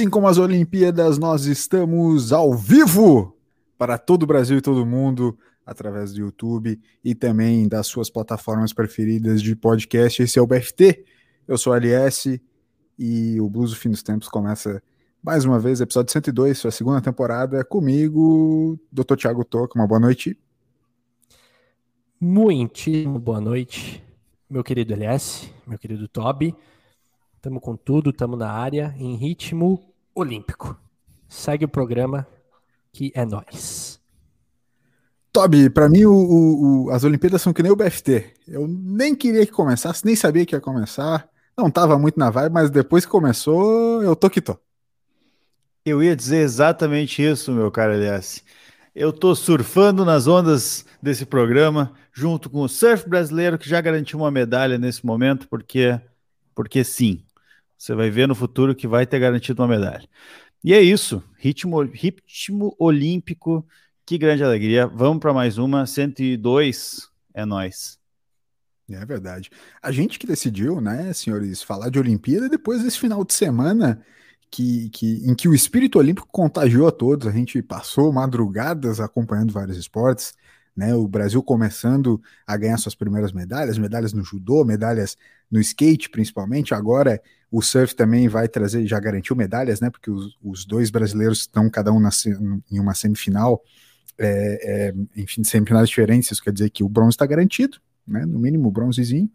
assim 0.00 0.08
como 0.08 0.26
as 0.26 0.38
Olimpíadas, 0.38 1.18
nós 1.18 1.44
estamos 1.44 2.32
ao 2.32 2.54
vivo 2.54 3.36
para 3.76 3.98
todo 3.98 4.22
o 4.22 4.26
Brasil 4.26 4.56
e 4.56 4.62
todo 4.62 4.86
mundo 4.86 5.38
através 5.66 6.14
do 6.14 6.20
YouTube 6.20 6.80
e 7.04 7.14
também 7.14 7.68
das 7.68 7.86
suas 7.86 8.08
plataformas 8.08 8.72
preferidas 8.72 9.42
de 9.42 9.54
podcast. 9.54 10.22
Esse 10.22 10.38
é 10.38 10.42
o 10.42 10.46
BFT. 10.46 11.04
Eu 11.46 11.58
sou 11.58 11.74
LS 11.74 12.40
e 12.98 13.38
o 13.42 13.50
Blues 13.50 13.72
do 13.72 13.76
Fim 13.76 13.90
dos 13.90 14.02
Tempos 14.02 14.26
começa 14.26 14.82
mais 15.22 15.44
uma 15.44 15.58
vez, 15.58 15.82
episódio 15.82 16.10
102, 16.10 16.56
sua 16.56 16.70
segunda 16.70 17.02
temporada, 17.02 17.62
comigo, 17.62 18.80
Dr. 18.90 19.16
Thiago 19.16 19.44
Toca. 19.44 19.78
Uma 19.78 19.86
boa 19.86 20.00
noite. 20.00 20.34
Muitíssimo 22.18 23.18
boa 23.18 23.38
noite, 23.38 24.02
meu 24.48 24.64
querido 24.64 24.94
LS, 24.94 25.52
meu 25.66 25.78
querido 25.78 26.08
Toby. 26.08 26.56
Tamo 27.42 27.60
com 27.60 27.76
tudo, 27.76 28.14
tamo 28.14 28.34
na 28.34 28.50
área, 28.50 28.94
em 28.98 29.14
ritmo 29.14 29.89
olímpico. 30.14 30.78
Segue 31.28 31.64
o 31.64 31.68
programa 31.68 32.26
que 32.92 33.12
é 33.14 33.24
nós. 33.24 34.00
Toby, 35.32 35.70
para 35.70 35.88
mim 35.88 36.04
o, 36.04 36.12
o, 36.12 36.84
o, 36.86 36.90
as 36.90 37.04
Olimpíadas 37.04 37.40
são 37.40 37.52
que 37.52 37.62
nem 37.62 37.70
o 37.70 37.76
BFT. 37.76 38.34
Eu 38.48 38.66
nem 38.66 39.14
queria 39.14 39.46
que 39.46 39.52
começasse, 39.52 40.04
nem 40.04 40.16
sabia 40.16 40.44
que 40.44 40.54
ia 40.54 40.60
começar. 40.60 41.28
Não 41.56 41.70
tava 41.70 41.98
muito 41.98 42.18
na 42.18 42.30
vibe, 42.30 42.52
mas 42.52 42.70
depois 42.70 43.04
que 43.04 43.10
começou, 43.10 44.02
eu 44.02 44.16
tô 44.16 44.28
que 44.28 44.40
tô. 44.40 44.58
Eu 45.84 46.02
ia 46.02 46.16
dizer 46.16 46.38
exatamente 46.38 47.22
isso, 47.22 47.52
meu 47.52 47.70
caro 47.70 47.94
Elias. 47.94 48.42
Eu 48.94 49.12
tô 49.12 49.34
surfando 49.34 50.04
nas 50.04 50.26
ondas 50.26 50.84
desse 51.00 51.24
programa, 51.24 51.92
junto 52.12 52.50
com 52.50 52.62
o 52.62 52.68
surf 52.68 53.08
brasileiro, 53.08 53.58
que 53.58 53.68
já 53.68 53.80
garantiu 53.80 54.18
uma 54.18 54.30
medalha 54.30 54.78
nesse 54.78 55.06
momento, 55.06 55.48
porque, 55.48 55.98
porque 56.54 56.82
sim, 56.82 57.24
você 57.80 57.94
vai 57.94 58.10
ver 58.10 58.28
no 58.28 58.34
futuro 58.34 58.74
que 58.74 58.86
vai 58.86 59.06
ter 59.06 59.18
garantido 59.18 59.62
uma 59.62 59.68
medalha. 59.68 60.06
E 60.62 60.74
é 60.74 60.82
isso, 60.82 61.24
ritmo, 61.38 61.80
ritmo 61.80 62.76
olímpico, 62.78 63.66
que 64.04 64.18
grande 64.18 64.44
alegria. 64.44 64.86
Vamos 64.86 65.18
para 65.18 65.32
mais 65.32 65.56
uma, 65.56 65.86
102 65.86 67.08
é 67.32 67.46
nós. 67.46 67.98
É 68.90 69.02
verdade. 69.06 69.48
A 69.82 69.90
gente 69.90 70.18
que 70.18 70.26
decidiu, 70.26 70.78
né, 70.78 71.10
senhores, 71.14 71.62
falar 71.62 71.88
de 71.88 71.98
Olimpíada 71.98 72.50
depois 72.50 72.82
desse 72.82 72.98
final 72.98 73.24
de 73.24 73.32
semana 73.32 74.04
que, 74.50 74.90
que, 74.90 75.26
em 75.26 75.34
que 75.34 75.48
o 75.48 75.54
espírito 75.54 75.98
olímpico 75.98 76.28
contagiou 76.30 76.86
a 76.86 76.92
todos. 76.92 77.26
A 77.26 77.32
gente 77.32 77.62
passou 77.62 78.12
madrugadas 78.12 79.00
acompanhando 79.00 79.54
vários 79.54 79.78
esportes, 79.78 80.34
né? 80.76 80.94
O 80.94 81.06
Brasil 81.06 81.42
começando 81.42 82.20
a 82.46 82.56
ganhar 82.56 82.76
suas 82.78 82.94
primeiras 82.94 83.32
medalhas, 83.32 83.78
medalhas 83.78 84.12
no 84.12 84.24
judô, 84.24 84.64
medalhas 84.64 85.16
no 85.50 85.60
skate, 85.60 86.08
principalmente. 86.08 86.74
Agora 86.74 87.20
o 87.50 87.60
surf 87.60 87.94
também 87.94 88.28
vai 88.28 88.48
trazer, 88.48 88.86
já 88.86 88.98
garantiu 89.00 89.34
medalhas, 89.34 89.80
né? 89.80 89.90
Porque 89.90 90.10
os, 90.10 90.38
os 90.42 90.64
dois 90.64 90.90
brasileiros 90.90 91.40
estão 91.40 91.68
cada 91.68 91.92
um 91.92 91.98
na, 91.98 92.10
em 92.70 92.78
uma 92.78 92.94
semifinal, 92.94 93.62
é, 94.16 94.88
é, 94.88 95.20
enfim, 95.20 95.42
semifinais 95.42 95.88
diferentes. 95.88 96.30
Isso 96.30 96.42
quer 96.42 96.52
dizer 96.52 96.70
que 96.70 96.84
o 96.84 96.88
bronze 96.88 97.10
está 97.10 97.26
garantido, 97.26 97.78
né? 98.06 98.24
No 98.24 98.38
mínimo 98.38 98.68
o 98.68 98.72
bronzezinho. 98.72 99.30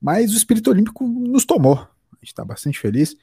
Mas 0.00 0.32
o 0.32 0.36
espírito 0.36 0.70
olímpico 0.70 1.06
nos 1.06 1.44
tomou. 1.44 1.78
A 1.78 2.16
gente 2.20 2.32
está 2.32 2.44
bastante 2.44 2.78
feliz. 2.78 3.16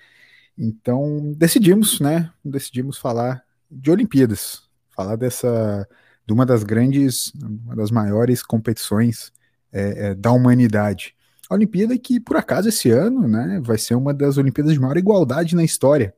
Então 0.57 1.33
decidimos, 1.37 1.99
né? 1.99 2.31
Decidimos 2.43 2.97
falar 2.97 3.43
de 3.69 3.91
Olimpíadas, 3.91 4.63
falar 4.95 5.15
dessa 5.15 5.87
de 6.25 6.33
uma 6.33 6.45
das 6.45 6.63
grandes, 6.63 7.33
uma 7.35 7.75
das 7.75 7.91
maiores 7.91 8.41
competições 8.41 9.31
é, 9.71 10.07
é, 10.07 10.15
da 10.15 10.31
humanidade. 10.31 11.15
A 11.49 11.53
Olimpíada 11.53 11.97
que, 11.97 12.19
por 12.19 12.37
acaso, 12.37 12.69
esse 12.69 12.89
ano 12.89 13.27
né, 13.27 13.61
vai 13.63 13.77
ser 13.77 13.95
uma 13.95 14.13
das 14.13 14.37
Olimpíadas 14.37 14.73
de 14.73 14.79
maior 14.79 14.97
igualdade 14.97 15.55
na 15.55 15.63
história. 15.63 16.13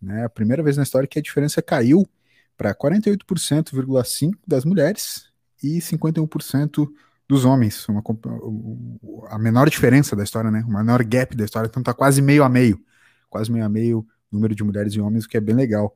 Né, 0.00 0.24
a 0.24 0.28
primeira 0.28 0.62
vez 0.62 0.76
na 0.76 0.82
história 0.82 1.06
que 1.06 1.18
a 1.18 1.22
diferença 1.22 1.60
caiu 1.60 2.08
para 2.56 2.74
48,5% 2.74 4.32
das 4.46 4.64
mulheres 4.64 5.26
e 5.62 5.78
51% 5.78 6.88
dos 7.28 7.44
homens. 7.44 7.86
Uma, 7.88 8.02
a 9.28 9.38
menor 9.38 9.68
diferença 9.68 10.16
da 10.16 10.22
história, 10.22 10.50
né? 10.50 10.64
O 10.66 10.72
menor 10.72 11.02
gap 11.04 11.36
da 11.36 11.44
história, 11.44 11.66
então 11.66 11.80
está 11.80 11.94
quase 11.94 12.20
meio 12.20 12.44
a 12.44 12.48
meio. 12.48 12.80
Quase 13.28 13.50
meio 13.50 13.64
a 13.64 13.68
meio 13.68 14.06
número 14.30 14.54
de 14.54 14.64
mulheres 14.64 14.94
e 14.94 15.00
homens, 15.00 15.24
o 15.24 15.28
que 15.28 15.36
é 15.36 15.40
bem 15.40 15.54
legal. 15.54 15.94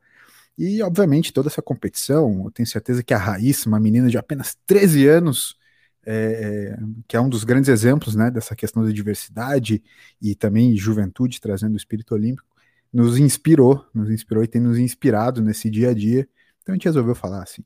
E, 0.59 0.83
obviamente, 0.83 1.33
toda 1.33 1.49
essa 1.49 1.61
competição, 1.61 2.45
eu 2.45 2.51
tenho 2.51 2.67
certeza 2.67 3.03
que 3.03 3.13
a 3.13 3.19
Raíssa, 3.19 3.69
uma 3.69 3.79
menina 3.79 4.09
de 4.09 4.17
apenas 4.17 4.57
13 4.67 5.07
anos, 5.07 5.57
é, 6.05 6.77
é, 6.79 6.79
que 7.07 7.17
é 7.17 7.21
um 7.21 7.29
dos 7.29 7.45
grandes 7.45 7.69
exemplos 7.69 8.15
né, 8.15 8.31
dessa 8.31 8.55
questão 8.57 8.85
da 8.85 8.91
diversidade 8.91 9.83
e 10.23 10.35
também 10.35 10.77
juventude 10.77 11.41
trazendo 11.41 11.75
o 11.75 11.77
espírito 11.77 12.15
olímpico, 12.15 12.49
nos 12.93 13.19
inspirou, 13.19 13.85
nos 13.93 14.11
inspirou 14.11 14.43
e 14.45 14.47
tem 14.47 14.61
nos 14.61 14.79
inspirado 14.79 15.43
nesse 15.43 15.69
dia 15.69 15.91
a 15.91 15.95
dia. 15.95 16.27
Então 16.63 16.73
a 16.73 16.77
gente 16.77 16.85
resolveu 16.85 17.15
falar 17.15 17.43
assim 17.43 17.63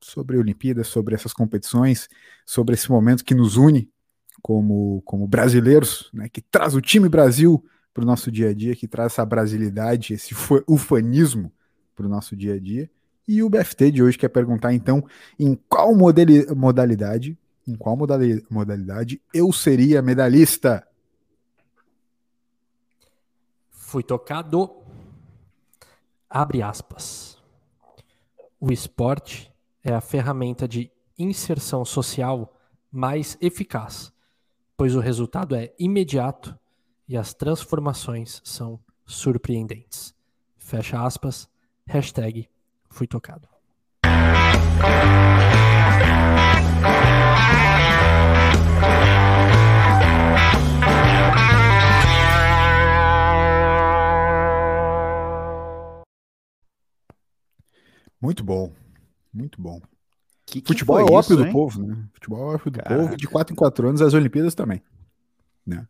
sobre 0.00 0.38
Olimpíadas, 0.38 0.86
sobre 0.86 1.14
essas 1.14 1.32
competições, 1.32 2.08
sobre 2.46 2.74
esse 2.74 2.90
momento 2.90 3.24
que 3.24 3.34
nos 3.34 3.56
une 3.56 3.90
como, 4.40 5.02
como 5.04 5.26
brasileiros, 5.26 6.10
né, 6.14 6.28
que 6.28 6.40
traz 6.40 6.74
o 6.74 6.80
time 6.80 7.08
Brasil 7.08 7.62
para 7.92 8.02
o 8.02 8.06
nosso 8.06 8.30
dia 8.30 8.50
a 8.50 8.54
dia, 8.54 8.74
que 8.76 8.88
traz 8.88 9.12
essa 9.12 9.26
brasilidade, 9.26 10.14
esse 10.14 10.34
ufanismo 10.66 11.52
para 11.94 12.06
o 12.06 12.08
nosso 12.08 12.36
dia 12.36 12.54
a 12.54 12.58
dia. 12.58 12.90
E 13.26 13.42
o 13.42 13.50
BFT 13.50 13.90
de 13.90 14.02
hoje 14.02 14.18
quer 14.18 14.28
perguntar 14.28 14.72
então 14.74 15.04
em 15.38 15.54
qual 15.68 15.94
modalidade 15.94 17.38
em 17.66 17.76
qual 17.76 17.96
modalidade 17.96 19.20
eu 19.32 19.52
seria 19.52 20.02
medalhista? 20.02 20.86
Fui 23.70 24.02
tocado. 24.02 24.70
Abre 26.28 26.62
aspas. 26.62 27.38
O 28.60 28.72
esporte 28.72 29.52
é 29.82 29.92
a 29.92 30.00
ferramenta 30.00 30.68
de 30.68 30.90
inserção 31.18 31.84
social 31.84 32.56
mais 32.90 33.36
eficaz, 33.40 34.12
pois 34.76 34.94
o 34.94 35.00
resultado 35.00 35.54
é 35.54 35.72
imediato 35.78 36.58
e 37.08 37.16
as 37.16 37.34
transformações 37.34 38.40
são 38.44 38.78
surpreendentes. 39.04 40.14
Fecha 40.58 41.04
aspas. 41.04 41.49
Hashtag 41.90 42.48
fui 42.88 43.08
tocado. 43.08 43.48
Muito 58.20 58.44
bom, 58.44 58.72
muito 59.34 59.60
bom. 59.60 59.80
Que, 60.46 60.60
que 60.60 60.68
Futebol 60.68 61.00
é 61.00 61.02
o 61.02 61.12
ópio 61.12 61.36
do 61.36 61.50
povo, 61.50 61.84
né? 61.84 62.04
Futebol 62.12 62.38
é 62.38 62.44
o 62.44 62.54
ópio 62.54 62.70
do 62.70 62.78
Caraca. 62.78 63.02
povo. 63.02 63.16
De 63.16 63.26
4 63.26 63.52
em 63.52 63.56
4 63.56 63.88
anos, 63.88 64.00
as 64.00 64.14
Olimpíadas 64.14 64.54
também. 64.54 64.80
Né? 65.66 65.88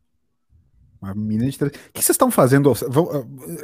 Uma 1.00 1.14
menina 1.14 1.50
de 1.50 1.56
O 1.56 1.70
que 1.70 1.78
vocês 1.94 2.10
estão 2.10 2.30
fazendo? 2.30 2.72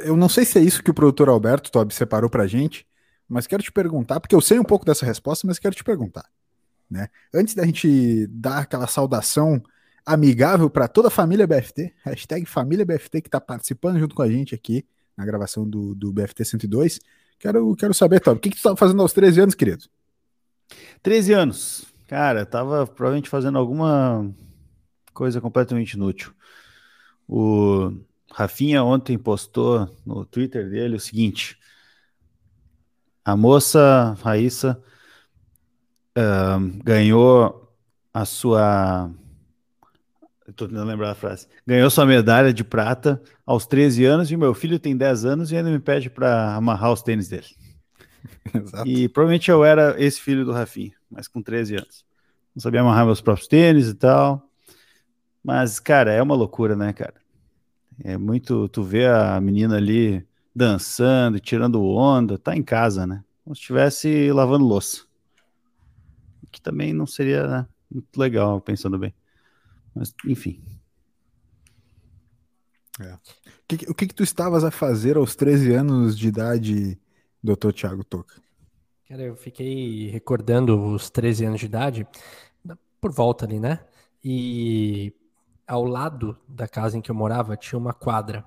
Eu 0.03 0.17
não 0.17 0.27
sei 0.27 0.43
se 0.45 0.57
é 0.57 0.61
isso 0.61 0.81
que 0.81 0.91
o 0.91 0.93
produtor 0.93 1.29
Alberto 1.29 1.71
Tobi 1.71 1.93
separou 1.93 2.29
pra 2.29 2.47
gente, 2.47 2.85
mas 3.27 3.45
quero 3.45 3.61
te 3.61 3.71
perguntar, 3.71 4.19
porque 4.19 4.35
eu 4.35 4.41
sei 4.41 4.57
um 4.59 4.63
pouco 4.63 4.85
dessa 4.85 5.05
resposta, 5.05 5.45
mas 5.45 5.59
quero 5.59 5.75
te 5.75 5.83
perguntar. 5.83 6.25
Né? 6.89 7.09
Antes 7.33 7.53
da 7.53 7.65
gente 7.65 8.27
dar 8.27 8.59
aquela 8.59 8.87
saudação 8.87 9.61
amigável 10.05 10.69
para 10.69 10.87
toda 10.87 11.09
a 11.09 11.11
família 11.11 11.45
BFT, 11.45 11.93
hashtag 12.03 12.45
família 12.45 12.85
BFT 12.85 13.21
que 13.21 13.27
está 13.27 13.41
participando 13.41 13.99
junto 13.99 14.15
com 14.15 14.21
a 14.21 14.29
gente 14.29 14.55
aqui 14.55 14.85
na 15.15 15.25
gravação 15.25 15.69
do, 15.69 15.93
do 15.93 16.13
BFT 16.13 16.45
102, 16.45 16.99
Quero, 17.39 17.75
quero 17.75 17.93
saber, 17.93 18.19
Tom, 18.19 18.31
o 18.31 18.39
que, 18.39 18.49
que 18.49 18.55
tu 18.55 18.59
estava 18.59 18.75
fazendo 18.75 19.01
aos 19.01 19.13
13 19.13 19.41
anos, 19.41 19.55
querido? 19.55 19.83
13 21.03 21.33
anos. 21.33 21.85
Cara, 22.07 22.45
tava 22.45 22.87
provavelmente 22.87 23.29
fazendo 23.29 23.57
alguma 23.57 24.33
coisa 25.13 25.39
completamente 25.39 25.93
inútil. 25.93 26.33
O 27.27 27.93
Rafinha 28.31 28.83
ontem 28.83 29.17
postou 29.17 29.93
no 30.05 30.25
Twitter 30.25 30.69
dele 30.69 30.95
o 30.95 30.99
seguinte: 30.99 31.57
a 33.25 33.35
moça 33.35 34.15
Raíssa 34.21 34.81
uh, 36.17 36.83
ganhou 36.83 37.73
a 38.13 38.25
sua 38.25 39.11
Estou 40.47 40.67
tentando 40.67 40.87
lembrar 40.87 41.11
a 41.11 41.15
frase. 41.15 41.45
Ganhou 41.65 41.89
sua 41.89 42.05
medalha 42.05 42.53
de 42.53 42.63
prata 42.63 43.21
aos 43.45 43.65
13 43.65 44.05
anos 44.05 44.31
e 44.31 44.37
meu 44.37 44.53
filho 44.53 44.79
tem 44.79 44.95
10 44.95 45.25
anos 45.25 45.51
e 45.51 45.57
ainda 45.57 45.69
me 45.69 45.79
pede 45.79 46.09
para 46.09 46.55
amarrar 46.55 46.93
os 46.93 47.01
tênis 47.01 47.27
dele. 47.27 47.47
Exato. 48.55 48.87
E 48.87 49.09
provavelmente 49.09 49.51
eu 49.51 49.65
era 49.65 50.01
esse 50.01 50.21
filho 50.21 50.45
do 50.45 50.53
Rafinha, 50.53 50.93
mas 51.11 51.27
com 51.27 51.41
13 51.41 51.75
anos. 51.75 52.05
Não 52.55 52.61
sabia 52.61 52.79
amarrar 52.79 53.05
meus 53.05 53.19
próprios 53.19 53.47
tênis 53.47 53.89
e 53.89 53.93
tal. 53.93 54.46
Mas, 55.47 55.79
cara, 55.79 56.11
é 56.11 56.21
uma 56.21 56.35
loucura, 56.35 56.75
né, 56.75 56.91
cara? 56.91 57.13
É 58.03 58.17
muito. 58.17 58.67
Tu 58.67 58.83
vê 58.83 59.07
a 59.07 59.39
menina 59.39 59.77
ali 59.77 60.27
dançando, 60.53 61.39
tirando 61.39 61.81
onda, 61.81 62.37
tá 62.37 62.53
em 62.53 62.61
casa, 62.61 63.07
né? 63.07 63.23
Como 63.45 63.55
se 63.55 63.61
estivesse 63.61 64.29
lavando 64.33 64.65
louça. 64.65 65.05
Que 66.51 66.61
também 66.61 66.91
não 66.91 67.07
seria 67.07 67.47
né, 67.47 67.67
muito 67.89 68.17
legal, 68.17 68.59
pensando 68.59 68.99
bem. 68.99 69.15
Mas, 69.95 70.13
enfim. 70.25 70.61
É. 72.99 73.13
O, 73.13 73.19
que, 73.69 73.91
o 73.91 73.95
que, 73.95 74.07
que 74.07 74.15
tu 74.15 74.23
estavas 74.23 74.65
a 74.65 74.71
fazer 74.71 75.15
aos 75.15 75.33
13 75.33 75.73
anos 75.75 76.19
de 76.19 76.27
idade, 76.27 76.99
doutor 77.41 77.71
Tiago 77.71 78.03
Toca? 78.03 78.35
Cara, 79.07 79.23
eu 79.23 79.37
fiquei 79.37 80.09
recordando 80.09 80.77
os 80.93 81.09
13 81.09 81.45
anos 81.45 81.61
de 81.61 81.67
idade, 81.67 82.05
por 82.99 83.13
volta 83.13 83.45
ali, 83.45 83.61
né? 83.61 83.79
E 84.21 85.13
ao 85.67 85.83
lado 85.83 86.37
da 86.47 86.67
casa 86.67 86.97
em 86.97 87.01
que 87.01 87.11
eu 87.11 87.15
morava 87.15 87.57
tinha 87.57 87.77
uma 87.77 87.93
quadra. 87.93 88.45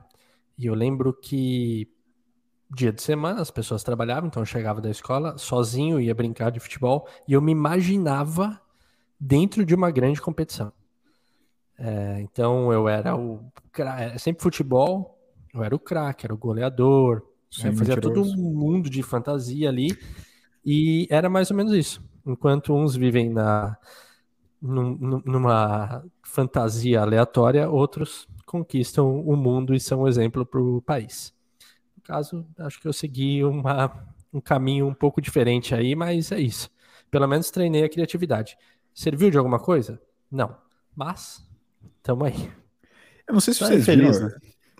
E 0.56 0.67
eu 0.67 0.75
lembro 0.75 1.12
que 1.12 1.88
dia 2.75 2.93
de 2.93 3.02
semana 3.02 3.40
as 3.40 3.50
pessoas 3.50 3.82
trabalhavam, 3.82 4.28
então 4.28 4.43
eu 4.43 4.46
chegava 4.46 4.81
da 4.81 4.90
escola 4.90 5.37
sozinho, 5.37 6.00
ia 6.00 6.14
brincar 6.14 6.50
de 6.50 6.61
futebol 6.61 7.06
e 7.26 7.32
eu 7.32 7.43
me 7.43 7.52
imaginava 7.52 8.61
dentro 9.19 9.64
de 9.64 9.75
uma 9.75 9.90
grande 9.90 10.20
competição. 10.20 10.72
É, 11.78 12.20
então 12.20 12.72
eu 12.72 12.88
era 12.88 13.17
o 13.17 13.50
era 13.76 14.19
sempre 14.19 14.43
futebol, 14.43 15.19
eu 15.52 15.62
era 15.64 15.75
o 15.75 15.78
craque, 15.78 16.26
era 16.26 16.34
o 16.34 16.38
goleador, 16.38 17.23
Sim, 17.50 17.75
fazia 17.75 18.00
todo 18.00 18.23
um 18.23 18.55
mundo 18.55 18.88
de 18.88 19.02
fantasia 19.02 19.69
ali 19.69 19.99
e 20.64 21.06
era 21.11 21.28
mais 21.28 21.50
ou 21.50 21.56
menos 21.56 21.73
isso. 21.73 22.02
Enquanto 22.25 22.75
uns 22.75 22.94
vivem 22.94 23.31
na 23.31 23.76
num, 24.61 25.23
numa 25.25 26.05
fantasia 26.31 27.00
aleatória, 27.00 27.69
outros 27.69 28.29
conquistam 28.47 29.21
o 29.21 29.37
mundo 29.37 29.75
e 29.75 29.81
são 29.81 30.03
um 30.03 30.09
exemplo 30.09 30.44
para 30.44 30.61
o 30.61 30.82
país. 30.82 31.32
No 31.97 32.03
caso, 32.03 32.47
acho 32.59 32.81
que 32.81 32.88
eu 32.88 32.93
segui 32.93 33.44
uma, 33.44 34.06
um 34.32 34.41
caminho 34.41 34.87
um 34.87 34.94
pouco 34.94 35.21
diferente 35.21 35.75
aí, 35.75 35.94
mas 35.94 36.32
é 36.32 36.41
isso. 36.41 36.71
Pelo 37.11 37.27
menos 37.27 37.50
treinei 37.50 37.85
a 37.85 37.88
criatividade. 37.88 38.56
Serviu 38.94 39.31
de 39.31 39.38
alguma 39.38 39.59
coisa? 39.59 40.00
Não. 40.31 40.56
Mas 40.94 41.44
Tamo 42.03 42.25
aí. 42.25 42.50
Eu 43.26 43.35
não 43.35 43.41
sei 43.41 43.55
se 43.55 43.61
tá 43.61 43.67
vocês 43.67 43.85
feliz, 43.85 44.19
viram, 44.19 44.29
né? 44.31 44.38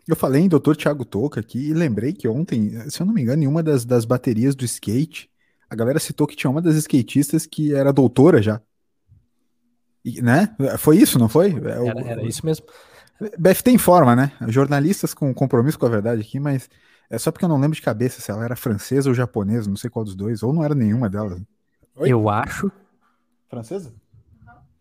Eu 0.08 0.17
falei 0.17 0.43
em 0.43 0.49
Dr. 0.49 0.75
Thiago 0.76 1.05
Toca 1.05 1.41
aqui 1.41 1.69
e 1.69 1.75
lembrei 1.75 2.12
que 2.12 2.26
ontem, 2.26 2.91
se 2.91 3.00
eu 3.00 3.06
não 3.06 3.14
me 3.14 3.23
engano, 3.23 3.43
em 3.43 3.46
uma 3.46 3.62
das, 3.62 3.85
das 3.85 4.05
baterias 4.05 4.55
do 4.55 4.64
skate, 4.64 5.31
a 5.69 5.76
galera 5.76 6.00
citou 6.00 6.26
que 6.26 6.35
tinha 6.35 6.50
uma 6.50 6.62
das 6.62 6.75
skatistas 6.75 7.46
que 7.46 7.75
era 7.75 7.93
doutora 7.93 8.43
já. 8.43 8.61
Né? 10.23 10.55
Foi 10.79 10.97
isso, 10.97 11.19
não 11.19 11.29
foi? 11.29 11.50
É 11.50 11.87
era, 11.88 12.00
era 12.00 12.23
isso 12.23 12.44
mesmo. 12.44 12.67
BFT 13.38 13.73
informa, 13.73 14.17
né? 14.17 14.32
Jornalistas 14.49 15.12
com 15.12 15.32
compromisso 15.35 15.79
com 15.79 15.87
a 15.87 15.91
verdade 15.91 16.23
aqui, 16.23 16.41
mas 16.41 16.69
é 17.11 17.19
só 17.19 17.31
porque 17.31 17.44
eu 17.44 17.49
não 17.49 17.58
lembro 17.58 17.75
de 17.75 17.82
cabeça 17.82 18.20
se 18.20 18.31
ela 18.31 18.44
era 18.44 18.56
francesa 18.56 19.11
ou 19.11 19.14
japonesa, 19.14 19.69
não 19.69 19.76
sei 19.76 19.91
qual 19.91 20.05
dos 20.05 20.14
dois, 20.14 20.43
ou 20.43 20.52
não 20.52 20.64
era 20.64 20.75
nenhuma 20.75 21.11
delas. 21.11 21.41
Oi? 21.97 22.08
Eu 22.08 22.29
acho. 22.29 22.70
Francesa? 23.49 23.93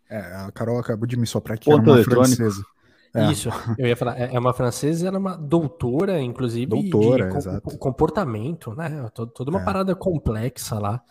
É, 0.08 0.18
a 0.18 0.50
Carol 0.52 0.78
acabou 0.78 1.06
de 1.06 1.16
me 1.16 1.26
soprar 1.26 1.58
que 1.58 1.70
Ponto 1.70 1.90
era 1.90 1.92
uma 1.92 2.04
francesa. 2.04 2.64
É. 3.12 3.30
Isso, 3.32 3.48
eu 3.76 3.88
ia 3.88 3.96
falar, 3.96 4.18
é, 4.18 4.34
é 4.34 4.38
uma 4.38 4.54
francesa, 4.54 5.08
era 5.08 5.18
uma 5.18 5.36
doutora, 5.36 6.20
inclusive, 6.20 6.66
doutora, 6.66 7.28
de 7.28 7.36
exato. 7.36 7.78
comportamento, 7.78 8.72
né? 8.74 9.08
Toda 9.12 9.50
uma 9.50 9.60
é. 9.60 9.64
parada 9.64 9.94
complexa 9.96 10.78
lá. 10.78 11.02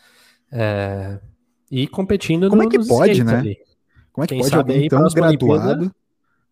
É, 0.51 1.19
e 1.69 1.87
competindo 1.87 2.49
Como 2.49 2.63
é 2.63 2.67
que 2.67 2.87
pode, 2.87 3.23
né? 3.23 3.37
Ali. 3.37 3.57
Como 4.19 4.23
é 4.23 4.27
que 4.27 4.33
Quem 4.35 4.43
pode 4.43 4.55
alguém 4.55 4.89
tão 4.89 5.07
graduado, 5.07 5.95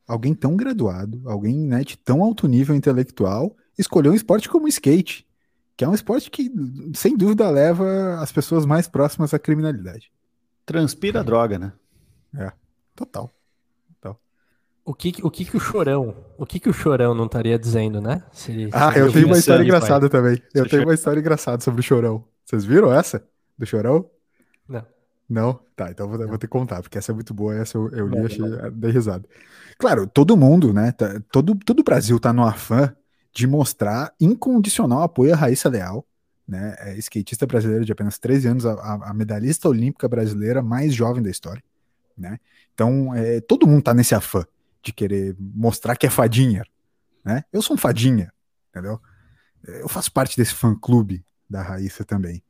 alguém 0.08 0.34
tão 0.34 0.56
graduado, 0.56 1.22
alguém 1.26 1.68
né, 1.68 1.84
de 1.84 1.98
tão 1.98 2.24
alto 2.24 2.48
nível 2.48 2.74
intelectual, 2.74 3.54
escolher 3.78 4.10
um 4.10 4.14
esporte 4.14 4.48
como 4.48 4.70
skate, 4.70 5.28
que 5.76 5.84
é 5.84 5.88
um 5.88 5.94
esporte 5.94 6.32
que, 6.32 6.50
sem 6.94 7.18
dúvida, 7.18 7.50
leva 7.50 8.20
as 8.22 8.32
pessoas 8.32 8.66
mais 8.66 8.88
próximas 8.88 9.34
à 9.34 9.40
criminalidade. 9.40 10.12
Transpira 10.66 11.24
droga, 11.24 11.60
né? 11.60 11.74
É, 12.36 12.52
total. 12.96 13.34
total. 14.00 14.20
O 14.86 14.94
que, 14.94 15.14
o 15.22 15.30
que 15.30 15.44
que 15.44 15.58
o 15.58 15.60
Chorão, 15.60 16.16
o 16.38 16.46
que 16.46 16.60
que 16.60 16.70
o 16.70 16.74
Chorão 16.74 17.14
não 17.14 17.26
estaria 17.26 17.60
dizendo, 17.60 18.00
né? 18.00 18.24
Se, 18.32 18.70
ah, 18.72 18.94
se 18.94 19.00
eu 19.00 19.12
tenho 19.12 19.28
uma 19.28 19.38
história 19.38 19.64
engraçada 19.64 20.10
pai. 20.10 20.22
também. 20.22 20.42
Eu 20.54 20.70
tenho 20.70 20.84
uma 20.84 20.94
história 20.94 21.20
engraçada 21.20 21.62
sobre 21.62 21.82
o 21.82 21.84
Chorão. 21.84 22.24
Vocês 22.46 22.64
viram 22.64 22.94
essa? 22.94 23.28
Do 23.58 23.66
Chorão? 23.66 24.10
Não. 25.30 25.60
Tá, 25.76 25.92
então 25.92 26.08
vou, 26.08 26.18
vou 26.18 26.38
ter 26.38 26.48
que 26.48 26.52
contar, 26.52 26.82
porque 26.82 26.98
essa 26.98 27.12
é 27.12 27.16
muito 27.16 27.34
boa, 27.34 27.56
essa 27.56 27.78
eu, 27.78 27.90
eu 27.92 28.08
li 28.08 28.18
e 28.18 28.26
achei 28.26 28.72
bem 28.72 28.92
risada. 28.92 29.28
Claro, 29.78 30.08
todo 30.08 30.38
mundo, 30.38 30.74
né? 30.74 30.92
Tá, 30.92 31.20
todo, 31.32 31.56
todo 31.56 31.82
o 31.82 31.84
Brasil 31.84 32.20
tá 32.20 32.32
no 32.32 32.44
afã 32.44 32.96
de 33.34 33.46
mostrar 33.46 34.14
incondicional 34.20 35.04
apoio 35.04 35.34
a 35.34 35.38
Raíssa 35.38 35.70
Leal, 35.70 36.06
né? 36.48 36.76
É 36.80 36.98
skatista 36.98 37.46
brasileira 37.46 37.86
de 37.86 37.92
apenas 37.92 38.18
13 38.18 38.48
anos, 38.48 38.66
a, 38.66 39.10
a 39.10 39.14
medalhista 39.14 39.68
olímpica 39.70 40.08
brasileira 40.08 40.62
mais 40.62 40.94
jovem 40.94 41.22
da 41.22 41.30
história 41.30 41.62
né? 42.18 42.40
Então, 42.74 43.14
é, 43.14 43.40
todo 43.42 43.68
mundo 43.68 43.84
tá 43.84 43.94
nesse 43.94 44.16
afã 44.16 44.46
de 44.82 44.92
querer 44.92 45.36
mostrar 45.40 45.96
que 45.96 46.08
é 46.08 46.10
fadinha, 46.10 46.64
né? 47.24 47.44
Eu 47.54 47.62
sou 47.62 47.76
um 47.76 47.78
fadinha, 47.78 48.32
entendeu? 48.70 49.00
Eu 49.64 49.88
faço 49.88 50.12
parte 50.12 50.36
desse 50.38 50.54
fã-clube 50.54 51.24
da 51.50 51.62
Raíssa 51.62 52.04
também. 52.04 52.42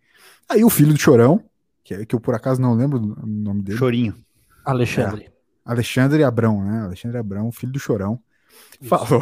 Aí 0.48 0.64
o 0.64 0.70
filho 0.70 0.94
do 0.94 1.00
Chorão, 1.00 1.44
que, 1.88 1.94
é, 1.94 2.06
que 2.06 2.14
eu 2.14 2.20
por 2.20 2.36
acaso 2.36 2.62
não 2.62 2.74
lembro 2.74 3.00
o 3.00 3.26
nome 3.26 3.62
dele. 3.62 3.78
Chorinho. 3.78 4.14
Alexandre. 4.66 5.24
É, 5.24 5.32
Alexandre 5.64 6.22
Abrão, 6.22 6.62
né? 6.62 6.82
Alexandre 6.82 7.18
Abrão, 7.18 7.50
filho 7.50 7.72
do 7.72 7.80
Chorão, 7.80 8.22
Isso. 8.82 8.90
falou, 8.90 9.22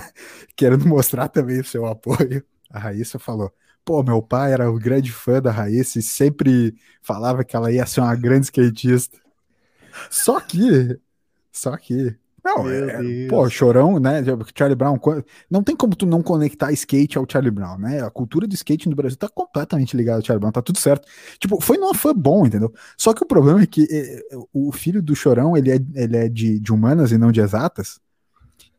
querendo 0.56 0.88
mostrar 0.88 1.28
também 1.28 1.60
o 1.60 1.64
seu 1.64 1.84
apoio. 1.84 2.42
A 2.70 2.78
Raíssa 2.78 3.18
falou: 3.18 3.52
pô, 3.84 4.02
meu 4.02 4.22
pai 4.22 4.54
era 4.54 4.70
um 4.70 4.78
grande 4.78 5.12
fã 5.12 5.42
da 5.42 5.50
Raíssa 5.50 5.98
e 5.98 6.02
sempre 6.02 6.74
falava 7.02 7.44
que 7.44 7.54
ela 7.54 7.70
ia 7.70 7.84
ser 7.84 8.00
uma 8.00 8.16
grande 8.16 8.46
skatista. 8.46 9.18
Só 10.08 10.40
que. 10.40 10.98
Só 11.52 11.76
que. 11.76 12.16
Não, 12.46 12.70
é, 12.70 13.26
pô, 13.28 13.50
chorão, 13.50 13.98
né? 13.98 14.22
Charlie 14.56 14.76
Brown. 14.76 15.00
Não 15.50 15.64
tem 15.64 15.74
como 15.74 15.96
tu 15.96 16.06
não 16.06 16.22
conectar 16.22 16.70
skate 16.70 17.18
ao 17.18 17.26
Charlie 17.28 17.50
Brown, 17.50 17.76
né? 17.76 18.00
A 18.04 18.08
cultura 18.08 18.46
do 18.46 18.54
skate 18.54 18.88
no 18.88 18.94
Brasil 18.94 19.18
tá 19.18 19.28
completamente 19.28 19.96
ligada 19.96 20.18
ao 20.18 20.24
Charlie 20.24 20.40
Brown, 20.40 20.52
tá 20.52 20.62
tudo 20.62 20.78
certo. 20.78 21.08
Tipo, 21.40 21.60
foi 21.60 21.76
numa 21.76 21.92
fã 21.92 22.14
bom, 22.14 22.46
entendeu? 22.46 22.72
Só 22.96 23.12
que 23.12 23.24
o 23.24 23.26
problema 23.26 23.62
é 23.62 23.66
que 23.66 23.88
é, 23.90 24.20
o 24.52 24.70
filho 24.70 25.02
do 25.02 25.16
chorão, 25.16 25.56
ele 25.56 25.72
é, 25.72 25.78
ele 25.94 26.16
é 26.16 26.28
de, 26.28 26.60
de 26.60 26.72
humanas 26.72 27.10
e 27.10 27.18
não 27.18 27.32
de 27.32 27.40
exatas. 27.40 27.98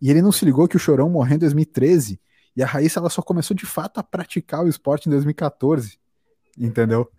E 0.01 0.09
ele 0.09 0.21
não 0.21 0.31
se 0.31 0.45
ligou 0.45 0.65
que 0.65 0.77
o 0.77 0.79
chorão 0.79 1.09
morreu 1.09 1.35
em 1.35 1.39
2013. 1.39 2.17
E 2.55 2.63
a 2.63 2.65
Raíssa, 2.65 3.01
ela 3.01 3.09
só 3.09 3.21
começou 3.21 3.53
de 3.53 3.65
fato 3.65 3.99
a 3.99 4.03
praticar 4.03 4.63
o 4.63 4.69
esporte 4.69 5.09
em 5.09 5.11
2014. 5.11 5.99
Entendeu? 6.57 7.11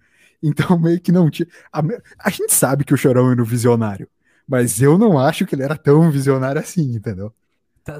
Então, 0.42 0.78
meio 0.78 1.00
que 1.00 1.12
não 1.12 1.28
tinha. 1.28 1.48
A, 1.72 1.82
a 2.20 2.30
gente 2.30 2.54
sabe 2.54 2.84
que 2.84 2.94
o 2.94 2.96
Chorão 2.96 3.30
era 3.30 3.42
um 3.42 3.44
visionário, 3.44 4.08
mas 4.48 4.80
eu 4.80 4.96
não 4.96 5.18
acho 5.18 5.44
que 5.44 5.54
ele 5.54 5.62
era 5.62 5.76
tão 5.76 6.10
visionário 6.10 6.60
assim, 6.60 6.94
entendeu? 6.94 7.32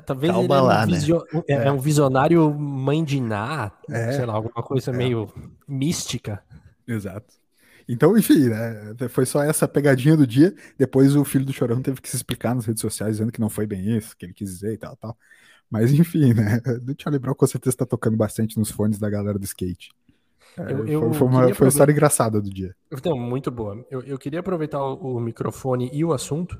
Talvez 0.05 0.33
Calma 0.33 0.55
ele 0.57 0.67
lá, 0.67 0.83
um, 0.83 0.87
né? 0.87 0.95
visio... 0.95 1.25
é. 1.47 1.55
é. 1.55 1.73
um 1.73 1.79
visionário 1.79 2.53
mãe 2.53 3.05
de 3.05 3.21
Ná, 3.21 3.71
é. 3.89 4.13
sei 4.13 4.27
lá, 4.27 4.35
alguma 4.35 4.63
coisa 4.63 4.91
é. 4.91 4.95
meio 4.95 5.33
mística. 5.67 6.43
Exato. 6.87 7.35
Então, 7.89 8.17
enfim, 8.19 8.49
né? 8.49 8.95
Foi 9.09 9.25
só 9.25 9.43
essa 9.43 9.67
pegadinha 9.67 10.15
do 10.15 10.27
dia. 10.27 10.55
Depois 10.77 11.17
o 11.17 11.25
filho 11.25 11.47
do 11.47 11.55
Chorão 11.55 11.81
teve 11.81 12.03
que 12.03 12.09
se 12.09 12.17
explicar 12.17 12.55
nas 12.55 12.67
redes 12.67 12.83
sociais, 12.83 13.13
dizendo 13.13 13.33
que 13.33 13.41
não 13.41 13.49
foi 13.49 13.67
bem 13.67 13.97
isso, 13.97 14.15
que 14.15 14.27
ele 14.27 14.35
quis 14.35 14.51
dizer 14.51 14.75
e 14.75 14.77
tal, 14.77 14.95
tal. 14.97 15.17
Mas 15.71 15.91
enfim, 15.93 16.35
né? 16.35 16.61
Do 16.83 16.95
Charlie 16.99 17.19
Brown 17.19 17.35
com 17.35 17.47
certeza 17.47 17.79
tá 17.79 17.87
tocando 17.87 18.17
bastante 18.17 18.59
nos 18.59 18.71
fones 18.71 18.99
da 18.99 19.09
galera 19.09 19.39
do 19.39 19.45
skate. 19.45 19.91
Eu, 20.69 20.87
eu 20.87 21.13
foi, 21.13 21.29
uma, 21.29 21.55
foi 21.55 21.67
uma 21.67 21.69
história 21.69 21.93
engraçada 21.93 22.41
do 22.41 22.51
dia. 22.51 22.75
Então, 22.91 23.17
muito 23.19 23.51
boa. 23.51 23.85
Eu, 23.91 24.03
eu 24.03 24.19
queria 24.19 24.41
aproveitar 24.41 24.83
o, 24.83 25.17
o, 25.17 25.21
microfone 25.21 25.91
e 25.93 26.05
o 26.05 26.13
assunto 26.13 26.59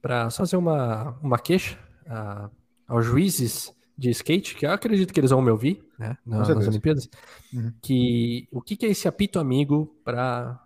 para 0.00 0.30
fazer 0.30 0.56
uma, 0.56 1.18
uma 1.22 1.38
queixa 1.38 1.78
a, 2.06 2.48
aos 2.86 3.04
juízes 3.04 3.74
de 3.96 4.10
skate, 4.10 4.54
que 4.54 4.66
eu 4.66 4.70
acredito 4.70 5.12
que 5.12 5.20
eles 5.20 5.30
vão 5.30 5.42
me 5.42 5.50
ouvir 5.50 5.84
né, 5.98 6.16
nas, 6.26 6.48
nas 6.48 6.66
Olimpíadas, 6.66 7.08
uhum. 7.52 7.72
que 7.80 8.48
o 8.50 8.60
que, 8.60 8.76
que 8.76 8.86
é 8.86 8.90
esse 8.90 9.06
apito 9.06 9.38
amigo 9.38 9.94
para 10.04 10.58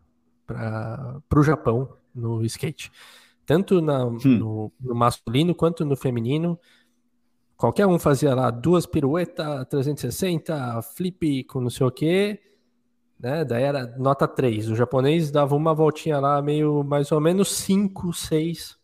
o 1.35 1.43
Japão 1.43 1.93
no 2.15 2.45
skate? 2.45 2.91
Tanto 3.45 3.81
na, 3.81 4.05
hum. 4.07 4.19
no, 4.25 4.73
no 4.81 4.95
masculino 4.95 5.55
quanto 5.55 5.85
no 5.85 5.97
feminino, 5.97 6.59
Qualquer 7.57 7.87
um 7.87 7.99
fazia 7.99 8.35
lá 8.35 8.51
duas 8.51 8.85
piruetas, 8.85 9.67
360, 9.69 10.83
flip 10.83 11.45
com 11.45 11.61
não 11.61 11.71
sei 11.71 11.87
o 11.87 11.91
quê, 11.91 12.39
né? 13.19 13.45
Daí 13.45 13.63
era 13.63 13.87
nota 13.97 14.29
3. 14.29 14.71
O 14.71 14.77
japonês 14.77 15.31
dava 15.31 15.55
uma 15.55 15.75
voltinha 15.75 16.21
lá, 16.21 16.41
meio 16.43 16.85
mais 16.85 17.11
ou 17.11 17.21
menos 17.21 17.51
5, 17.53 18.13
6. 18.13 18.77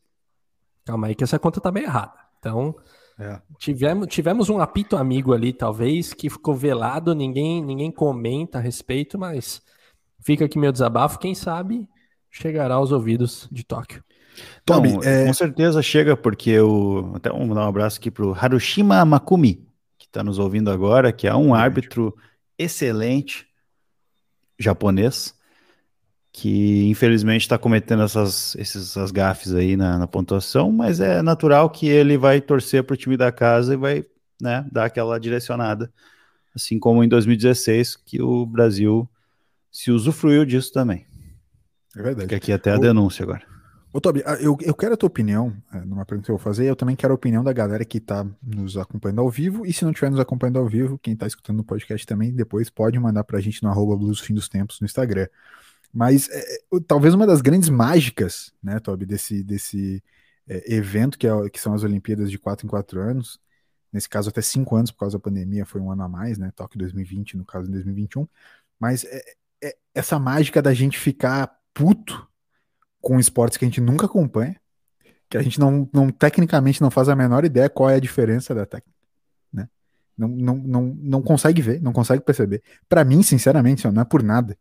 Calma 0.84 1.08
aí, 1.08 1.14
que 1.14 1.22
essa 1.22 1.38
conta 1.38 1.60
tá 1.60 1.70
bem 1.70 1.84
errada. 1.84 2.14
Então, 2.38 2.74
é. 3.18 3.40
tivemos, 3.58 4.08
tivemos 4.08 4.48
um 4.48 4.58
apito 4.58 4.96
amigo 4.96 5.32
ali, 5.32 5.52
talvez, 5.52 6.12
que 6.12 6.30
ficou 6.30 6.54
velado, 6.54 7.14
ninguém, 7.14 7.62
ninguém 7.62 7.92
comenta 7.92 8.58
a 8.58 8.60
respeito, 8.60 9.18
mas 9.18 9.62
fica 10.20 10.46
aqui 10.46 10.58
meu 10.58 10.72
desabafo. 10.72 11.18
Quem 11.18 11.34
sabe 11.34 11.86
chegará 12.30 12.76
aos 12.76 12.90
ouvidos 12.90 13.48
de 13.52 13.64
Tóquio. 13.64 14.02
Toby, 14.64 14.90
então, 14.90 15.02
é... 15.02 15.26
com 15.26 15.34
certeza 15.34 15.82
chega, 15.82 16.16
porque 16.16 16.50
eu. 16.50 17.12
Até 17.14 17.30
vamos 17.30 17.54
dar 17.54 17.64
um 17.64 17.68
abraço 17.68 17.98
aqui 17.98 18.10
para 18.10 18.24
o 18.24 18.34
Harushima 18.34 19.04
Makumi, 19.04 19.66
que 19.98 20.06
está 20.06 20.22
nos 20.22 20.38
ouvindo 20.38 20.70
agora, 20.70 21.12
que 21.12 21.26
é 21.26 21.34
um 21.34 21.54
árbitro 21.54 22.16
excelente 22.58 23.46
japonês. 24.58 25.34
que 26.34 26.88
infelizmente 26.88 27.42
está 27.42 27.58
cometendo 27.58 28.02
essas, 28.04 28.56
essas 28.56 29.10
gafes 29.10 29.52
aí 29.52 29.76
na, 29.76 29.98
na, 29.98 30.06
pontuação, 30.06 30.72
mas 30.72 30.98
é 30.98 31.20
natural 31.20 31.68
que 31.68 31.86
ele 31.86 32.16
vai 32.16 32.40
torcer 32.40 32.82
para 32.84 32.94
o 32.94 32.96
time 32.96 33.18
da 33.18 33.30
casa 33.30 33.74
e 33.74 33.76
vai 33.76 34.02
né, 34.40 34.66
dar 34.72 34.86
aquela 34.86 35.20
direcionada, 35.20 35.92
assim 36.54 36.78
como 36.78 37.04
em 37.04 37.08
2016, 37.08 37.96
que 37.96 38.22
o 38.22 38.46
Brasil 38.46 39.06
se 39.70 39.90
usufruiu 39.90 40.46
disso 40.46 40.72
também. 40.72 41.04
É 41.94 42.02
verdade. 42.02 42.22
Fica 42.22 42.36
aqui 42.36 42.52
até 42.52 42.70
a 42.70 42.78
denúncia 42.78 43.24
agora. 43.24 43.51
Ô, 43.94 44.00
Tobi, 44.00 44.22
ah, 44.24 44.36
eu, 44.40 44.56
eu 44.62 44.74
quero 44.74 44.94
a 44.94 44.96
tua 44.96 45.06
opinião 45.06 45.54
numa 45.84 46.06
pergunta 46.06 46.24
que 46.24 46.30
eu 46.30 46.36
vou 46.38 46.42
fazer. 46.42 46.64
Eu 46.64 46.74
também 46.74 46.96
quero 46.96 47.12
a 47.12 47.14
opinião 47.14 47.44
da 47.44 47.52
galera 47.52 47.84
que 47.84 47.98
está 47.98 48.26
nos 48.42 48.78
acompanhando 48.78 49.20
ao 49.20 49.28
vivo. 49.28 49.66
E 49.66 49.72
se 49.72 49.84
não 49.84 49.90
estiver 49.90 50.10
nos 50.10 50.18
acompanhando 50.18 50.58
ao 50.58 50.66
vivo, 50.66 50.98
quem 50.98 51.12
está 51.12 51.26
escutando 51.26 51.58
no 51.58 51.64
podcast 51.64 52.06
também, 52.06 52.32
depois 52.32 52.70
pode 52.70 52.98
mandar 52.98 53.22
para 53.24 53.36
a 53.36 53.40
gente 53.40 53.62
no 53.62 53.68
arroba 53.68 53.94
Blues 53.94 54.18
Fim 54.18 54.32
dos 54.32 54.48
Tempos 54.48 54.80
no 54.80 54.86
Instagram. 54.86 55.28
Mas 55.92 56.30
é, 56.30 56.42
talvez 56.86 57.12
uma 57.12 57.26
das 57.26 57.42
grandes 57.42 57.68
mágicas, 57.68 58.50
né, 58.62 58.80
Tobi, 58.80 59.04
desse, 59.04 59.44
desse 59.44 60.02
é, 60.48 60.74
evento 60.74 61.18
que, 61.18 61.26
é, 61.26 61.50
que 61.50 61.60
são 61.60 61.74
as 61.74 61.82
Olimpíadas 61.84 62.30
de 62.30 62.38
4 62.38 62.66
em 62.66 62.70
4 62.70 62.98
anos, 62.98 63.38
nesse 63.92 64.08
caso 64.08 64.30
até 64.30 64.40
5 64.40 64.74
anos 64.74 64.90
por 64.90 65.00
causa 65.00 65.18
da 65.18 65.22
pandemia, 65.22 65.66
foi 65.66 65.82
um 65.82 65.90
ano 65.90 66.02
a 66.02 66.08
mais, 66.08 66.38
né, 66.38 66.50
Tóquio 66.56 66.78
2020, 66.78 67.36
no 67.36 67.44
caso 67.44 67.68
em 67.68 67.72
2021, 67.72 68.26
mas 68.80 69.04
essa 69.94 70.18
mágica 70.18 70.62
da 70.62 70.72
gente 70.72 70.98
ficar 70.98 71.60
puto 71.74 72.26
com 73.02 73.18
esportes 73.18 73.58
que 73.58 73.64
a 73.64 73.68
gente 73.68 73.80
nunca 73.80 74.06
acompanha, 74.06 74.56
que 75.28 75.36
a 75.36 75.42
gente 75.42 75.58
não, 75.58 75.88
não 75.92 76.08
tecnicamente 76.08 76.80
não 76.80 76.90
faz 76.90 77.08
a 77.08 77.16
menor 77.16 77.44
ideia 77.44 77.68
qual 77.68 77.90
é 77.90 77.96
a 77.96 78.00
diferença 78.00 78.54
da 78.54 78.64
técnica, 78.64 78.96
né? 79.52 79.68
Não, 80.16 80.28
não, 80.28 80.56
não, 80.56 80.82
não 81.02 81.22
consegue 81.22 81.60
ver, 81.60 81.82
não 81.82 81.92
consegue 81.92 82.22
perceber. 82.22 82.62
Para 82.88 83.04
mim, 83.04 83.22
sinceramente, 83.22 83.86
não 83.90 84.02
é 84.02 84.04
por 84.04 84.22
nada. 84.22 84.56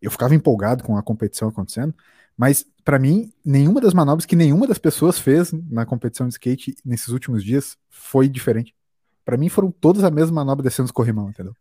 Eu 0.00 0.10
ficava 0.10 0.34
empolgado 0.34 0.84
com 0.84 0.96
a 0.96 1.02
competição 1.02 1.48
acontecendo, 1.48 1.94
mas 2.36 2.64
para 2.84 2.98
mim, 2.98 3.32
nenhuma 3.44 3.80
das 3.80 3.94
manobras 3.94 4.26
que 4.26 4.36
nenhuma 4.36 4.66
das 4.66 4.78
pessoas 4.78 5.18
fez 5.18 5.52
na 5.52 5.84
competição 5.84 6.28
de 6.28 6.34
skate 6.34 6.76
nesses 6.84 7.08
últimos 7.08 7.42
dias 7.42 7.76
foi 7.90 8.28
diferente. 8.28 8.74
Para 9.24 9.36
mim, 9.36 9.48
foram 9.48 9.70
todas 9.70 10.04
a 10.04 10.10
mesma 10.10 10.34
manobra 10.34 10.62
descendo 10.62 10.86
os 10.86 10.92
corrimão, 10.92 11.30
entendeu? 11.30 11.56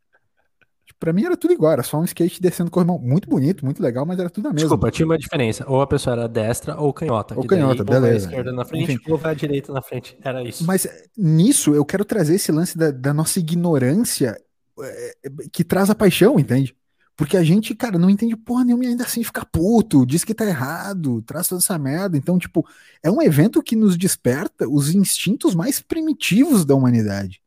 Pra 1.04 1.12
mim 1.12 1.26
era 1.26 1.36
tudo 1.36 1.54
igual, 1.54 1.74
era 1.74 1.84
só 1.84 2.00
um 2.00 2.06
skate 2.06 2.42
descendo 2.42 2.72
corrimão. 2.72 2.98
Muito 2.98 3.30
bonito, 3.30 3.66
muito 3.66 3.84
legal, 3.84 4.06
mas 4.06 4.18
era 4.18 4.30
tudo 4.30 4.48
a 4.48 4.54
mesma. 4.54 4.70
Desculpa, 4.70 4.90
tinha 4.90 5.06
uma 5.06 5.18
diferença. 5.18 5.66
Ou 5.68 5.82
a 5.82 5.86
pessoa 5.86 6.16
era 6.16 6.30
destra 6.30 6.80
ou 6.80 6.94
canhota. 6.94 7.36
Ou 7.38 7.46
canhota, 7.46 7.84
daí, 7.84 8.00
beleza. 8.00 8.08
Ou 8.08 8.30
a 8.30 8.30
esquerda 8.30 8.54
na 8.54 8.64
frente, 8.64 8.94
Enfim. 8.94 9.12
ou 9.12 9.18
vai 9.18 9.32
a 9.34 9.36
direita 9.36 9.74
na 9.74 9.82
frente. 9.82 10.18
Era 10.24 10.42
isso. 10.42 10.66
Mas 10.66 10.88
nisso 11.18 11.76
eu 11.76 11.84
quero 11.84 12.06
trazer 12.06 12.36
esse 12.36 12.54
lance 12.54 12.78
da, 12.78 12.90
da 12.90 13.14
nossa 13.14 13.38
ignorância 13.38 14.40
é, 14.80 15.14
que 15.52 15.66
traz 15.66 15.90
a 15.90 15.96
paixão, 15.96 16.40
entende? 16.40 16.74
Porque 17.18 17.36
a 17.36 17.44
gente, 17.44 17.76
cara, 17.76 18.00
não 18.00 18.10
entende 18.10 18.38
porra 18.38 18.64
nenhuma 18.64 18.86
e 18.86 18.88
ainda 18.88 19.04
assim 19.04 19.26
fica 19.26 19.44
puto, 19.44 20.06
diz 20.06 20.24
que 20.24 20.34
tá 20.34 20.46
errado, 20.46 21.22
traz 21.24 21.50
toda 21.50 21.60
essa 21.60 21.78
merda. 21.78 22.18
Então, 22.18 22.40
tipo, 22.40 22.66
é 23.04 23.12
um 23.12 23.22
evento 23.22 23.62
que 23.62 23.76
nos 23.76 23.98
desperta 23.98 24.70
os 24.70 24.96
instintos 24.96 25.54
mais 25.54 25.82
primitivos 25.82 26.64
da 26.64 26.74
humanidade, 26.76 27.42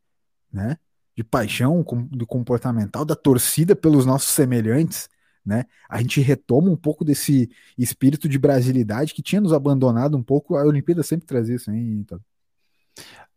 né? 0.53 0.77
De 1.17 1.23
paixão, 1.23 1.83
do 2.11 2.27
comportamental, 2.27 3.03
da 3.03 3.15
torcida 3.15 3.75
pelos 3.75 4.05
nossos 4.05 4.29
semelhantes, 4.29 5.09
né? 5.43 5.65
A 5.89 5.99
gente 5.99 6.21
retoma 6.21 6.69
um 6.69 6.75
pouco 6.75 7.03
desse 7.03 7.49
espírito 7.75 8.29
de 8.29 8.37
brasilidade 8.37 9.15
que 9.15 9.23
tinha 9.23 9.41
nos 9.41 9.51
abandonado 9.51 10.15
um 10.15 10.21
pouco. 10.21 10.55
A 10.55 10.63
Olimpíada 10.63 11.01
sempre 11.01 11.25
traz 11.25 11.49
isso, 11.49 11.71
hein? 11.71 11.97
Então. 12.01 12.19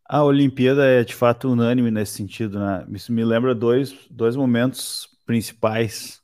A 0.05 0.23
Olimpíada 0.23 0.85
é 0.85 1.03
de 1.03 1.15
fato 1.15 1.49
unânime 1.49 1.91
nesse 1.91 2.13
sentido, 2.13 2.59
né? 2.59 2.85
Isso 2.91 3.11
me 3.13 3.25
lembra 3.25 3.55
dois, 3.55 3.97
dois 4.11 4.37
momentos 4.37 5.09
principais 5.25 6.21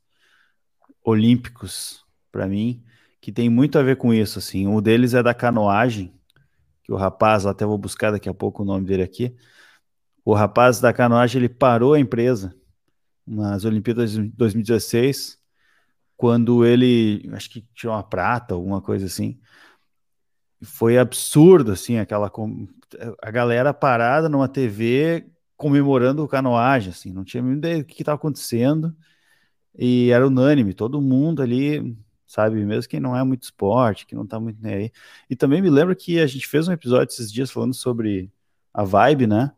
olímpicos 1.02 2.04
para 2.30 2.46
mim 2.46 2.82
que 3.18 3.32
tem 3.32 3.48
muito 3.48 3.78
a 3.78 3.82
ver 3.82 3.96
com 3.96 4.12
isso, 4.12 4.38
assim. 4.38 4.66
Um 4.66 4.82
deles 4.82 5.14
é 5.14 5.22
da 5.22 5.32
canoagem, 5.32 6.12
que 6.84 6.92
o 6.92 6.96
rapaz, 6.96 7.46
até 7.46 7.64
vou 7.64 7.78
buscar 7.78 8.10
daqui 8.10 8.28
a 8.28 8.34
pouco 8.34 8.62
o 8.62 8.66
nome 8.66 8.86
dele 8.86 9.02
aqui, 9.02 9.34
o 10.26 10.34
rapaz 10.34 10.80
da 10.80 10.92
canoagem 10.92 11.40
ele 11.40 11.48
parou 11.48 11.94
a 11.94 12.00
empresa 12.00 12.52
nas 13.24 13.64
Olimpíadas 13.64 14.10
de 14.10 14.22
2016, 14.30 15.38
quando 16.16 16.66
ele, 16.66 17.30
acho 17.32 17.48
que 17.48 17.64
tirou 17.72 17.94
uma 17.94 18.02
prata, 18.02 18.54
alguma 18.54 18.82
coisa 18.82 19.06
assim. 19.06 19.38
Foi 20.64 20.98
absurdo, 20.98 21.70
assim, 21.70 21.98
aquela 21.98 22.28
a 23.22 23.30
galera 23.30 23.72
parada 23.72 24.28
numa 24.28 24.48
TV 24.48 25.30
comemorando 25.56 26.24
o 26.24 26.28
canoagem, 26.28 26.90
assim, 26.90 27.12
não 27.12 27.22
tinha 27.22 27.40
nem 27.40 27.56
ideia 27.58 27.78
do 27.78 27.84
que 27.84 28.02
estava 28.02 28.16
acontecendo 28.16 28.96
e 29.78 30.10
era 30.10 30.26
unânime, 30.26 30.74
todo 30.74 31.00
mundo 31.00 31.40
ali, 31.40 31.96
sabe, 32.26 32.64
mesmo 32.64 32.90
quem 32.90 32.98
não 32.98 33.16
é 33.16 33.22
muito 33.22 33.44
esporte, 33.44 34.04
que 34.06 34.16
não 34.16 34.26
tá 34.26 34.40
muito 34.40 34.60
nem 34.60 34.74
aí. 34.74 34.92
E 35.30 35.36
também 35.36 35.62
me 35.62 35.70
lembro 35.70 35.94
que 35.94 36.18
a 36.18 36.26
gente 36.26 36.48
fez 36.48 36.66
um 36.66 36.72
episódio 36.72 37.12
esses 37.12 37.30
dias 37.30 37.48
falando 37.50 37.74
sobre 37.74 38.32
a 38.74 38.82
vibe, 38.82 39.28
né? 39.28 39.52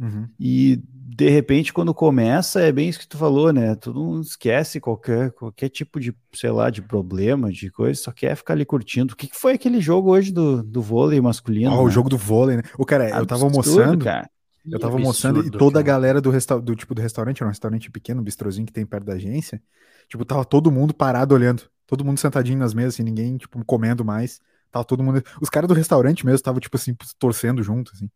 Uhum. 0.00 0.28
E 0.38 0.82
de 1.20 1.28
repente, 1.28 1.72
quando 1.72 1.92
começa, 1.92 2.62
é 2.62 2.72
bem 2.72 2.88
isso 2.88 3.00
que 3.00 3.06
tu 3.06 3.18
falou, 3.18 3.52
né? 3.52 3.74
Tu 3.74 3.92
não 3.92 4.20
esquece 4.20 4.80
qualquer, 4.80 5.30
qualquer 5.32 5.68
tipo 5.68 6.00
de, 6.00 6.14
sei 6.32 6.50
lá, 6.50 6.70
de 6.70 6.80
problema, 6.80 7.52
de 7.52 7.70
coisa, 7.70 8.00
só 8.00 8.10
quer 8.10 8.34
ficar 8.34 8.54
ali 8.54 8.64
curtindo. 8.64 9.12
O 9.12 9.16
que, 9.16 9.26
que 9.26 9.36
foi 9.36 9.52
aquele 9.52 9.80
jogo 9.80 10.10
hoje 10.10 10.32
do, 10.32 10.62
do 10.62 10.80
vôlei 10.80 11.20
masculino? 11.20 11.70
Oh, 11.72 11.76
né? 11.76 11.82
O 11.82 11.90
jogo 11.90 12.08
do 12.08 12.16
vôlei, 12.16 12.56
né? 12.56 12.62
O 12.78 12.86
cara, 12.86 13.04
Absurdo, 13.04 13.22
eu 13.22 13.26
tava 13.26 13.44
almoçando. 13.44 14.04
Cara. 14.04 14.30
Eu 14.70 14.78
tava 14.78 14.94
almoçando 14.94 15.46
e 15.46 15.50
toda 15.50 15.80
a 15.80 15.82
galera 15.82 16.20
do, 16.20 16.30
resta 16.30 16.60
do 16.60 16.74
tipo 16.76 16.94
do 16.94 17.02
restaurante, 17.02 17.42
era 17.42 17.48
um 17.48 17.50
restaurante 17.50 17.90
pequeno, 17.90 18.20
um 18.20 18.24
bistrozinho 18.24 18.66
que 18.66 18.72
tem 18.72 18.86
perto 18.86 19.04
da 19.04 19.14
agência. 19.14 19.60
Tipo, 20.08 20.24
tava 20.24 20.44
todo 20.44 20.70
mundo 20.70 20.94
parado 20.94 21.34
olhando. 21.34 21.64
Todo 21.86 22.04
mundo 22.04 22.18
sentadinho 22.18 22.58
nas 22.58 22.72
mesas, 22.72 22.94
assim, 22.94 23.02
ninguém, 23.02 23.36
tipo, 23.36 23.62
comendo 23.64 24.04
mais. 24.04 24.40
Tava 24.70 24.84
todo 24.84 25.02
mundo. 25.02 25.22
Os 25.40 25.48
caras 25.48 25.66
do 25.66 25.74
restaurante 25.74 26.24
mesmo 26.24 26.36
estavam, 26.36 26.60
tipo 26.60 26.76
assim, 26.76 26.94
torcendo 27.18 27.62
junto, 27.62 27.92
assim. 27.94 28.08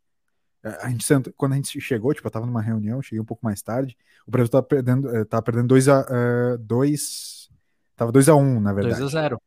É, 0.64 0.78
a 0.86 0.88
gente 0.88 1.04
quando 1.36 1.52
a 1.52 1.56
gente 1.56 1.78
chegou, 1.78 2.14
tipo, 2.14 2.26
eu 2.26 2.30
tava 2.30 2.46
numa 2.46 2.62
reunião, 2.62 3.02
cheguei 3.02 3.20
um 3.20 3.24
pouco 3.24 3.44
mais 3.44 3.60
tarde, 3.60 3.96
o 4.26 4.30
Brasil 4.30 4.50
tava 4.50 4.62
perdendo, 4.62 5.14
eh, 5.14 5.24
tava 5.24 5.42
perdendo 5.42 5.68
2 5.68 5.88
a 5.90 6.56
2 6.58 7.48
uh, 7.50 7.54
tava 7.94 8.10
2 8.10 8.28
a 8.30 8.34
1, 8.34 8.40
um, 8.40 8.60
na 8.60 8.72
verdade. 8.72 8.98
2 8.98 9.14
a 9.14 9.20
0. 9.22 9.42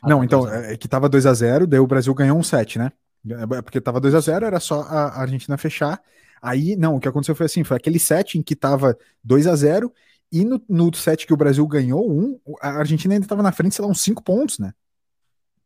Ah, 0.00 0.08
Não, 0.08 0.22
então, 0.22 0.48
é, 0.48 0.74
é 0.74 0.76
que 0.76 0.86
tava 0.86 1.08
2 1.08 1.26
a 1.26 1.34
0, 1.34 1.66
daí 1.66 1.80
o 1.80 1.86
Brasil 1.86 2.14
ganhou 2.14 2.38
um 2.38 2.42
set, 2.42 2.78
né? 2.78 2.92
É, 3.28 3.62
porque 3.62 3.80
tava 3.80 3.98
2 3.98 4.14
a 4.14 4.20
0, 4.20 4.46
era 4.46 4.60
só 4.60 4.82
a 4.82 5.20
Argentina 5.20 5.58
fechar. 5.58 6.00
Aí, 6.40 6.76
não, 6.76 6.96
o 6.96 7.00
que 7.00 7.08
aconteceu 7.08 7.34
foi 7.34 7.46
assim, 7.46 7.64
foi 7.64 7.76
aquele 7.76 7.98
set 7.98 8.38
em 8.38 8.42
que 8.42 8.54
tava 8.54 8.96
2 9.24 9.48
a 9.48 9.56
0 9.56 9.92
e 10.30 10.44
no, 10.44 10.62
no 10.68 10.94
set 10.94 11.26
que 11.26 11.32
o 11.32 11.36
Brasil 11.36 11.66
ganhou 11.66 12.08
um, 12.08 12.38
a 12.60 12.78
Argentina 12.78 13.14
ainda 13.14 13.26
tava 13.26 13.42
na 13.42 13.50
frente, 13.50 13.74
sei 13.74 13.84
lá, 13.84 13.90
uns 13.90 14.02
5 14.02 14.22
pontos, 14.22 14.58
né? 14.58 14.72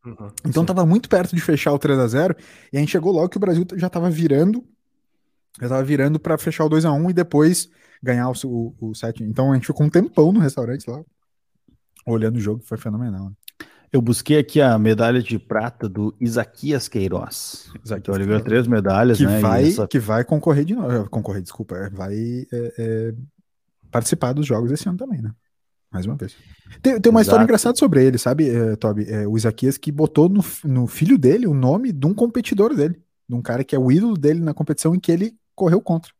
Uhum, 0.06 0.30
então 0.46 0.64
tava 0.64 0.86
muito 0.86 1.08
perto 1.08 1.34
de 1.34 1.42
fechar 1.42 1.72
o 1.72 1.78
3 1.78 1.98
a 1.98 2.06
0 2.06 2.36
e 2.72 2.76
a 2.76 2.80
gente 2.80 2.92
chegou 2.92 3.12
logo 3.12 3.28
que 3.28 3.36
o 3.36 3.40
Brasil 3.40 3.66
já 3.76 3.90
tava 3.90 4.08
virando 4.08 4.64
eu 5.60 5.68
tava 5.68 5.82
virando 5.82 6.18
para 6.18 6.38
fechar 6.38 6.64
o 6.64 6.70
2x1 6.70 7.10
e 7.10 7.12
depois 7.12 7.68
ganhar 8.02 8.28
o, 8.28 8.34
o, 8.44 8.90
o 8.90 8.94
set. 8.94 9.22
Então 9.22 9.52
a 9.52 9.54
gente 9.54 9.66
ficou 9.66 9.86
um 9.86 9.90
tempão 9.90 10.32
no 10.32 10.40
restaurante 10.40 10.88
lá, 10.88 11.02
olhando 12.06 12.36
o 12.36 12.40
jogo, 12.40 12.62
foi 12.64 12.78
fenomenal. 12.78 13.30
Né? 13.30 13.32
Eu 13.90 14.02
busquei 14.02 14.38
aqui 14.38 14.60
a 14.60 14.78
medalha 14.78 15.22
de 15.22 15.38
prata 15.38 15.88
do 15.88 16.14
Isaquias 16.20 16.88
Queiroz. 16.88 17.70
Isaquias 17.82 18.00
então 18.00 18.14
ele 18.14 18.26
ganhou 18.26 18.42
três 18.42 18.66
medalhas, 18.66 19.16
que 19.16 19.24
né? 19.24 19.40
Vai, 19.40 19.68
essa... 19.68 19.88
Que 19.88 19.98
vai 19.98 20.24
concorrer 20.24 20.64
de 20.64 20.74
novo. 20.74 20.92
Eh, 20.92 21.08
concorrer, 21.08 21.42
desculpa. 21.42 21.74
É, 21.74 21.88
vai 21.88 22.14
é, 22.52 22.72
é, 22.78 23.14
participar 23.90 24.34
dos 24.34 24.46
jogos 24.46 24.70
esse 24.70 24.86
ano 24.88 24.98
também, 24.98 25.22
né? 25.22 25.32
Mais 25.90 26.04
uma 26.04 26.16
vez. 26.16 26.36
Tem, 26.82 27.00
tem 27.00 27.10
uma 27.10 27.20
Exato. 27.20 27.30
história 27.30 27.44
engraçada 27.44 27.78
sobre 27.78 28.04
ele, 28.04 28.18
sabe, 28.18 28.50
é, 28.50 28.76
Toby? 28.76 29.06
É, 29.08 29.26
o 29.26 29.38
Isaquias 29.38 29.78
que 29.78 29.90
botou 29.90 30.28
no, 30.28 30.44
no 30.64 30.86
filho 30.86 31.16
dele 31.16 31.46
o 31.46 31.54
nome 31.54 31.90
de 31.90 32.06
um 32.06 32.12
competidor 32.12 32.74
dele. 32.74 33.00
De 33.26 33.34
um 33.34 33.40
cara 33.40 33.64
que 33.64 33.74
é 33.74 33.78
o 33.78 33.90
ídolo 33.90 34.18
dele 34.18 34.40
na 34.40 34.52
competição 34.52 34.94
em 34.94 35.00
que 35.00 35.10
ele 35.10 35.34
correu 35.58 35.80
contra. 35.80 36.12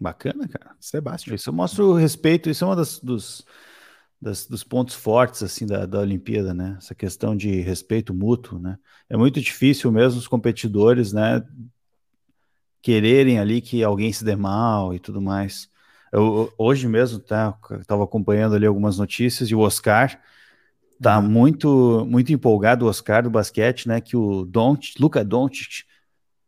Bacana, 0.00 0.46
cara. 0.48 0.74
Sebastião. 0.80 1.34
Isso 1.34 1.52
mostra 1.52 1.84
o 1.84 1.94
respeito, 1.94 2.48
isso 2.48 2.64
é 2.64 2.68
um 2.68 2.74
dos, 2.74 3.44
das, 4.20 4.46
dos 4.46 4.64
pontos 4.64 4.94
fortes 4.94 5.42
assim 5.42 5.66
da, 5.66 5.86
da 5.86 6.00
Olimpíada, 6.00 6.54
né? 6.54 6.76
Essa 6.78 6.94
questão 6.94 7.36
de 7.36 7.60
respeito 7.60 8.14
mútuo, 8.14 8.58
né? 8.58 8.78
É 9.08 9.16
muito 9.16 9.40
difícil 9.40 9.90
mesmo 9.90 10.18
os 10.18 10.28
competidores, 10.28 11.12
né? 11.12 11.44
Quererem 12.80 13.38
ali 13.38 13.60
que 13.60 13.82
alguém 13.82 14.12
se 14.12 14.24
dê 14.24 14.36
mal 14.36 14.94
e 14.94 14.98
tudo 14.98 15.20
mais. 15.20 15.68
Eu, 16.12 16.52
hoje 16.56 16.86
mesmo, 16.86 17.18
tá? 17.18 17.56
Estava 17.80 18.04
acompanhando 18.04 18.54
ali 18.54 18.66
algumas 18.66 18.98
notícias 18.98 19.48
e 19.48 19.54
o 19.54 19.60
Oscar 19.60 20.20
tá 21.02 21.18
uhum. 21.18 21.28
muito 21.28 22.06
muito 22.08 22.32
empolgado, 22.32 22.84
o 22.84 22.88
Oscar 22.88 23.22
do 23.22 23.30
basquete, 23.30 23.88
né? 23.88 24.00
Que 24.00 24.16
o 24.16 24.44
Don't, 24.44 24.94
Luca 25.00 25.24
Doncic 25.24 25.84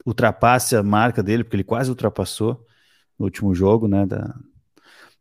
ultrapasse 0.06 0.76
a 0.76 0.82
marca 0.82 1.22
dele, 1.22 1.42
porque 1.42 1.56
ele 1.56 1.64
quase 1.64 1.90
ultrapassou 1.90 2.64
no 3.18 3.24
último 3.24 3.54
jogo, 3.54 3.88
né? 3.88 4.06
Da, 4.06 4.34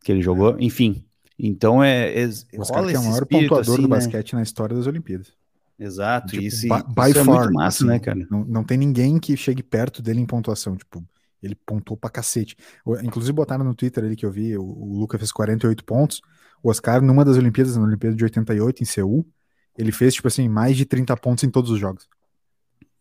que 0.04 0.12
ele 0.12 0.22
jogou. 0.22 0.56
É. 0.58 0.63
Enfim, 0.63 1.04
então 1.38 1.84
é. 1.84 2.13
é 2.13 2.27
o 2.54 2.62
Oscar 2.62 2.88
é 2.89 3.00
o 3.00 3.04
maior 3.04 3.25
pontuador 3.25 3.60
assim, 3.60 3.82
do 3.82 3.82
né? 3.82 3.96
basquete 3.96 4.34
na 4.34 4.44
história 4.44 4.75
das 4.75 4.86
Olimpíadas. 4.86 5.34
Exato, 5.77 6.27
tipo, 6.27 6.44
isso, 6.44 6.68
by, 6.68 7.10
isso 7.10 7.20
é 7.20 7.24
far, 7.25 7.36
muito 7.36 7.54
massa, 7.54 7.84
assim, 7.84 7.88
né, 7.88 8.00
cara? 8.00 8.25
Não, 8.32 8.46
não 8.46 8.63
tem 8.63 8.77
ninguém 8.77 9.20
que 9.20 9.36
chegue 9.36 9.62
perto 9.62 10.01
dele 10.01 10.22
em 10.22 10.25
pontuação. 10.25 10.77
Tipo, 10.77 11.04
Ele 11.44 11.56
pontou 11.56 11.98
pra 11.98 12.10
cacete. 12.10 12.56
Inclusive 13.04 13.34
botaram 13.34 13.65
no 13.65 13.75
Twitter 13.75 14.04
ali 14.06 14.15
que 14.15 14.25
eu 14.25 14.32
vi, 14.32 14.58
o, 14.58 14.63
o 14.63 15.00
Luca 15.00 15.18
fez 15.18 15.34
48 15.34 15.84
pontos. 15.84 16.22
O 16.63 16.70
Oscar, 16.70 17.01
numa 17.01 17.25
das 17.25 17.36
Olimpíadas, 17.36 17.75
na 17.75 17.84
Olimpíada 17.84 18.15
de 18.15 18.24
88, 18.24 18.84
em 18.84 18.86
Seul, 18.86 19.27
ele 19.77 19.92
fez, 19.92 20.13
tipo 20.13 20.27
assim, 20.27 20.48
mais 20.48 20.77
de 20.77 20.86
30 20.86 21.15
pontos 21.18 21.44
em 21.44 21.50
todos 21.50 21.70
os 21.72 21.80
jogos. 21.80 22.08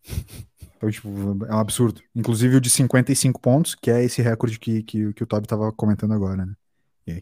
Então, 0.85 0.91
tipo, 0.91 1.45
é 1.45 1.55
um 1.55 1.59
absurdo. 1.59 2.01
Inclusive 2.15 2.57
o 2.57 2.61
de 2.61 2.69
55 2.69 3.39
pontos, 3.39 3.75
que 3.75 3.89
é 3.89 4.03
esse 4.03 4.21
recorde 4.21 4.59
que, 4.59 4.83
que, 4.83 5.13
que 5.13 5.23
o 5.23 5.25
Toby 5.25 5.47
tava 5.47 5.71
comentando 5.71 6.13
agora, 6.13 6.45
né? 6.45 6.55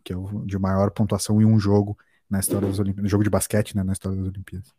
Que 0.03 0.13
é 0.13 0.17
o 0.17 0.45
de 0.45 0.57
maior 0.57 0.91
pontuação 0.91 1.41
em 1.41 1.45
um 1.45 1.59
jogo 1.59 1.97
na 2.29 2.39
história 2.39 2.67
das 2.67 2.79
Olimpíadas. 2.79 3.11
Jogo 3.11 3.23
de 3.23 3.29
basquete, 3.29 3.75
né? 3.75 3.83
Na 3.83 3.93
história 3.93 4.17
das 4.17 4.27
Olimpíadas. 4.27 4.73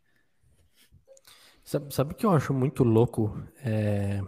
Sabe, 1.63 1.93
sabe 1.93 2.13
o 2.13 2.15
que 2.15 2.25
eu 2.25 2.31
acho 2.31 2.53
muito 2.53 2.83
louco? 2.83 3.39
É... 3.63 4.21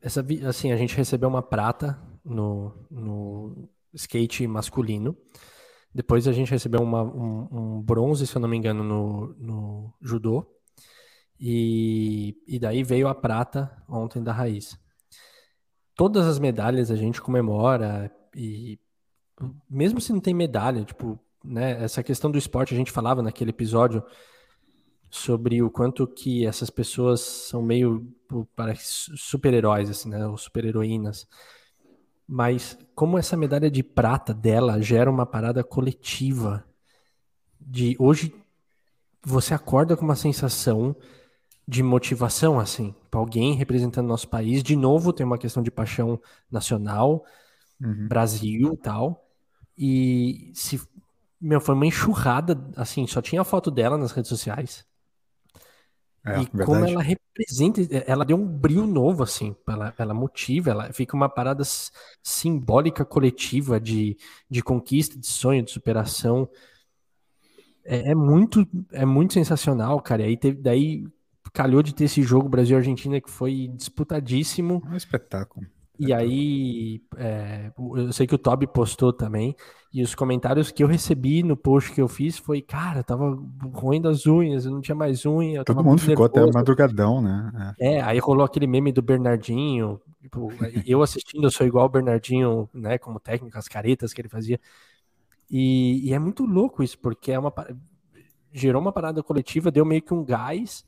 Essa, 0.00 0.24
assim, 0.46 0.72
a 0.72 0.76
gente 0.76 0.96
recebeu 0.96 1.28
uma 1.28 1.42
prata 1.42 1.98
no, 2.24 2.72
no 2.90 3.68
skate 3.94 4.46
masculino. 4.46 5.16
Depois 5.92 6.28
a 6.28 6.32
gente 6.32 6.50
recebeu 6.50 6.80
uma, 6.80 7.02
um, 7.02 7.48
um, 7.50 7.82
bronze, 7.82 8.26
se 8.26 8.36
eu 8.36 8.40
não 8.40 8.48
me 8.48 8.56
engano, 8.56 8.84
no, 8.84 9.34
no 9.38 9.94
judô. 10.00 10.46
E, 11.40 12.36
e 12.46 12.58
daí 12.58 12.82
veio 12.82 13.08
a 13.08 13.14
prata 13.14 13.70
ontem 13.88 14.22
da 14.22 14.32
raiz. 14.32 14.78
Todas 15.94 16.26
as 16.26 16.38
medalhas 16.38 16.90
a 16.90 16.96
gente 16.96 17.20
comemora 17.20 18.10
e 18.34 18.78
mesmo 19.70 20.00
se 20.00 20.12
não 20.12 20.20
tem 20.20 20.34
medalha, 20.34 20.84
tipo, 20.84 21.18
né, 21.44 21.82
essa 21.82 22.02
questão 22.02 22.30
do 22.30 22.38
esporte 22.38 22.74
a 22.74 22.76
gente 22.76 22.90
falava 22.90 23.22
naquele 23.22 23.50
episódio 23.50 24.02
sobre 25.10 25.62
o 25.62 25.70
quanto 25.70 26.06
que 26.06 26.44
essas 26.44 26.70
pessoas 26.70 27.20
são 27.20 27.62
meio 27.62 28.12
para 28.54 28.74
super-heróis 28.76 29.88
assim, 29.88 30.08
né, 30.08 30.26
ou 30.26 30.36
super-heroínas. 30.36 31.26
Mas 32.26 32.76
como 32.94 33.16
essa 33.16 33.36
medalha 33.36 33.70
de 33.70 33.82
prata 33.82 34.34
dela 34.34 34.82
gera 34.82 35.10
uma 35.10 35.24
parada 35.24 35.64
coletiva 35.64 36.64
de 37.60 37.96
hoje 37.98 38.34
você 39.24 39.54
acorda 39.54 39.96
com 39.96 40.04
uma 40.04 40.16
sensação 40.16 40.94
de 41.68 41.82
motivação 41.82 42.58
assim, 42.58 42.94
para 43.10 43.20
alguém 43.20 43.52
representando 43.52 44.08
nosso 44.08 44.26
país, 44.26 44.62
de 44.62 44.74
novo 44.74 45.12
tem 45.12 45.26
uma 45.26 45.36
questão 45.36 45.62
de 45.62 45.70
paixão 45.70 46.18
nacional, 46.50 47.22
uhum. 47.78 48.08
Brasil, 48.08 48.74
tal. 48.82 49.22
E 49.76 50.50
se 50.54 50.80
meu, 51.38 51.60
foi 51.60 51.74
uma 51.74 51.86
enxurrada, 51.86 52.58
assim, 52.74 53.06
só 53.06 53.20
tinha 53.20 53.42
a 53.42 53.44
foto 53.44 53.70
dela 53.70 53.98
nas 53.98 54.12
redes 54.12 54.30
sociais. 54.30 54.84
É, 56.24 56.32
e 56.32 56.44
verdade. 56.44 56.64
como 56.64 56.84
ela 56.84 57.02
representa, 57.02 57.82
ela 58.06 58.24
deu 58.24 58.36
um 58.38 58.46
brilho 58.46 58.86
novo, 58.86 59.22
assim, 59.22 59.54
ela, 59.68 59.94
ela 59.96 60.14
motiva, 60.14 60.70
ela 60.70 60.92
fica 60.92 61.14
uma 61.14 61.28
parada 61.28 61.62
simbólica 62.22 63.04
coletiva 63.04 63.78
de, 63.78 64.16
de 64.50 64.62
conquista, 64.62 65.18
de 65.18 65.26
sonho, 65.26 65.62
de 65.62 65.70
superação. 65.70 66.48
É, 67.84 68.10
é 68.10 68.14
muito, 68.14 68.66
é 68.90 69.04
muito 69.04 69.34
sensacional, 69.34 70.00
cara. 70.00 70.22
E 70.22 70.24
aí 70.26 70.36
teve, 70.36 70.60
daí 70.60 71.04
calhou 71.52 71.82
de 71.82 71.94
ter 71.94 72.04
esse 72.04 72.22
jogo 72.22 72.48
Brasil-Argentina 72.48 73.20
que 73.20 73.30
foi 73.30 73.70
disputadíssimo. 73.74 74.82
É 74.86 74.90
um 74.90 74.96
espetáculo. 74.96 75.66
E 75.98 76.12
aí, 76.12 77.02
é, 77.16 77.72
eu 77.76 78.12
sei 78.12 78.24
que 78.24 78.34
o 78.34 78.38
Toby 78.38 78.68
postou 78.68 79.12
também, 79.12 79.56
e 79.92 80.00
os 80.00 80.14
comentários 80.14 80.70
que 80.70 80.84
eu 80.84 80.86
recebi 80.86 81.42
no 81.42 81.56
post 81.56 81.90
que 81.92 82.00
eu 82.00 82.06
fiz 82.06 82.38
foi, 82.38 82.62
cara, 82.62 83.02
tava 83.02 83.36
ruim 83.72 84.00
das 84.00 84.24
unhas, 84.24 84.64
eu 84.64 84.70
não 84.70 84.80
tinha 84.80 84.94
mais 84.94 85.26
unha. 85.26 85.64
Todo 85.64 85.82
mundo 85.82 85.98
ficou 86.00 86.26
nervoso. 86.26 86.48
até 86.48 86.58
madrugadão, 86.58 87.20
né? 87.20 87.74
É. 87.80 87.94
é. 87.94 88.02
aí 88.02 88.18
rolou 88.20 88.44
aquele 88.44 88.68
meme 88.68 88.92
do 88.92 89.02
Bernardinho, 89.02 90.00
tipo, 90.22 90.48
eu 90.86 91.02
assistindo, 91.02 91.44
eu 91.44 91.50
sou 91.50 91.66
igual 91.66 91.86
o 91.86 91.88
Bernardinho, 91.88 92.68
né, 92.72 92.96
como 92.96 93.18
técnico, 93.18 93.58
as 93.58 93.66
caretas 93.66 94.12
que 94.12 94.20
ele 94.20 94.28
fazia. 94.28 94.60
E, 95.50 96.08
e 96.08 96.14
é 96.14 96.18
muito 96.18 96.44
louco 96.44 96.80
isso, 96.80 96.96
porque 96.98 97.32
é 97.32 97.38
uma 97.38 97.52
gerou 98.52 98.80
uma 98.80 98.92
parada 98.92 99.22
coletiva, 99.22 99.70
deu 99.70 99.84
meio 99.84 100.02
que 100.02 100.14
um 100.14 100.24
gás, 100.24 100.84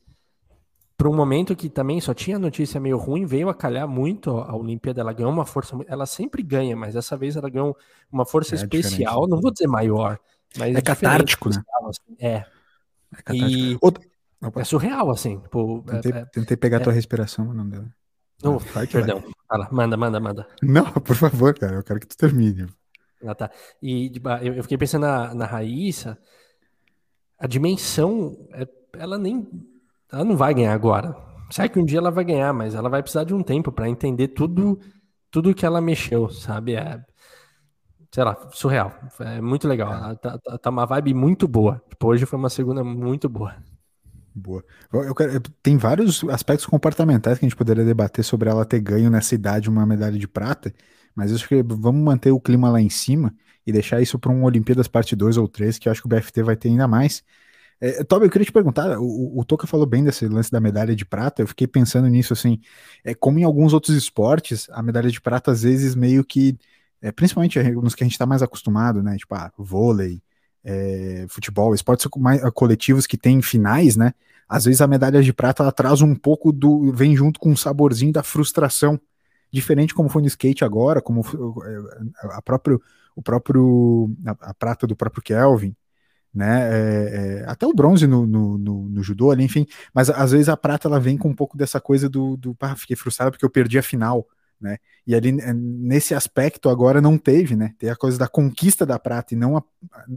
para 1.01 1.09
um 1.09 1.15
momento 1.15 1.55
que 1.55 1.67
também 1.67 1.99
só 1.99 2.13
tinha 2.13 2.37
notícia 2.37 2.79
meio 2.79 2.95
ruim, 2.95 3.25
veio 3.25 3.49
a 3.49 3.55
calhar 3.55 3.87
muito 3.87 4.37
a 4.37 4.55
Olimpíada. 4.55 5.01
Ela 5.01 5.11
ganhou 5.11 5.31
uma 5.31 5.47
força, 5.47 5.75
ela 5.87 6.05
sempre 6.05 6.43
ganha, 6.43 6.75
mas 6.75 6.93
dessa 6.93 7.17
vez 7.17 7.35
ela 7.35 7.49
ganhou 7.49 7.75
uma 8.11 8.23
força 8.23 8.53
é 8.53 8.57
especial. 8.57 9.27
Não 9.27 9.41
vou 9.41 9.51
dizer 9.51 9.65
maior, 9.65 10.19
mas 10.55 10.75
é 10.75 10.79
catártico, 10.79 11.49
né? 11.49 11.55
Assim. 11.89 12.15
É. 12.19 12.45
É, 13.25 13.33
e 13.33 13.79
Outra... 13.81 14.03
é 14.57 14.63
surreal, 14.63 15.09
assim. 15.09 15.39
Tipo, 15.39 15.83
tentei, 15.87 16.11
é, 16.11 16.25
tentei 16.25 16.55
pegar 16.55 16.77
é... 16.77 16.79
tua 16.81 16.93
respiração, 16.93 17.45
mas 17.47 17.55
não 17.55 17.67
deu. 17.67 17.83
Oh, 18.43 18.59
vai 18.59 18.85
perdão. 18.85 19.23
Vai. 19.49 19.67
manda, 19.71 19.97
manda, 19.97 20.19
manda. 20.19 20.47
Não, 20.61 20.85
por 20.85 21.15
favor, 21.15 21.57
cara. 21.57 21.77
Eu 21.77 21.83
quero 21.83 21.99
que 21.99 22.05
tu 22.05 22.15
termine. 22.15 22.67
Ah, 23.25 23.33
tá. 23.33 23.49
E 23.81 24.11
eu 24.43 24.61
fiquei 24.61 24.77
pensando 24.77 25.07
na, 25.07 25.33
na 25.33 25.45
Raíssa. 25.47 26.15
A 27.39 27.47
dimensão, 27.47 28.37
é, 28.53 28.67
ela 28.93 29.17
nem 29.17 29.49
ela 30.11 30.23
não 30.23 30.35
vai 30.35 30.53
ganhar 30.53 30.73
agora. 30.73 31.15
Sabe 31.49 31.69
que 31.69 31.79
um 31.79 31.85
dia 31.85 31.99
ela 31.99 32.11
vai 32.11 32.23
ganhar, 32.23 32.53
mas 32.53 32.75
ela 32.75 32.89
vai 32.89 33.01
precisar 33.01 33.23
de 33.23 33.33
um 33.33 33.43
tempo 33.43 33.71
para 33.71 33.89
entender 33.89 34.29
tudo 34.29 34.79
tudo 35.29 35.55
que 35.55 35.65
ela 35.65 35.79
mexeu, 35.79 36.29
sabe? 36.29 36.75
É, 36.75 37.01
sei 38.13 38.23
lá, 38.23 38.37
surreal. 38.51 38.93
É 39.19 39.39
muito 39.41 39.67
legal. 39.67 40.15
Tá, 40.17 40.37
tá, 40.37 40.57
tá, 40.57 40.69
uma 40.69 40.85
vibe 40.85 41.13
muito 41.13 41.47
boa. 41.47 41.81
Tipo, 41.89 42.07
hoje 42.07 42.25
foi 42.25 42.37
uma 42.37 42.49
segunda 42.49 42.83
muito 42.83 43.29
boa. 43.29 43.55
Boa. 44.35 44.63
Eu 44.91 45.15
quero, 45.15 45.39
tem 45.63 45.77
vários 45.77 46.23
aspectos 46.25 46.65
comportamentais 46.65 47.39
que 47.39 47.45
a 47.45 47.49
gente 47.49 47.55
poderia 47.55 47.83
debater 47.83 48.23
sobre 48.23 48.49
ela 48.49 48.65
ter 48.65 48.79
ganho 48.79 49.09
nessa 49.09 49.35
idade 49.35 49.69
uma 49.69 49.85
medalha 49.85 50.17
de 50.17 50.27
prata, 50.27 50.73
mas 51.13 51.31
eu 51.31 51.37
acho 51.37 51.47
que 51.47 51.61
vamos 51.63 52.01
manter 52.01 52.31
o 52.31 52.39
clima 52.39 52.69
lá 52.69 52.79
em 52.81 52.89
cima 52.89 53.33
e 53.65 53.71
deixar 53.71 54.01
isso 54.01 54.17
para 54.17 54.31
um 54.31 54.43
Olimpíadas 54.43 54.87
parte 54.87 55.15
2 55.15 55.37
ou 55.37 55.47
3, 55.47 55.77
que 55.77 55.87
eu 55.87 55.91
acho 55.91 56.01
que 56.01 56.07
o 56.07 56.09
BFT 56.09 56.43
vai 56.43 56.55
ter 56.55 56.69
ainda 56.69 56.87
mais. 56.87 57.23
É, 57.83 58.03
Toby, 58.03 58.27
eu 58.27 58.29
queria 58.29 58.45
te 58.45 58.51
perguntar, 58.51 58.99
o, 58.99 59.39
o 59.39 59.43
Toca 59.43 59.65
falou 59.65 59.87
bem 59.87 60.03
desse 60.03 60.27
lance 60.27 60.51
da 60.51 60.59
medalha 60.59 60.95
de 60.95 61.03
prata, 61.03 61.41
eu 61.41 61.47
fiquei 61.47 61.65
pensando 61.65 62.07
nisso 62.07 62.31
assim, 62.31 62.59
é 63.03 63.15
como 63.15 63.39
em 63.39 63.43
alguns 63.43 63.73
outros 63.73 63.97
esportes, 63.97 64.69
a 64.69 64.83
medalha 64.83 65.09
de 65.09 65.19
prata 65.19 65.51
às 65.51 65.63
vezes 65.63 65.95
meio 65.95 66.23
que, 66.23 66.55
é, 67.01 67.11
principalmente 67.11 67.59
nos 67.59 67.95
que 67.95 68.03
a 68.03 68.05
gente 68.05 68.13
está 68.13 68.27
mais 68.27 68.43
acostumado, 68.43 69.01
né, 69.01 69.17
tipo, 69.17 69.33
ah, 69.33 69.51
vôlei, 69.57 70.21
é, 70.63 71.25
futebol, 71.27 71.73
esportes 71.73 72.07
mais 72.17 72.39
coletivos 72.53 73.07
que 73.07 73.17
tem 73.17 73.41
finais, 73.41 73.95
né, 73.95 74.13
às 74.47 74.65
vezes 74.65 74.81
a 74.81 74.87
medalha 74.87 75.23
de 75.23 75.33
prata 75.33 75.63
ela 75.63 75.71
traz 75.71 76.03
um 76.03 76.13
pouco 76.13 76.51
do, 76.51 76.93
vem 76.93 77.15
junto 77.15 77.39
com 77.39 77.49
um 77.49 77.57
saborzinho 77.57 78.13
da 78.13 78.21
frustração, 78.21 79.01
diferente 79.51 79.95
como 79.95 80.07
foi 80.07 80.21
no 80.21 80.27
skate 80.27 80.63
agora, 80.63 81.01
como 81.01 81.23
a, 82.21 82.37
a 82.37 82.41
próprio, 82.43 82.79
o 83.15 83.23
próprio, 83.23 84.15
a, 84.23 84.51
a 84.51 84.53
prata 84.53 84.85
do 84.85 84.95
próprio 84.95 85.23
Kelvin, 85.23 85.75
né? 86.33 86.69
É, 86.71 87.41
é, 87.41 87.45
até 87.47 87.65
o 87.65 87.73
bronze 87.73 88.07
no, 88.07 88.25
no, 88.25 88.57
no, 88.57 88.89
no, 88.89 89.03
judô 89.03 89.31
ali, 89.31 89.43
enfim, 89.43 89.65
mas 89.93 90.09
às 90.09 90.31
vezes 90.31 90.49
a 90.49 90.55
prata 90.55 90.87
ela 90.87 90.99
vem 90.99 91.17
com 91.17 91.29
um 91.29 91.35
pouco 91.35 91.57
dessa 91.57 91.79
coisa 91.81 92.07
do, 92.07 92.37
do 92.37 92.55
ah, 92.61 92.75
fiquei 92.75 92.95
frustrado 92.95 93.31
porque 93.31 93.45
eu 93.45 93.49
perdi 93.49 93.77
a 93.77 93.83
final, 93.83 94.25
né? 94.59 94.77
E 95.05 95.13
ali 95.13 95.31
nesse 95.31 96.13
aspecto 96.13 96.69
agora 96.69 97.01
não 97.01 97.17
teve, 97.17 97.55
né? 97.55 97.73
Tem 97.77 97.89
a 97.89 97.95
coisa 97.95 98.17
da 98.17 98.27
conquista 98.27 98.85
da 98.85 98.97
prata 98.97 99.33
e 99.33 99.37
não 99.37 99.57
a, 99.57 99.63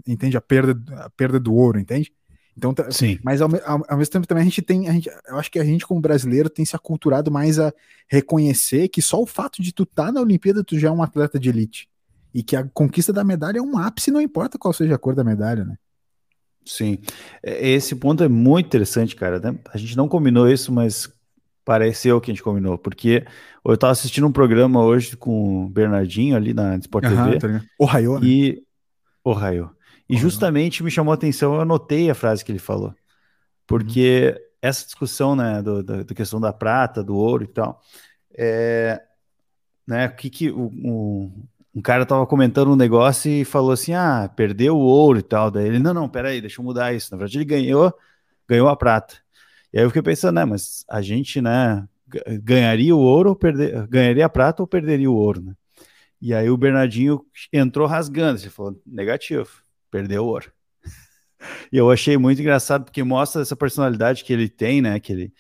entende 0.06 0.36
a 0.36 0.40
perda 0.40 0.78
a 1.04 1.10
perda 1.10 1.40
do 1.40 1.54
ouro, 1.54 1.80
entende? 1.80 2.12
Então, 2.56 2.72
Sim. 2.90 3.18
mas 3.24 3.40
ao, 3.40 3.48
ao, 3.66 3.84
ao, 3.88 3.98
mesmo 3.98 4.12
tempo 4.12 4.28
também 4.28 4.42
a 4.42 4.44
gente 4.44 4.62
tem, 4.62 4.88
a 4.88 4.92
gente, 4.92 5.10
eu 5.26 5.36
acho 5.36 5.50
que 5.50 5.58
a 5.58 5.64
gente 5.64 5.84
como 5.84 6.00
brasileiro 6.00 6.48
tem 6.48 6.64
se 6.64 6.76
aculturado 6.76 7.28
mais 7.28 7.58
a 7.58 7.72
reconhecer 8.06 8.86
que 8.88 9.02
só 9.02 9.20
o 9.20 9.26
fato 9.26 9.60
de 9.60 9.72
tu 9.72 9.82
estar 9.82 10.06
tá 10.06 10.12
na 10.12 10.20
Olimpíada 10.20 10.62
tu 10.62 10.78
já 10.78 10.86
é 10.86 10.92
um 10.92 11.02
atleta 11.02 11.36
de 11.36 11.48
elite 11.48 11.88
e 12.32 12.44
que 12.44 12.54
a 12.54 12.64
conquista 12.72 13.12
da 13.12 13.24
medalha 13.24 13.58
é 13.58 13.62
um 13.62 13.76
ápice, 13.76 14.12
não 14.12 14.20
importa 14.20 14.56
qual 14.56 14.72
seja 14.72 14.94
a 14.94 14.98
cor 14.98 15.16
da 15.16 15.24
medalha, 15.24 15.64
né? 15.64 15.76
Sim, 16.64 16.98
é, 17.42 17.70
esse 17.70 17.94
ponto 17.94 18.22
é 18.22 18.28
muito 18.28 18.66
interessante, 18.66 19.14
cara. 19.14 19.38
Né? 19.38 19.54
A 19.72 19.78
gente 19.78 19.96
não 19.96 20.08
combinou 20.08 20.48
isso, 20.48 20.72
mas 20.72 21.12
pareceu 21.64 22.20
que 22.20 22.30
a 22.30 22.34
gente 22.34 22.42
combinou, 22.42 22.76
porque 22.76 23.24
eu 23.64 23.74
estava 23.74 23.92
assistindo 23.92 24.26
um 24.26 24.32
programa 24.32 24.82
hoje 24.82 25.16
com 25.16 25.64
o 25.64 25.68
Bernardinho 25.68 26.36
ali 26.36 26.52
na 26.52 26.76
Sport 26.76 27.04
TV. 27.04 27.38
Tá 27.38 27.64
o 27.78 27.84
Raio, 27.84 28.18
né? 28.18 28.26
E 28.26 28.62
o 29.22 29.32
Raio. 29.32 29.70
E 30.08 30.16
justamente 30.16 30.82
me 30.82 30.90
chamou 30.90 31.12
a 31.12 31.14
atenção, 31.14 31.54
eu 31.54 31.60
anotei 31.62 32.10
a 32.10 32.14
frase 32.14 32.44
que 32.44 32.52
ele 32.52 32.58
falou. 32.58 32.94
Porque 33.66 34.34
uhum. 34.36 34.44
essa 34.60 34.84
discussão, 34.84 35.34
né, 35.34 35.62
do, 35.62 35.82
da, 35.82 36.02
da, 36.02 36.14
questão 36.14 36.38
da 36.38 36.52
prata, 36.52 37.02
do 37.02 37.16
ouro 37.16 37.44
e 37.44 37.46
tal, 37.46 37.80
é, 38.36 39.00
né, 39.86 40.06
o 40.06 40.16
que 40.16 40.28
que 40.28 40.50
o, 40.50 40.70
o, 40.84 41.32
um 41.74 41.82
cara 41.82 42.06
tava 42.06 42.26
comentando 42.26 42.70
um 42.70 42.76
negócio 42.76 43.30
e 43.30 43.44
falou 43.44 43.72
assim: 43.72 43.92
ah, 43.94 44.30
perdeu 44.34 44.76
o 44.76 44.80
ouro 44.80 45.18
e 45.18 45.22
tal. 45.22 45.50
Daí 45.50 45.66
ele, 45.66 45.78
não, 45.78 45.92
não, 45.92 46.08
peraí, 46.08 46.40
deixa 46.40 46.60
eu 46.60 46.64
mudar 46.64 46.94
isso. 46.94 47.10
Na 47.10 47.18
verdade, 47.18 47.38
ele 47.38 47.44
ganhou, 47.44 47.92
ganhou 48.48 48.68
a 48.68 48.76
prata. 48.76 49.16
E 49.72 49.78
aí 49.78 49.84
eu 49.84 49.90
fiquei 49.90 50.02
pensando, 50.02 50.36
né, 50.36 50.44
mas 50.44 50.84
a 50.88 51.02
gente, 51.02 51.40
né, 51.42 51.86
ganharia 52.42 52.94
o 52.94 53.00
ouro 53.00 53.30
ou 53.30 53.36
perder, 53.36 53.86
ganharia 53.88 54.24
a 54.26 54.28
prata 54.28 54.62
ou 54.62 54.66
perderia 54.68 55.10
o 55.10 55.16
ouro, 55.16 55.42
né? 55.42 55.54
E 56.20 56.32
aí 56.32 56.48
o 56.48 56.56
Bernardinho 56.56 57.24
entrou 57.52 57.86
rasgando, 57.86 58.40
ele 58.40 58.50
falou, 58.50 58.80
negativo, 58.86 59.48
perdeu 59.90 60.24
o 60.24 60.28
ouro. 60.28 60.52
e 61.72 61.76
eu 61.76 61.90
achei 61.90 62.16
muito 62.16 62.40
engraçado 62.40 62.84
porque 62.84 63.02
mostra 63.02 63.42
essa 63.42 63.56
personalidade 63.56 64.24
que 64.24 64.32
ele 64.32 64.48
tem, 64.48 64.80
né, 64.80 65.00
que 65.00 65.12
ele 65.12 65.34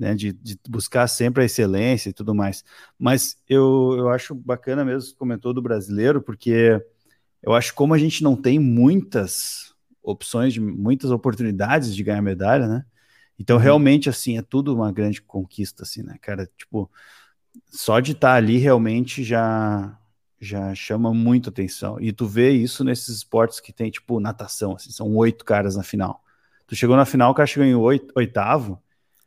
né, 0.00 0.14
de, 0.14 0.32
de, 0.32 0.58
buscar 0.66 1.06
sempre 1.06 1.42
a 1.42 1.46
excelência 1.46 2.08
e 2.08 2.12
tudo 2.12 2.34
mais. 2.34 2.64
Mas 2.98 3.36
eu, 3.46 3.94
eu 3.98 4.08
acho 4.08 4.34
bacana 4.34 4.82
mesmo, 4.82 5.14
comentou 5.16 5.52
do 5.52 5.60
brasileiro, 5.60 6.22
porque 6.22 6.82
eu 7.42 7.52
acho 7.52 7.74
como 7.74 7.92
a 7.92 7.98
gente 7.98 8.24
não 8.24 8.34
tem 8.34 8.58
muitas 8.58 9.74
opções, 10.02 10.54
de, 10.54 10.60
muitas 10.60 11.10
oportunidades 11.10 11.94
de 11.94 12.02
ganhar 12.02 12.22
medalha, 12.22 12.66
né? 12.66 12.84
Então, 13.38 13.56
uhum. 13.56 13.62
realmente, 13.62 14.08
assim, 14.08 14.38
é 14.38 14.42
tudo 14.42 14.74
uma 14.74 14.90
grande 14.90 15.20
conquista, 15.20 15.82
assim, 15.82 16.02
né, 16.02 16.16
cara? 16.20 16.50
Tipo, 16.56 16.90
só 17.70 18.00
de 18.00 18.12
estar 18.12 18.30
tá 18.30 18.34
ali 18.34 18.56
realmente 18.56 19.22
já 19.22 19.96
já 20.42 20.74
chama 20.74 21.12
muito 21.12 21.50
atenção. 21.50 22.00
E 22.00 22.12
tu 22.12 22.26
vê 22.26 22.50
isso 22.50 22.82
nesses 22.82 23.08
esportes 23.16 23.60
que 23.60 23.74
tem, 23.74 23.90
tipo, 23.90 24.18
natação, 24.18 24.74
assim, 24.76 24.90
são 24.90 25.14
oito 25.16 25.44
caras 25.44 25.76
na 25.76 25.82
final. 25.82 26.24
Tu 26.66 26.74
chegou 26.74 26.96
na 26.96 27.04
final, 27.04 27.32
o 27.32 27.34
cara 27.34 27.46
chegou 27.46 27.66
em 27.66 27.74
oito, 27.74 28.10
oitavo, 28.16 28.82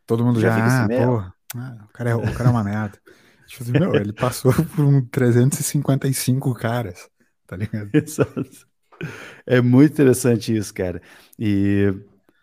Todo 0.06 0.24
mundo 0.24 0.40
já, 0.40 0.50
já 0.50 0.66
assim, 0.66 0.94
ah, 0.96 1.34
ah, 1.56 1.86
o, 1.86 1.94
cara 1.94 2.10
é, 2.10 2.16
o 2.16 2.34
cara 2.34 2.50
é 2.50 2.52
uma 2.52 2.64
merda. 2.64 2.98
Tipo 3.48 3.64
assim, 3.64 3.72
meu, 3.74 3.96
ele 3.96 4.14
passou 4.14 4.52
por 4.76 4.86
um 4.86 5.06
355 5.06 6.54
caras, 6.54 7.10
tá 7.46 7.56
ligado? 7.56 7.90
Exato. 7.94 8.68
É 9.46 9.62
muito 9.62 9.94
interessante 9.94 10.56
isso, 10.56 10.74
cara. 10.74 11.02
E, 11.38 11.94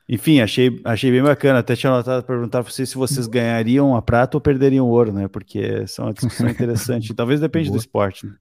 enfim, 0.09 0.41
achei, 0.41 0.81
achei 0.85 1.11
bem 1.11 1.23
bacana. 1.23 1.61
Até 1.61 1.75
tinha 1.75 1.91
anotado 1.93 2.25
perguntar 2.25 2.63
para 2.63 2.71
vocês 2.71 2.89
se 2.89 2.97
vocês 2.97 3.27
ganhariam 3.27 3.97
a 3.97 4.03
prata 4.03 4.37
ou 4.37 4.41
perderiam 4.41 4.87
o 4.87 4.91
ouro, 4.91 5.13
né? 5.13 5.27
Porque 5.27 5.87
são 5.87 6.07
uma 6.07 6.13
discussão 6.13 6.49
interessante. 6.49 7.15
Talvez 7.15 7.41
depende 7.41 7.69
Boa. 7.69 7.79
do 7.79 7.81
esporte, 7.81 8.27
né? 8.27 8.35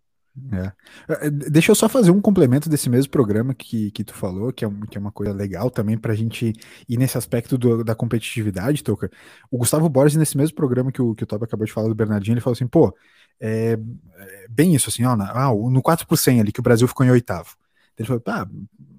É. 0.52 0.72
é. 1.14 1.28
é. 1.28 1.30
Deixa 1.30 1.72
eu 1.72 1.76
só 1.76 1.90
fazer 1.90 2.12
um 2.12 2.22
complemento 2.22 2.70
desse 2.70 2.90
mesmo 2.90 3.12
programa 3.12 3.54
que, 3.54 3.92
que 3.92 4.04
tu 4.04 4.14
falou, 4.14 4.52
que 4.54 4.64
é, 4.66 4.70
que 4.90 4.98
é 4.98 5.02
uma 5.02 5.12
coisa 5.12 5.34
legal 5.34 5.70
também 5.70 5.98
para 5.98 6.14
a 6.14 6.16
gente 6.16 6.54
ir 6.88 6.98
nesse 6.98 7.18
aspecto 7.18 7.58
do, 7.58 7.84
da 7.84 7.96
competitividade, 7.96 8.84
Toca. 8.84 9.10
O 9.52 9.58
Gustavo 9.58 9.90
Borges, 9.90 10.18
nesse 10.18 10.38
mesmo 10.38 10.56
programa 10.56 10.92
que 10.92 11.02
o, 11.02 11.16
que 11.16 11.24
o 11.24 11.28
Toba 11.28 11.46
acabou 11.46 11.66
de 11.66 11.74
falar 11.74 11.88
do 11.88 11.96
Bernardinho, 11.96 12.36
ele 12.36 12.42
falou 12.42 12.54
assim: 12.54 12.68
pô, 12.68 12.96
é, 13.40 13.78
é 14.18 14.48
bem 14.50 14.76
isso, 14.76 14.90
assim, 14.90 15.04
ó, 15.06 15.16
na, 15.16 15.32
ah, 15.32 15.54
no 15.54 15.82
4 15.82 16.08
por 16.08 16.18
100 16.18 16.42
ali, 16.42 16.52
que 16.52 16.60
o 16.60 16.64
Brasil 16.64 16.88
ficou 16.88 17.06
em 17.06 17.12
oitavo. 17.12 17.56
Ele 17.98 18.08
falou: 18.08 18.24
ah, 18.28 18.48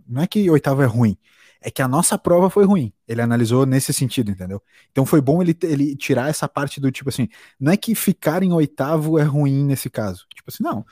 não 0.09 0.23
é 0.23 0.27
que 0.27 0.51
oitavo 0.51 0.83
é 0.83 0.87
ruim, 0.87 1.17
é 1.61 1.71
que 1.71 1.83
a 1.83 1.89
nossa 1.89 2.19
prova 2.19 2.51
foi 2.51 2.65
ruim. 2.65 2.93
Ele 3.07 3.23
analisou 3.23 3.67
nesse 3.67 3.93
sentido, 3.93 4.31
entendeu? 4.31 4.63
Então 4.91 5.07
foi 5.07 5.21
bom 5.21 5.43
ele, 5.43 5.57
ele 5.63 5.97
tirar 5.97 6.29
essa 6.29 6.49
parte 6.49 6.81
do 6.81 6.91
tipo 6.91 7.09
assim, 7.09 7.29
não 7.59 7.73
é 7.73 7.77
que 7.77 7.95
ficar 7.95 8.43
em 8.43 8.53
oitavo 8.53 9.19
é 9.19 9.23
ruim 9.23 9.65
nesse 9.65 9.91
caso. 9.91 10.27
Tipo 10.35 10.51
assim, 10.51 10.63
não 10.63 10.85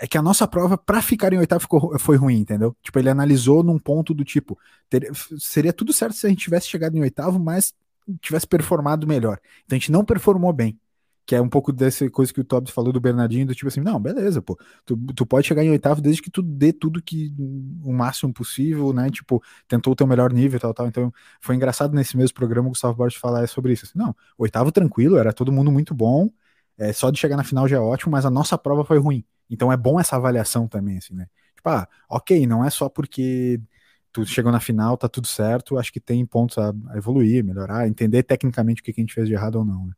é 0.00 0.06
que 0.06 0.18
a 0.18 0.22
nossa 0.22 0.46
prova, 0.46 0.76
para 0.76 1.00
ficar 1.00 1.32
em 1.32 1.38
oitavo, 1.38 1.60
ficou, 1.60 1.98
foi 1.98 2.16
ruim, 2.16 2.38
entendeu? 2.38 2.76
Tipo, 2.82 2.98
ele 2.98 3.08
analisou 3.08 3.62
num 3.62 3.78
ponto 3.78 4.12
do 4.12 4.24
tipo: 4.24 4.58
ter, 4.88 5.10
seria 5.38 5.72
tudo 5.72 5.92
certo 5.92 6.14
se 6.14 6.26
a 6.26 6.28
gente 6.30 6.40
tivesse 6.42 6.68
chegado 6.68 6.96
em 6.96 7.00
oitavo, 7.00 7.38
mas 7.38 7.72
tivesse 8.20 8.46
performado 8.46 9.06
melhor. 9.06 9.38
Então 9.64 9.76
a 9.76 9.78
gente 9.78 9.92
não 9.92 10.04
performou 10.04 10.52
bem. 10.52 10.78
Que 11.24 11.34
é 11.34 11.40
um 11.40 11.48
pouco 11.48 11.72
dessa 11.72 12.08
coisa 12.08 12.32
que 12.32 12.40
o 12.40 12.44
Tobbs 12.44 12.72
falou 12.72 12.92
do 12.92 13.00
Bernardinho, 13.00 13.46
do 13.46 13.54
tipo 13.54 13.66
assim, 13.66 13.80
não, 13.80 14.00
beleza, 14.00 14.40
pô. 14.40 14.56
Tu, 14.84 14.96
tu 15.12 15.26
pode 15.26 15.44
chegar 15.44 15.64
em 15.64 15.70
oitavo 15.70 16.00
desde 16.00 16.22
que 16.22 16.30
tu 16.30 16.40
dê 16.40 16.72
tudo 16.72 17.02
que 17.02 17.34
o 17.82 17.92
máximo 17.92 18.32
possível, 18.32 18.92
né? 18.92 19.10
Tipo, 19.10 19.42
tentou 19.66 19.92
o 19.92 19.96
teu 19.96 20.06
melhor 20.06 20.32
nível 20.32 20.60
tal, 20.60 20.72
tal. 20.72 20.86
Então, 20.86 21.12
foi 21.40 21.56
engraçado 21.56 21.92
nesse 21.94 22.16
mesmo 22.16 22.32
programa 22.32 22.68
o 22.68 22.70
Gustavo 22.70 22.94
Borges 22.96 23.18
falar 23.18 23.48
sobre 23.48 23.72
isso. 23.72 23.86
Assim, 23.86 23.98
não, 23.98 24.14
oitavo 24.38 24.70
tranquilo, 24.70 25.16
era 25.16 25.32
todo 25.32 25.50
mundo 25.50 25.72
muito 25.72 25.92
bom. 25.94 26.30
É, 26.78 26.92
só 26.92 27.10
de 27.10 27.18
chegar 27.18 27.36
na 27.36 27.42
final 27.42 27.66
já 27.66 27.76
é 27.76 27.80
ótimo, 27.80 28.12
mas 28.12 28.24
a 28.24 28.30
nossa 28.30 28.56
prova 28.56 28.84
foi 28.84 28.98
ruim. 28.98 29.24
Então 29.50 29.72
é 29.72 29.76
bom 29.76 29.98
essa 29.98 30.16
avaliação 30.16 30.66
também, 30.66 30.98
assim, 30.98 31.14
né? 31.14 31.26
Tipo, 31.54 31.68
ah, 31.68 31.88
ok, 32.08 32.46
não 32.46 32.64
é 32.64 32.70
só 32.70 32.88
porque 32.88 33.60
tu 34.12 34.24
chegou 34.24 34.50
na 34.50 34.60
final, 34.60 34.96
tá 34.96 35.08
tudo 35.08 35.26
certo, 35.26 35.76
acho 35.76 35.92
que 35.92 36.00
tem 36.00 36.24
pontos 36.24 36.56
a, 36.58 36.72
a 36.88 36.96
evoluir, 36.96 37.44
melhorar, 37.44 37.86
entender 37.86 38.22
tecnicamente 38.22 38.80
o 38.80 38.84
que, 38.84 38.92
que 38.92 39.00
a 39.00 39.02
gente 39.02 39.14
fez 39.14 39.28
de 39.28 39.34
errado 39.34 39.56
ou 39.56 39.64
não, 39.64 39.86
né? 39.86 39.92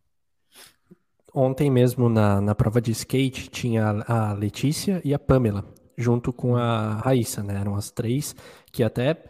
Ontem 1.33 1.71
mesmo 1.71 2.09
na, 2.09 2.41
na 2.41 2.55
prova 2.55 2.81
de 2.81 2.91
skate 2.91 3.49
tinha 3.49 4.03
a 4.07 4.33
Letícia 4.33 5.01
e 5.05 5.15
a 5.15 5.19
Pamela, 5.19 5.65
junto 5.97 6.33
com 6.33 6.57
a 6.57 6.95
Raíssa, 6.95 7.43
né? 7.43 7.61
Eram 7.61 7.77
as 7.77 7.91
três 7.91 8.35
que 8.73 8.83
até 8.83 9.23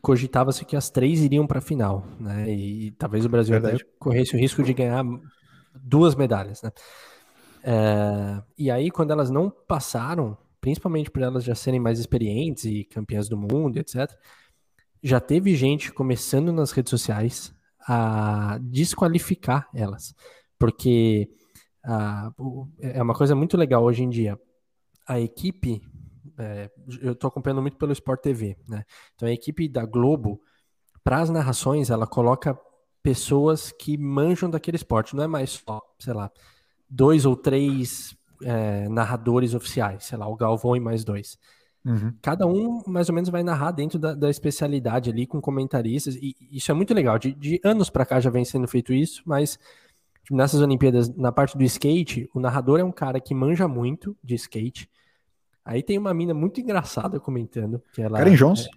cogitava-se 0.00 0.64
que 0.64 0.76
as 0.76 0.88
três 0.88 1.20
iriam 1.20 1.46
para 1.46 1.58
a 1.58 1.62
final, 1.62 2.06
né? 2.18 2.48
E, 2.48 2.86
e, 2.86 2.90
talvez 2.92 3.24
o 3.24 3.28
Brasil 3.28 3.54
corresse 3.98 4.34
o 4.34 4.38
risco 4.38 4.62
de 4.62 4.72
ganhar 4.72 5.04
duas 5.74 6.14
medalhas, 6.14 6.62
né? 6.62 6.70
É, 7.68 8.40
e 8.56 8.70
aí, 8.70 8.92
quando 8.92 9.10
elas 9.10 9.28
não 9.28 9.50
passaram, 9.50 10.38
principalmente 10.60 11.10
por 11.10 11.20
elas 11.20 11.42
já 11.42 11.54
serem 11.54 11.80
mais 11.80 11.98
experientes 11.98 12.64
e 12.64 12.84
campeãs 12.84 13.28
do 13.28 13.36
mundo, 13.36 13.76
etc., 13.76 14.08
já 15.02 15.18
teve 15.18 15.56
gente 15.56 15.92
começando 15.92 16.52
nas 16.52 16.70
redes 16.70 16.90
sociais 16.90 17.52
a 17.88 18.58
desqualificar 18.62 19.68
elas. 19.74 20.14
Porque 20.58 21.28
é 22.80 23.02
uma 23.02 23.14
coisa 23.14 23.34
muito 23.34 23.56
legal 23.56 23.82
hoje 23.82 24.02
em 24.02 24.08
dia. 24.08 24.38
A 25.06 25.20
equipe, 25.20 25.82
é, 26.38 26.70
eu 27.00 27.12
estou 27.12 27.28
acompanhando 27.28 27.62
muito 27.62 27.76
pelo 27.76 27.92
Sport 27.92 28.20
TV, 28.20 28.56
né? 28.68 28.84
Então 29.14 29.28
a 29.28 29.32
equipe 29.32 29.68
da 29.68 29.84
Globo, 29.84 30.40
para 31.04 31.20
as 31.20 31.30
narrações, 31.30 31.90
ela 31.90 32.06
coloca 32.06 32.58
pessoas 33.02 33.70
que 33.70 33.96
manjam 33.96 34.50
daquele 34.50 34.76
esporte, 34.76 35.14
não 35.14 35.22
é 35.22 35.28
mais 35.28 35.50
só, 35.50 35.80
sei 36.00 36.12
lá, 36.12 36.30
dois 36.88 37.24
ou 37.26 37.36
três 37.36 38.16
é, 38.42 38.88
narradores 38.88 39.54
oficiais, 39.54 40.04
sei 40.04 40.18
lá, 40.18 40.28
o 40.28 40.36
Galvão 40.36 40.76
e 40.76 40.80
mais 40.80 41.04
dois. 41.04 41.38
Uhum. 41.84 42.12
Cada 42.20 42.46
um 42.46 42.82
mais 42.86 43.08
ou 43.08 43.14
menos 43.14 43.30
vai 43.30 43.44
narrar 43.44 43.70
dentro 43.70 43.98
da, 43.98 44.12
da, 44.12 44.28
especialidade 44.28 45.08
ali 45.08 45.24
com 45.24 45.40
comentaristas, 45.40 46.16
e 46.16 46.34
isso 46.50 46.70
é 46.70 46.74
muito 46.74 46.92
legal. 46.92 47.18
De, 47.18 47.32
de 47.32 47.60
anos 47.62 47.88
para 47.88 48.04
cá 48.04 48.18
já 48.18 48.28
vem 48.28 48.44
sendo 48.44 48.66
feito 48.66 48.92
isso, 48.92 49.22
mas 49.24 49.56
tipo, 50.24 50.36
nessas 50.36 50.60
Olimpíadas, 50.60 51.08
na 51.14 51.30
parte 51.30 51.56
do 51.56 51.62
skate, 51.62 52.28
o 52.34 52.40
narrador 52.40 52.80
é 52.80 52.84
um 52.84 52.90
cara 52.90 53.20
que 53.20 53.34
manja 53.34 53.68
muito 53.68 54.16
de 54.22 54.34
skate. 54.34 54.90
Aí 55.64 55.82
tem 55.82 55.96
uma 55.96 56.12
mina 56.12 56.34
muito 56.34 56.60
engraçada 56.60 57.20
comentando. 57.20 57.82
Que 57.92 58.02
ela, 58.02 58.18
Karen 58.18 58.34
Jones. 58.34 58.68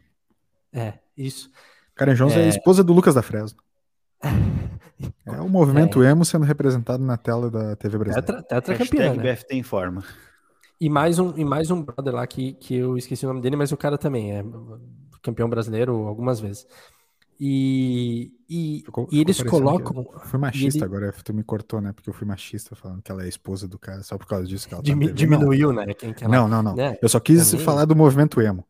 É, 0.71 0.79
é 0.79 0.99
isso. 1.17 1.51
Karen 1.95 2.13
Jones 2.13 2.35
é, 2.35 2.41
é 2.41 2.45
a 2.45 2.47
esposa 2.47 2.83
do 2.83 2.93
Lucas 2.93 3.15
da 3.15 3.23
Fresno. 3.23 3.59
É 5.25 5.41
o 5.41 5.49
movimento 5.49 6.03
é. 6.03 6.12
emo 6.12 6.25
sendo 6.25 6.45
representado 6.45 7.03
na 7.03 7.17
tela 7.17 7.49
da 7.49 7.75
TV 7.75 7.97
brasileira. 7.97 8.21
Tetra, 8.21 8.43
tetra 8.43 8.77
campeã, 8.77 9.13
né? 9.13 9.33
BFT 9.33 9.55
informa. 9.55 10.03
E 10.79 10.89
mais 10.89 11.19
um, 11.19 11.33
e 11.35 11.43
mais 11.43 11.69
um 11.71 11.81
brother 11.81 12.13
lá 12.13 12.25
que, 12.25 12.53
que 12.53 12.75
eu 12.75 12.97
esqueci 12.97 13.25
o 13.25 13.29
nome 13.29 13.41
dele, 13.41 13.55
mas 13.55 13.71
o 13.71 13.77
cara 13.77 13.97
também 13.97 14.31
é 14.31 14.43
campeão 15.21 15.49
brasileiro 15.49 15.93
algumas 16.07 16.39
vezes. 16.39 16.65
E, 17.41 18.33
e, 18.49 18.81
ficou, 18.85 19.07
e 19.09 19.21
eles 19.21 19.41
colocam. 19.43 20.05
Foi 20.25 20.38
machista 20.38 20.79
ele... 20.79 20.85
agora, 20.85 21.13
tu 21.23 21.33
me 21.33 21.41
cortou, 21.41 21.79
né? 21.79 21.93
Porque 21.93 22.09
eu 22.09 22.13
fui 22.13 22.27
machista 22.27 22.75
falando 22.75 23.01
que 23.01 23.09
ela 23.09 23.23
é 23.23 23.29
esposa 23.29 23.65
do 23.65 23.79
cara, 23.79 24.03
só 24.03 24.17
por 24.17 24.27
causa 24.27 24.45
disso 24.45 24.67
que 24.67 24.73
ela 24.73 24.83
tá 24.83 24.93
Diminuiu, 25.13 25.71
não. 25.71 25.85
né? 25.85 25.93
Quem 25.93 26.13
que 26.13 26.25
ela... 26.25 26.35
Não, 26.35 26.47
não, 26.49 26.62
não. 26.62 26.75
Né? 26.75 26.97
Eu 27.01 27.07
só 27.07 27.19
quis 27.19 27.49
também... 27.49 27.65
falar 27.65 27.85
do 27.85 27.95
movimento 27.95 28.41
emo. 28.41 28.65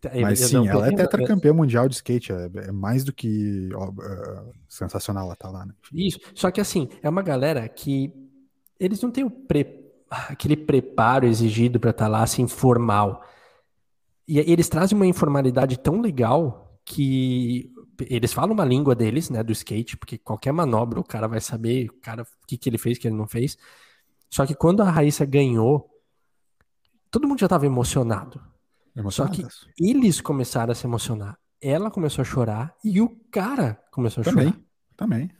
Tá, 0.00 0.10
Mas 0.14 0.40
sim, 0.40 0.68
ela 0.68 0.86
é 0.86 0.94
tetracampeã 0.94 1.52
mundial 1.52 1.88
de 1.88 1.96
skate, 1.96 2.32
é, 2.32 2.48
é 2.54 2.72
mais 2.72 3.02
do 3.02 3.12
que 3.12 3.68
ó, 3.74 3.88
uh, 3.88 4.52
sensacional 4.68 5.26
ela 5.26 5.34
tá 5.34 5.50
lá, 5.50 5.66
né? 5.66 5.74
Isso, 5.92 6.20
só 6.34 6.50
que 6.52 6.60
assim, 6.60 6.88
é 7.02 7.08
uma 7.08 7.22
galera 7.22 7.68
que 7.68 8.12
eles 8.78 9.02
não 9.02 9.10
têm 9.10 9.24
o 9.24 9.30
pre... 9.30 9.66
aquele 10.08 10.56
preparo 10.56 11.26
exigido 11.26 11.80
para 11.80 11.90
estar 11.90 12.04
tá 12.04 12.08
lá, 12.08 12.22
assim, 12.22 12.46
formal. 12.46 13.24
E 14.26 14.38
eles 14.38 14.68
trazem 14.68 14.94
uma 14.94 15.06
informalidade 15.06 15.78
tão 15.78 16.00
legal 16.00 16.78
que 16.84 17.72
eles 18.08 18.32
falam 18.32 18.52
uma 18.52 18.64
língua 18.64 18.94
deles, 18.94 19.28
né, 19.30 19.42
do 19.42 19.52
skate, 19.52 19.96
porque 19.96 20.16
qualquer 20.16 20.52
manobra 20.52 21.00
o 21.00 21.04
cara 21.04 21.26
vai 21.26 21.40
saber 21.40 21.88
o 21.90 22.00
cara, 22.00 22.22
o 22.22 22.46
que, 22.46 22.56
que 22.56 22.68
ele 22.68 22.78
fez, 22.78 22.96
o 22.96 23.00
que 23.00 23.08
ele 23.08 23.16
não 23.16 23.26
fez. 23.26 23.56
Só 24.30 24.46
que 24.46 24.54
quando 24.54 24.82
a 24.82 24.90
Raíssa 24.90 25.24
ganhou, 25.24 25.90
todo 27.10 27.26
mundo 27.26 27.40
já 27.40 27.46
estava 27.46 27.66
emocionado. 27.66 28.40
Só 29.10 29.26
que 29.28 29.44
eles 29.78 30.20
começaram 30.20 30.72
a 30.72 30.74
se 30.74 30.86
emocionar. 30.86 31.38
Ela 31.60 31.90
começou 31.90 32.22
a 32.22 32.24
chorar 32.24 32.74
e 32.84 33.00
o 33.00 33.08
cara 33.30 33.78
começou 33.92 34.22
a 34.22 34.24
também, 34.24 34.46
chorar. 34.46 34.60
Também. 34.96 35.30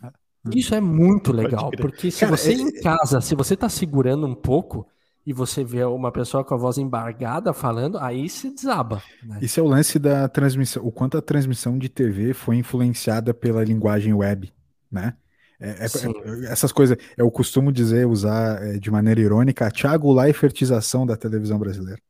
Isso 0.55 0.75
é 0.75 0.81
muito 0.81 1.33
legal, 1.33 1.71
porque 1.71 2.11
se 2.11 2.21
cara, 2.21 2.37
você 2.37 2.53
é... 2.53 2.55
em 2.55 2.81
casa, 2.81 3.21
se 3.21 3.35
você 3.35 3.57
tá 3.57 3.68
segurando 3.68 4.27
um 4.27 4.35
pouco 4.35 4.87
e 5.27 5.33
você 5.33 5.62
vê 5.62 5.85
uma 5.85 6.11
pessoa 6.11 6.44
com 6.44 6.55
a 6.55 6.57
voz 6.57 6.79
embargada 6.79 7.53
falando, 7.53 7.99
aí 7.99 8.29
se 8.29 8.51
desaba. 8.51 9.03
Né? 9.23 9.40
Isso 9.42 9.61
é 9.61 9.62
o 9.62 9.66
lance 9.66 9.99
da 9.99 10.29
transmissão, 10.29 10.85
o 10.85 10.90
quanto 10.90 11.18
a 11.18 11.23
transmissão 11.23 11.79
de 11.79 11.88
TV 11.88 12.33
foi 12.33 12.57
influenciada 12.57 13.35
pela 13.35 13.62
linguagem 13.62 14.14
web, 14.14 14.53
né? 14.90 15.14
É, 15.61 15.71
é, 15.71 15.75
é, 15.83 16.53
essas 16.53 16.71
coisas, 16.71 16.97
eu 17.16 17.29
costumo 17.33 17.73
dizer, 17.73 18.07
usar 18.07 18.62
é, 18.62 18.79
de 18.79 18.90
maneira 18.92 19.21
irônica, 19.21 19.66
a 19.66 19.71
Thiago 19.71 20.12
Leifertização 20.12 21.05
da 21.05 21.16
televisão 21.16 21.59
brasileira 21.59 22.01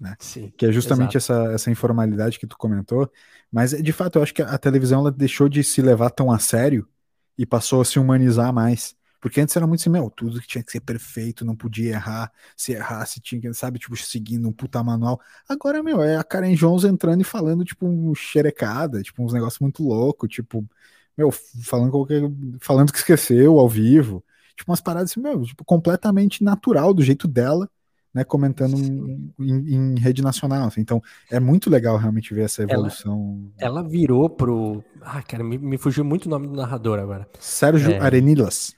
né? 0.00 0.16
Sim, 0.18 0.52
que 0.56 0.66
é 0.66 0.72
justamente 0.72 1.16
essa, 1.16 1.52
essa 1.52 1.70
informalidade 1.70 2.38
que 2.38 2.46
tu 2.46 2.56
comentou. 2.56 3.10
Mas, 3.50 3.70
de 3.70 3.92
fato, 3.92 4.18
eu 4.18 4.22
acho 4.22 4.34
que 4.34 4.42
a 4.42 4.58
televisão 4.58 5.00
ela 5.00 5.10
deixou 5.12 5.48
de 5.48 5.62
se 5.62 5.80
levar 5.80 6.10
tão 6.10 6.30
a 6.30 6.38
sério 6.38 6.88
e 7.38 7.46
passou 7.46 7.80
a 7.80 7.84
se 7.84 7.98
humanizar 7.98 8.52
mais. 8.52 8.94
Porque 9.20 9.40
antes 9.40 9.56
era 9.56 9.66
muito 9.66 9.80
assim, 9.80 9.88
meu, 9.88 10.10
tudo 10.10 10.38
que 10.38 10.46
tinha 10.46 10.62
que 10.62 10.70
ser 10.70 10.80
perfeito, 10.80 11.46
não 11.46 11.56
podia 11.56 11.92
errar. 11.92 12.30
Se 12.54 12.72
errasse, 12.72 13.20
tinha 13.20 13.40
que, 13.40 13.54
sabe, 13.54 13.78
tipo, 13.78 13.96
seguindo 13.96 14.46
um 14.46 14.52
puta 14.52 14.82
manual. 14.84 15.18
Agora, 15.48 15.82
meu, 15.82 16.02
é 16.02 16.16
a 16.16 16.22
Karen 16.22 16.54
Jones 16.54 16.84
entrando 16.84 17.22
e 17.22 17.24
falando, 17.24 17.64
tipo, 17.64 17.86
um 17.86 18.14
xerecada, 18.14 19.02
tipo, 19.02 19.24
uns 19.24 19.32
negócios 19.32 19.60
muito 19.60 19.82
loucos, 19.82 20.28
tipo, 20.28 20.68
meu, 21.16 21.30
falando, 21.32 21.90
qualquer, 21.90 22.20
falando 22.60 22.92
que 22.92 22.98
esqueceu 22.98 23.58
ao 23.58 23.68
vivo. 23.68 24.22
Tipo, 24.56 24.70
umas 24.70 24.80
paradas 24.82 25.10
assim, 25.10 25.20
meu, 25.20 25.42
tipo, 25.42 25.64
completamente 25.64 26.44
natural, 26.44 26.92
do 26.92 27.02
jeito 27.02 27.26
dela, 27.26 27.70
né? 28.14 28.22
Comentando 28.22 28.76
em, 28.76 29.32
em, 29.38 29.98
rede 29.98 30.22
nacional. 30.22 30.68
Assim. 30.68 30.80
Então, 30.80 31.02
é 31.30 31.40
muito 31.40 31.68
legal 31.68 31.96
realmente 31.96 32.32
ver 32.32 32.44
essa 32.44 32.62
evolução. 32.62 33.50
Ela, 33.58 33.80
ela 33.80 33.88
virou 33.88 34.30
pro. 34.30 34.84
Ah, 35.02 35.22
cara, 35.22 35.42
me, 35.42 35.58
me, 35.58 35.76
fugiu 35.76 36.04
muito 36.04 36.26
o 36.26 36.28
nome 36.28 36.46
do 36.46 36.54
narrador 36.54 37.00
agora. 37.00 37.28
Sérgio 37.40 37.92
é... 37.92 37.98
Arenilas. 37.98 38.76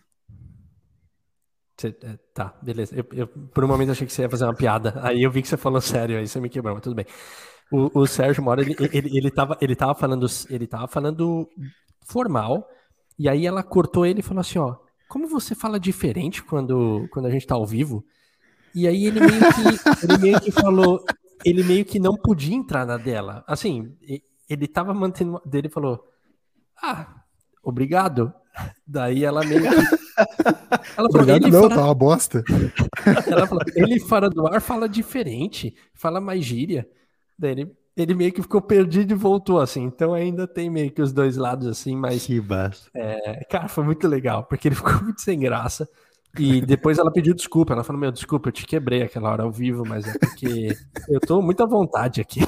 Cê, 1.78 1.94
é, 2.02 2.18
tá, 2.32 2.54
beleza. 2.62 2.96
Eu, 2.96 3.04
eu, 3.12 3.28
por 3.28 3.62
um 3.62 3.68
momento 3.68 3.90
achei 3.90 4.06
que 4.06 4.12
você 4.12 4.22
ia 4.22 4.30
fazer 4.30 4.44
uma 4.44 4.54
piada. 4.54 4.98
Aí 5.02 5.22
eu 5.22 5.30
vi 5.30 5.42
que 5.42 5.48
você 5.48 5.58
falou 5.58 5.80
sério, 5.80 6.16
aí 6.18 6.26
você 6.26 6.40
me 6.40 6.48
quebrou, 6.48 6.74
mas 6.74 6.82
tudo 6.82 6.96
bem. 6.96 7.04
O, 7.70 8.00
o 8.00 8.06
Sérgio 8.06 8.42
Mora, 8.42 8.62
ele, 8.62 8.74
ele, 8.92 9.18
ele, 9.18 9.30
tava, 9.30 9.58
ele, 9.60 9.76
tava 9.76 9.94
falando, 9.94 10.26
ele 10.48 10.66
tava 10.66 10.88
falando 10.88 11.48
formal, 12.06 12.66
e 13.18 13.28
aí 13.28 13.44
ela 13.44 13.62
cortou 13.62 14.06
ele 14.06 14.20
e 14.20 14.22
falou 14.22 14.40
assim, 14.40 14.58
ó, 14.58 14.76
como 15.08 15.28
você 15.28 15.54
fala 15.54 15.78
diferente 15.78 16.42
quando, 16.42 17.08
quando 17.10 17.26
a 17.26 17.30
gente 17.30 17.46
tá 17.46 17.54
ao 17.54 17.66
vivo? 17.66 18.04
E 18.76 18.86
aí 18.86 19.06
ele 19.06 19.20
meio 19.20 19.40
que, 19.40 20.04
ele 20.04 20.18
meio 20.18 20.40
que 20.42 20.52
falou, 20.52 21.02
ele 21.42 21.64
meio 21.64 21.82
que 21.82 21.98
não 21.98 22.14
podia 22.14 22.54
entrar 22.54 22.84
na 22.84 22.98
dela. 22.98 23.42
Assim, 23.46 23.96
ele 24.46 24.68
tava 24.68 24.92
mantendo, 24.92 25.40
dele 25.46 25.70
falou, 25.70 26.04
ah, 26.82 27.22
obrigado. 27.62 28.30
Daí 28.86 29.24
ela 29.24 29.42
meio 29.42 29.62
que. 29.62 29.66
Ela 29.68 31.10
falou, 31.10 31.10
Obrigado, 31.10 31.48
não, 31.48 31.62
fora... 31.62 31.74
tá 31.74 31.84
uma 31.84 31.94
bosta. 31.94 32.44
Ela 33.26 33.46
falou, 33.46 33.64
ele 33.74 33.98
fora 33.98 34.28
do 34.28 34.46
ar 34.46 34.60
fala 34.60 34.86
diferente, 34.86 35.74
fala 35.94 36.20
mais 36.20 36.44
gíria. 36.44 36.86
Daí 37.38 37.52
ele, 37.52 37.72
ele 37.96 38.14
meio 38.14 38.32
que 38.32 38.42
ficou 38.42 38.60
perdido 38.60 39.12
e 39.12 39.16
voltou, 39.16 39.58
assim. 39.58 39.84
Então 39.84 40.12
ainda 40.12 40.46
tem 40.46 40.68
meio 40.68 40.90
que 40.90 41.00
os 41.00 41.14
dois 41.14 41.36
lados, 41.38 41.66
assim, 41.66 41.96
mas. 41.96 42.26
Que. 42.26 42.42
É, 42.94 43.44
cara, 43.44 43.68
foi 43.68 43.84
muito 43.84 44.06
legal, 44.06 44.44
porque 44.44 44.68
ele 44.68 44.74
ficou 44.74 45.02
muito 45.02 45.20
sem 45.22 45.40
graça. 45.40 45.88
E 46.38 46.60
depois 46.60 46.98
ela 46.98 47.12
pediu 47.12 47.34
desculpa. 47.34 47.72
Ela 47.72 47.84
falou: 47.84 48.00
Meu, 48.00 48.12
desculpa, 48.12 48.48
eu 48.48 48.52
te 48.52 48.66
quebrei 48.66 49.02
aquela 49.02 49.30
hora 49.30 49.42
ao 49.42 49.52
vivo, 49.52 49.84
mas 49.86 50.06
é 50.06 50.18
porque 50.18 50.76
eu 51.08 51.20
tô 51.20 51.40
muito 51.42 51.62
à 51.62 51.66
vontade 51.66 52.20
aqui. 52.20 52.40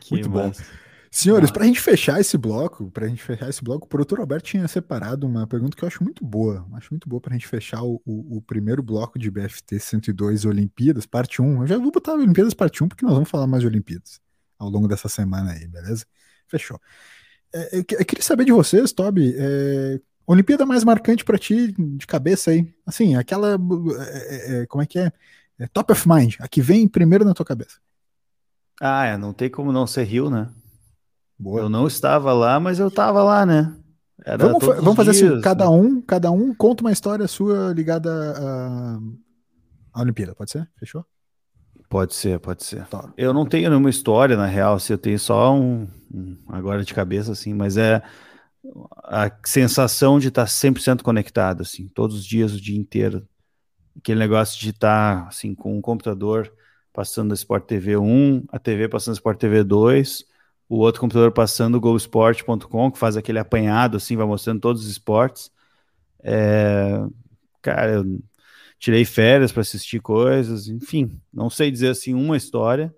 Que 0.00 0.14
muito 0.14 0.30
massa. 0.30 0.62
bom. 0.62 0.82
Senhores, 1.14 1.50
para 1.50 1.64
a 1.64 1.66
gente 1.66 1.78
fechar 1.78 2.18
esse 2.18 2.38
bloco, 2.38 2.90
para 2.90 3.04
a 3.04 3.08
gente 3.08 3.22
fechar 3.22 3.46
esse 3.46 3.62
bloco, 3.62 3.84
o 3.84 3.88
produtor 3.88 4.18
Alberto 4.20 4.46
tinha 4.46 4.66
separado 4.66 5.26
uma 5.26 5.46
pergunta 5.46 5.76
que 5.76 5.84
eu 5.84 5.86
acho 5.86 6.02
muito 6.02 6.24
boa. 6.24 6.66
Acho 6.72 6.88
muito 6.90 7.06
boa 7.06 7.20
para 7.20 7.34
a 7.34 7.36
gente 7.36 7.46
fechar 7.46 7.82
o, 7.82 8.00
o, 8.02 8.38
o, 8.38 8.40
primeiro 8.40 8.82
bloco 8.82 9.18
de 9.18 9.30
BFT 9.30 9.78
102 9.78 10.46
Olimpíadas, 10.46 11.04
parte 11.04 11.42
1. 11.42 11.60
Eu 11.60 11.66
já 11.66 11.76
vou 11.76 11.92
botar 11.92 12.14
Olimpíadas 12.14 12.54
parte 12.54 12.82
1, 12.82 12.88
porque 12.88 13.04
nós 13.04 13.12
vamos 13.12 13.28
falar 13.28 13.46
mais 13.46 13.60
de 13.60 13.66
Olimpíadas 13.66 14.22
ao 14.58 14.70
longo 14.70 14.88
dessa 14.88 15.06
semana 15.06 15.52
aí, 15.52 15.68
beleza? 15.68 16.06
Fechou. 16.48 16.80
É, 17.54 17.76
eu, 17.76 17.84
eu, 17.90 18.04
queria 18.06 18.22
saber 18.22 18.46
de 18.46 18.52
vocês, 18.52 18.90
Toby, 18.90 19.34
é, 19.36 20.00
Olimpíada 20.26 20.64
mais 20.64 20.84
marcante 20.84 21.24
para 21.24 21.38
ti, 21.38 21.72
de 21.72 22.06
cabeça 22.06 22.50
aí? 22.50 22.72
Assim, 22.86 23.16
aquela. 23.16 23.54
É, 23.54 23.56
é, 23.56 24.62
é, 24.62 24.66
como 24.66 24.82
é 24.82 24.86
que 24.86 24.98
é? 24.98 25.12
é? 25.58 25.66
Top 25.68 25.92
of 25.92 26.08
mind, 26.08 26.36
a 26.40 26.48
que 26.48 26.60
vem 26.60 26.86
primeiro 26.88 27.24
na 27.24 27.34
tua 27.34 27.46
cabeça. 27.46 27.78
Ah, 28.80 29.06
é, 29.06 29.16
não 29.16 29.32
tem 29.32 29.50
como 29.50 29.72
não 29.72 29.86
ser 29.86 30.04
Rio, 30.04 30.30
né? 30.30 30.48
Boa. 31.38 31.60
Eu 31.60 31.68
não 31.68 31.86
estava 31.86 32.32
lá, 32.32 32.60
mas 32.60 32.78
eu 32.78 32.88
estava 32.88 33.22
lá, 33.22 33.44
né? 33.44 33.74
Era 34.24 34.46
vamos, 34.46 34.64
vamos 34.64 34.96
fazer 34.96 35.10
assim, 35.10 35.20
dias, 35.20 35.32
assim, 35.32 35.42
cada 35.42 35.68
um, 35.68 36.00
cada 36.00 36.30
um 36.30 36.54
conta 36.54 36.84
uma 36.84 36.92
história 36.92 37.26
sua 37.26 37.72
ligada 37.72 38.10
à, 38.38 38.98
à 39.92 40.00
Olimpíada, 40.00 40.34
pode 40.34 40.52
ser? 40.52 40.68
Fechou? 40.76 41.04
Pode 41.88 42.14
ser, 42.14 42.38
pode 42.38 42.64
ser. 42.64 42.86
Tá. 42.86 43.12
Eu 43.16 43.34
não 43.34 43.44
tenho 43.44 43.68
nenhuma 43.68 43.90
história, 43.90 44.36
na 44.36 44.46
real, 44.46 44.78
se 44.78 44.84
assim, 44.84 44.92
eu 44.94 44.98
tenho 44.98 45.18
só 45.18 45.52
um, 45.52 45.88
um, 46.12 46.38
agora 46.48 46.84
de 46.84 46.94
cabeça, 46.94 47.32
assim, 47.32 47.52
mas 47.52 47.76
é 47.76 48.02
a 49.04 49.30
sensação 49.44 50.18
de 50.18 50.28
estar 50.28 50.46
100% 50.46 51.02
conectado, 51.02 51.62
assim, 51.62 51.88
todos 51.88 52.16
os 52.16 52.24
dias, 52.24 52.54
o 52.54 52.60
dia 52.60 52.76
inteiro. 52.76 53.26
Aquele 53.96 54.20
negócio 54.20 54.60
de 54.60 54.70
estar, 54.70 55.26
assim, 55.28 55.54
com 55.54 55.76
um 55.76 55.80
computador 55.80 56.52
passando 56.92 57.32
a 57.32 57.34
Sport 57.34 57.64
TV 57.64 57.96
1, 57.96 58.44
a 58.48 58.58
TV 58.58 58.88
passando 58.88 59.14
a 59.14 59.16
Sport 59.16 59.38
TV 59.38 59.64
2, 59.64 60.24
o 60.68 60.78
outro 60.78 61.00
computador 61.00 61.32
passando 61.32 61.76
o 61.76 61.80
GoSport.com, 61.80 62.90
que 62.90 62.98
faz 62.98 63.16
aquele 63.16 63.38
apanhado, 63.38 63.96
assim, 63.96 64.16
vai 64.16 64.26
mostrando 64.26 64.60
todos 64.60 64.84
os 64.84 64.90
esportes. 64.90 65.50
É, 66.22 66.98
cara, 67.60 67.92
eu 67.92 68.22
tirei 68.78 69.04
férias 69.04 69.52
para 69.52 69.62
assistir 69.62 70.00
coisas, 70.00 70.68
enfim, 70.68 71.20
não 71.32 71.50
sei 71.50 71.70
dizer 71.70 71.88
assim 71.88 72.14
uma 72.14 72.36
história, 72.36 72.94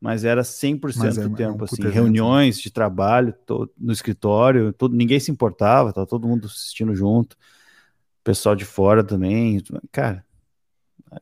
mas 0.00 0.24
era 0.24 0.44
100% 0.44 1.04
mas 1.04 1.18
é, 1.18 1.22
do 1.22 1.34
tempo, 1.34 1.58
é 1.58 1.62
um 1.62 1.64
assim, 1.64 1.82
reuniões 1.88 2.56
né? 2.56 2.62
de 2.62 2.70
trabalho 2.70 3.34
todo, 3.44 3.72
no 3.76 3.92
escritório, 3.92 4.72
todo, 4.72 4.94
ninguém 4.94 5.18
se 5.18 5.30
importava, 5.30 5.92
tava 5.92 6.06
todo 6.06 6.28
mundo 6.28 6.46
assistindo 6.46 6.94
junto, 6.94 7.36
pessoal 8.22 8.54
de 8.54 8.64
fora 8.64 9.02
também, 9.02 9.60
cara, 9.90 10.24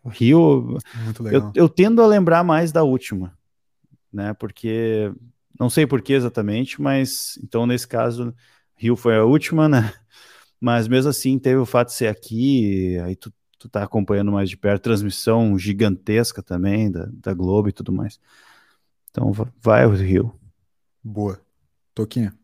o 0.02 0.08
Rio, 0.08 0.78
eu, 1.30 1.52
eu 1.54 1.68
tendo 1.68 2.02
a 2.02 2.06
lembrar 2.06 2.44
mais 2.44 2.72
da 2.72 2.82
última, 2.82 3.36
né, 4.12 4.34
porque 4.34 5.12
não 5.58 5.70
sei 5.70 5.86
por 5.86 6.02
que 6.02 6.12
exatamente, 6.12 6.80
mas 6.80 7.38
então 7.42 7.66
nesse 7.66 7.88
caso, 7.88 8.34
Rio 8.76 8.94
foi 8.94 9.16
a 9.16 9.24
última, 9.24 9.68
né? 9.68 9.92
Mas 10.58 10.88
mesmo 10.88 11.10
assim 11.10 11.38
teve 11.38 11.56
o 11.56 11.66
fato 11.66 11.88
de 11.88 11.94
ser 11.94 12.08
aqui, 12.08 12.98
aí 13.00 13.14
tu, 13.14 13.32
tu 13.58 13.68
tá 13.68 13.82
acompanhando 13.82 14.32
mais 14.32 14.48
de 14.48 14.56
perto, 14.56 14.84
transmissão 14.84 15.58
gigantesca 15.58 16.42
também 16.42 16.90
da, 16.90 17.08
da 17.12 17.34
Globo 17.34 17.68
e 17.68 17.72
tudo 17.72 17.92
mais. 17.92 18.18
Então 19.16 19.32
vai 19.62 19.84
ao 19.84 19.90
Rio. 19.90 20.32
Boa. 21.02 21.40
Toquinha. 21.94 22.34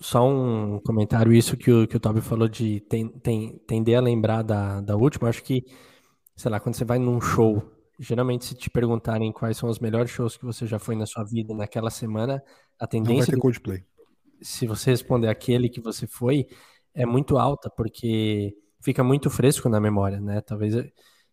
Só 0.00 0.28
um 0.28 0.80
comentário, 0.80 1.32
isso 1.32 1.56
que 1.56 1.70
o, 1.70 1.86
que 1.86 1.96
o 1.96 2.00
Toby 2.00 2.20
falou 2.20 2.48
de 2.48 2.80
tem, 2.80 3.08
tem, 3.08 3.58
tender 3.66 3.96
a 3.96 4.00
lembrar 4.00 4.42
da, 4.42 4.80
da 4.80 4.96
última, 4.96 5.28
acho 5.28 5.42
que, 5.44 5.64
sei 6.34 6.50
lá, 6.50 6.58
quando 6.58 6.74
você 6.74 6.84
vai 6.84 6.98
num 6.98 7.20
show 7.20 7.62
Geralmente, 8.02 8.46
se 8.46 8.54
te 8.56 8.68
perguntarem 8.68 9.30
quais 9.30 9.56
são 9.56 9.68
os 9.68 9.78
melhores 9.78 10.10
shows 10.10 10.36
que 10.36 10.44
você 10.44 10.66
já 10.66 10.76
foi 10.76 10.96
na 10.96 11.06
sua 11.06 11.22
vida 11.22 11.54
naquela 11.54 11.88
semana, 11.88 12.42
a 12.76 12.84
tendência. 12.84 13.18
Não 13.18 13.26
vai 13.26 13.34
ter 13.34 13.40
Coldplay. 13.40 13.84
Se 14.40 14.66
você 14.66 14.90
responder 14.90 15.28
aquele 15.28 15.68
que 15.68 15.80
você 15.80 16.04
foi, 16.04 16.48
é 16.92 17.06
muito 17.06 17.38
alta, 17.38 17.70
porque 17.70 18.56
fica 18.80 19.04
muito 19.04 19.30
fresco 19.30 19.68
na 19.68 19.78
memória, 19.78 20.20
né? 20.20 20.40
Talvez 20.40 20.74
eh, 20.74 20.90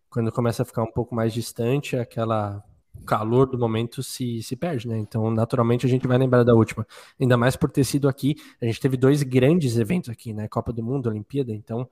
quando 0.08 0.30
começa 0.30 0.62
a 0.62 0.64
ficar 0.64 0.84
um 0.84 0.92
pouco 0.92 1.12
mais 1.12 1.32
distante, 1.32 1.96
aquela 1.96 2.62
calor 3.06 3.46
do 3.46 3.58
momento 3.58 4.02
se, 4.02 4.42
se 4.42 4.56
perde, 4.56 4.88
né? 4.88 4.98
Então, 4.98 5.30
naturalmente, 5.30 5.86
a 5.86 5.88
gente 5.88 6.06
vai 6.06 6.18
lembrar 6.18 6.44
da 6.44 6.54
última. 6.54 6.86
Ainda 7.20 7.36
mais 7.36 7.56
por 7.56 7.70
ter 7.70 7.84
sido 7.84 8.08
aqui. 8.08 8.36
A 8.60 8.66
gente 8.66 8.80
teve 8.80 8.96
dois 8.96 9.22
grandes 9.22 9.76
eventos 9.76 10.10
aqui, 10.10 10.32
né? 10.32 10.48
Copa 10.48 10.72
do 10.72 10.82
Mundo, 10.82 11.08
Olimpíada. 11.08 11.52
Então, 11.52 11.88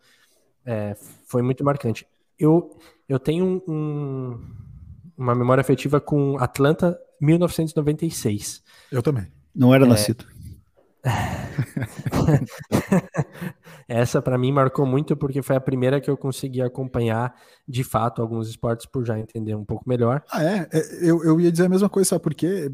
é, 0.65 0.97
foi 1.27 1.43
muito 1.43 1.65
marcante. 1.65 2.07
Eu, 2.39 2.77
eu 3.09 3.19
tenho 3.19 3.63
um, 3.67 4.39
uma 5.17 5.35
memória 5.35 5.61
afetiva 5.61 6.01
com 6.01 6.39
Atlanta 6.39 6.99
1996. 7.21 8.63
Eu 8.93 9.03
também. 9.03 9.27
Não 9.55 9.75
era 9.75 9.85
é... 9.85 9.89
nascido. 9.89 10.25
Essa 13.89 14.21
para 14.21 14.37
mim 14.37 14.53
marcou 14.53 14.85
muito 14.85 15.17
porque 15.17 15.43
foi 15.43 15.57
a 15.57 15.61
primeira 15.61 16.01
que 16.01 16.11
eu 16.11 16.17
consegui 16.17 16.61
acompanhar 16.61 17.35
de 17.67 17.85
fato 17.85 18.21
alguns 18.21 18.49
esportes 18.49 18.87
por 18.87 19.05
já 19.05 19.19
entender 19.19 19.55
um 19.55 19.65
pouco 19.65 19.89
melhor. 19.89 20.23
Ah, 20.31 20.45
é? 20.45 20.69
é 20.73 20.83
eu, 21.01 21.25
eu 21.25 21.41
ia 21.41 21.51
dizer 21.51 21.65
a 21.67 21.69
mesma 21.69 21.89
coisa, 21.89 22.11
sabe? 22.11 22.23
Porque 22.23 22.47
é, 22.47 22.71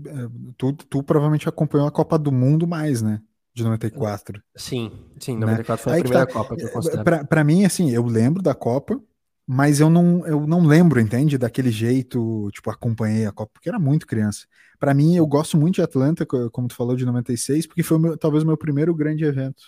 tu, 0.56 0.72
tu 0.72 1.02
provavelmente 1.02 1.48
acompanhou 1.48 1.86
a 1.86 1.92
Copa 1.92 2.18
do 2.18 2.32
Mundo 2.32 2.66
mais, 2.66 3.02
né? 3.02 3.20
De 3.54 3.62
94. 3.62 4.42
Sim, 4.56 4.90
sim, 5.20 5.36
94 5.38 5.72
né? 5.72 5.76
foi 5.76 5.92
a 5.92 5.96
Aí 5.96 6.02
primeira 6.02 6.26
tá, 6.26 6.32
Copa 6.32 6.56
que 6.56 6.64
eu 6.64 6.70
considero. 6.70 7.04
Pra, 7.04 7.24
pra 7.24 7.44
mim, 7.44 7.64
assim, 7.64 7.90
eu 7.90 8.04
lembro 8.04 8.42
da 8.42 8.54
Copa, 8.54 9.00
mas 9.46 9.78
eu 9.78 9.90
não, 9.90 10.26
eu 10.26 10.46
não 10.46 10.66
lembro, 10.66 11.00
entende? 11.00 11.36
Daquele 11.36 11.70
jeito, 11.70 12.48
tipo, 12.52 12.70
acompanhei 12.70 13.26
a 13.26 13.32
Copa, 13.32 13.50
porque 13.52 13.68
era 13.68 13.78
muito 13.78 14.06
criança. 14.06 14.46
Para 14.78 14.94
mim, 14.94 15.16
eu 15.16 15.26
gosto 15.26 15.56
muito 15.56 15.76
de 15.76 15.82
Atlanta, 15.82 16.26
como 16.50 16.68
tu 16.68 16.74
falou, 16.74 16.96
de 16.96 17.04
96, 17.04 17.66
porque 17.66 17.82
foi 17.82 17.98
meu, 17.98 18.16
talvez 18.16 18.42
o 18.42 18.46
meu 18.46 18.56
primeiro 18.56 18.94
grande 18.94 19.24
evento, 19.24 19.62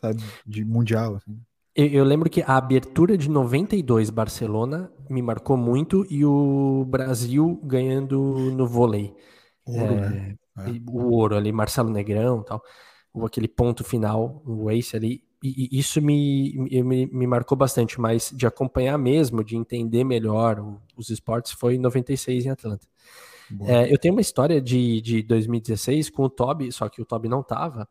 sabe, 0.00 0.22
de 0.46 0.64
mundial. 0.64 1.16
Assim. 1.16 1.40
Eu, 1.74 1.86
eu, 1.86 2.04
lembro 2.04 2.30
que 2.30 2.42
a 2.42 2.56
abertura 2.56 3.18
de 3.18 3.28
92 3.28 4.10
Barcelona 4.10 4.92
me 5.08 5.22
marcou 5.22 5.56
muito 5.56 6.06
e 6.08 6.24
o 6.24 6.84
Brasil 6.88 7.60
ganhando 7.64 8.52
no 8.52 8.66
vôlei. 8.66 9.14
Ouro, 9.64 9.94
é, 9.94 10.10
né? 10.10 10.36
É. 10.58 10.70
O 10.88 11.14
ouro 11.14 11.36
ali, 11.36 11.52
Marcelo 11.52 11.90
Negrão 11.90 12.42
tal. 12.42 12.62
Ou 13.12 13.26
aquele 13.26 13.48
ponto 13.48 13.82
final, 13.82 14.42
o 14.46 14.70
ace 14.70 14.96
ali 14.96 15.22
e, 15.42 15.78
isso 15.78 16.00
me, 16.02 16.54
me, 16.82 17.06
me, 17.06 17.26
marcou 17.26 17.56
bastante, 17.56 18.00
mas 18.00 18.30
de 18.34 18.46
acompanhar 18.46 18.98
mesmo, 18.98 19.42
de 19.42 19.56
entender 19.56 20.04
melhor 20.04 20.78
os 20.96 21.10
esportes, 21.10 21.52
foi 21.52 21.76
em 21.76 21.78
96 21.78 22.46
em 22.46 22.50
Atlanta. 22.50 22.86
É, 23.62 23.92
eu 23.92 23.98
tenho 23.98 24.14
uma 24.14 24.20
história 24.20 24.60
de, 24.60 25.00
de 25.00 25.22
2016 25.22 26.10
com 26.10 26.22
o 26.22 26.30
Toby, 26.30 26.70
só 26.70 26.88
que 26.88 27.02
o 27.02 27.04
Toby 27.04 27.28
não 27.28 27.40
estava, 27.40 27.88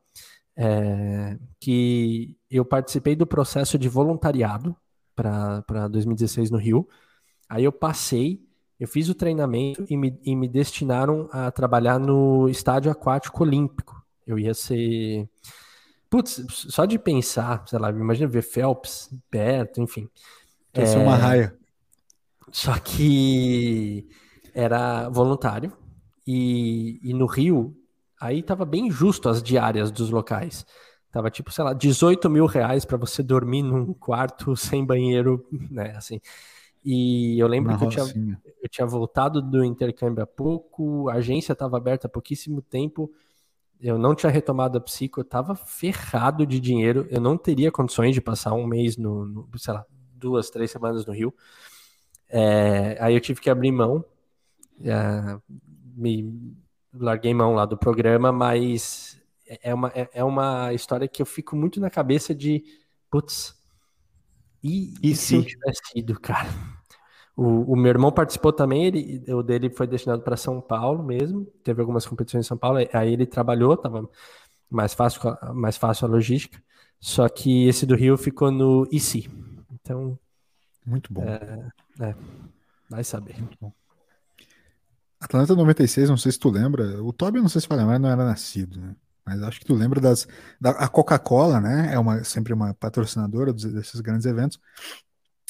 é, 0.55 1.37
que 1.59 2.37
eu 2.49 2.63
participei 2.63 3.15
do 3.15 3.27
processo 3.27 3.77
de 3.77 3.89
voluntariado 3.89 4.75
para 5.15 5.87
2016 5.89 6.49
no 6.49 6.57
Rio. 6.57 6.87
Aí 7.49 7.63
eu 7.63 7.71
passei, 7.71 8.41
eu 8.79 8.87
fiz 8.87 9.09
o 9.09 9.15
treinamento 9.15 9.85
e 9.89 9.97
me, 9.97 10.17
e 10.23 10.35
me 10.35 10.47
destinaram 10.47 11.27
a 11.31 11.51
trabalhar 11.51 11.99
no 11.99 12.47
estádio 12.47 12.91
aquático 12.91 13.43
olímpico 13.43 14.01
Eu 14.25 14.39
ia 14.39 14.53
ser. 14.53 15.29
Putz, 16.09 16.43
só 16.49 16.85
de 16.85 16.97
pensar, 16.97 17.63
sei 17.67 17.77
lá, 17.77 17.89
imagina 17.91 18.27
ver 18.27 18.41
Phelps 18.41 19.13
perto, 19.29 19.81
enfim. 19.81 20.09
Ia 20.75 20.85
ser 20.85 20.97
uma 20.97 21.15
raia. 21.15 21.55
Só 22.51 22.77
que 22.79 24.07
era 24.53 25.09
voluntário. 25.09 25.71
E, 26.25 26.99
e 27.03 27.13
no 27.13 27.25
Rio, 27.25 27.75
aí 28.19 28.43
tava 28.43 28.65
bem 28.65 28.89
justo 28.91 29.29
as 29.29 29.41
diárias 29.41 29.91
dos 29.91 30.09
locais. 30.09 30.65
Tava 31.11 31.31
tipo, 31.31 31.51
sei 31.51 31.63
lá, 31.63 31.73
18 31.73 32.29
mil 32.29 32.45
reais 32.45 32.85
para 32.85 32.97
você 32.97 33.23
dormir 33.23 33.63
num 33.63 33.93
quarto 33.93 34.55
sem 34.57 34.85
banheiro, 34.85 35.47
né? 35.51 35.95
Assim. 35.95 36.19
E 36.83 37.37
eu 37.39 37.47
lembro 37.47 37.77
que 37.77 37.83
eu 37.83 37.89
tinha, 37.89 38.41
eu 38.61 38.69
tinha 38.69 38.87
voltado 38.87 39.41
do 39.41 39.63
intercâmbio 39.63 40.23
há 40.23 40.27
pouco, 40.27 41.09
a 41.09 41.15
agência 41.15 41.53
estava 41.53 41.77
aberta 41.77 42.07
há 42.07 42.09
pouquíssimo 42.09 42.61
tempo, 42.61 43.11
eu 43.81 43.97
não 43.97 44.13
tinha 44.13 44.31
retomado 44.31 44.77
a 44.77 44.81
psico, 44.81 45.19
eu 45.19 45.23
estava 45.23 45.55
ferrado 45.55 46.45
de 46.45 46.59
dinheiro, 46.59 47.07
eu 47.09 47.21
não 47.21 47.37
teria 47.37 47.71
condições 47.71 48.13
de 48.13 48.21
passar 48.21 48.53
um 48.53 48.67
mês 48.67 48.97
no, 48.97 49.25
no 49.25 49.49
sei 49.57 49.73
lá, 49.73 49.85
duas, 50.13 50.49
três 50.49 50.69
semanas 50.69 51.05
no 51.05 51.13
Rio. 51.13 51.33
É, 52.27 52.97
aí 52.99 53.13
eu 53.13 53.21
tive 53.21 53.39
que 53.39 53.49
abrir 53.49 53.71
mão, 53.71 54.03
é, 54.83 55.39
me 55.95 56.53
larguei 56.93 57.33
mão 57.33 57.53
lá 57.55 57.65
do 57.65 57.77
programa, 57.77 58.31
mas 58.31 59.19
é 59.61 59.73
uma, 59.73 59.89
é, 59.95 60.09
é 60.13 60.23
uma 60.23 60.73
história 60.73 61.07
que 61.07 61.21
eu 61.21 61.25
fico 61.25 61.55
muito 61.55 61.79
na 61.79 61.89
cabeça 61.89 62.35
de, 62.35 62.63
putz, 63.09 63.57
e, 64.61 64.93
e, 65.01 65.15
se 65.15 65.35
eu 65.35 65.43
tivesse 65.45 65.81
ido, 65.95 66.19
cara? 66.19 66.49
O, 67.39 67.71
o, 67.71 67.75
meu 67.77 67.89
irmão 67.89 68.11
participou 68.11 68.51
também, 68.51 68.85
ele, 68.87 69.23
o 69.33 69.41
dele 69.41 69.69
foi 69.69 69.87
destinado 69.87 70.21
para 70.21 70.35
São 70.35 70.59
Paulo 70.59 71.01
mesmo, 71.01 71.45
teve 71.63 71.79
algumas 71.79 72.05
competições 72.05 72.45
em 72.45 72.47
São 72.47 72.57
Paulo, 72.57 72.79
aí 72.91 73.13
ele 73.13 73.25
trabalhou, 73.25 73.77
tava 73.77 74.09
mais 74.69 74.93
fácil, 74.93 75.21
mais 75.53 75.77
fácil 75.77 76.05
a 76.05 76.09
logística, 76.09 76.61
só 76.99 77.29
que 77.29 77.65
esse 77.65 77.85
do 77.85 77.95
Rio 77.95 78.17
ficou 78.17 78.51
no 78.51 78.85
IC. 78.91 79.29
Então. 79.71 80.19
Muito 80.85 81.13
bom. 81.13 81.23
É, 81.23 81.71
é, 82.01 82.15
vai 82.89 83.05
saber. 83.05 83.39
Muito 83.39 83.57
bom. 83.61 83.71
Atlanta 85.17 85.55
96, 85.55 86.09
não 86.09 86.17
sei 86.17 86.33
se 86.33 86.39
tu 86.39 86.49
lembra, 86.49 87.01
o 87.01 87.13
Toby 87.13 87.39
não 87.39 87.47
sei 87.47 87.61
se 87.61 87.69
vai 87.69 87.77
lembrar, 87.77 87.99
não 87.99 88.09
era 88.09 88.25
nascido, 88.25 88.81
né? 88.81 88.95
Mas 89.25 89.41
acho 89.43 89.59
que 89.61 89.65
tu 89.65 89.75
lembra 89.75 90.01
das. 90.01 90.27
Da, 90.59 90.71
a 90.71 90.89
Coca-Cola, 90.89 91.61
né? 91.61 91.93
É 91.93 91.99
uma, 91.99 92.21
sempre 92.25 92.51
uma 92.51 92.73
patrocinadora 92.73 93.53
desses 93.53 94.01
grandes 94.01 94.25
eventos. 94.25 94.59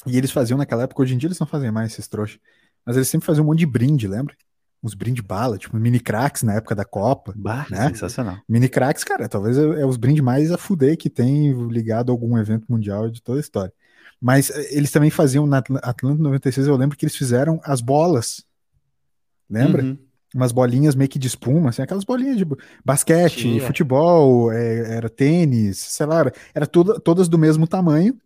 E 0.06 0.16
eles 0.16 0.30
faziam 0.30 0.58
naquela 0.58 0.84
época, 0.84 1.02
hoje 1.02 1.14
em 1.14 1.18
dia 1.18 1.28
eles 1.28 1.38
não 1.38 1.46
fazem 1.46 1.70
mais 1.70 1.92
esses 1.92 2.08
trouxas. 2.08 2.38
Mas 2.84 2.96
eles 2.96 3.08
sempre 3.08 3.26
faziam 3.26 3.44
um 3.44 3.48
monte 3.48 3.58
de 3.58 3.66
brinde, 3.66 4.08
lembra? 4.08 4.34
Uns 4.82 4.94
brinde 4.94 5.20
bala, 5.20 5.58
tipo 5.58 5.76
mini 5.76 6.00
cracks 6.00 6.42
na 6.42 6.54
época 6.54 6.74
da 6.74 6.84
Copa. 6.84 7.34
Bah, 7.36 7.66
né? 7.70 7.88
Sensacional. 7.88 8.38
Mini 8.48 8.68
cracks, 8.68 9.04
cara, 9.04 9.28
talvez 9.28 9.58
é, 9.58 9.62
é 9.62 9.86
os 9.86 9.98
brindes 9.98 10.24
mais 10.24 10.50
a 10.50 10.56
fuder 10.56 10.96
que 10.96 11.10
tem 11.10 11.52
ligado 11.68 12.10
a 12.10 12.12
algum 12.12 12.38
evento 12.38 12.64
mundial 12.68 13.10
de 13.10 13.22
toda 13.22 13.38
a 13.38 13.42
história. 13.42 13.72
Mas 14.18 14.50
eh, 14.50 14.68
eles 14.70 14.90
também 14.90 15.10
faziam 15.10 15.46
na 15.46 15.58
Atlanta 15.58 16.22
96, 16.22 16.66
eu 16.66 16.76
lembro 16.76 16.96
que 16.96 17.04
eles 17.04 17.16
fizeram 17.16 17.60
as 17.62 17.80
bolas. 17.82 18.44
Lembra? 19.48 19.82
Uhum 19.82 19.98
umas 20.34 20.52
bolinhas 20.52 20.94
meio 20.94 21.10
que 21.10 21.18
de 21.18 21.26
espuma, 21.26 21.70
assim, 21.70 21.82
aquelas 21.82 22.04
bolinhas 22.04 22.36
de 22.36 22.46
basquete, 22.84 23.60
futebol, 23.60 24.52
é, 24.52 24.96
era 24.96 25.08
tênis, 25.08 25.78
sei 25.78 26.06
lá, 26.06 26.20
era, 26.20 26.32
era 26.54 26.66
toda, 26.66 27.00
todas 27.00 27.28
do 27.28 27.36
mesmo 27.36 27.66
tamanho, 27.66 28.16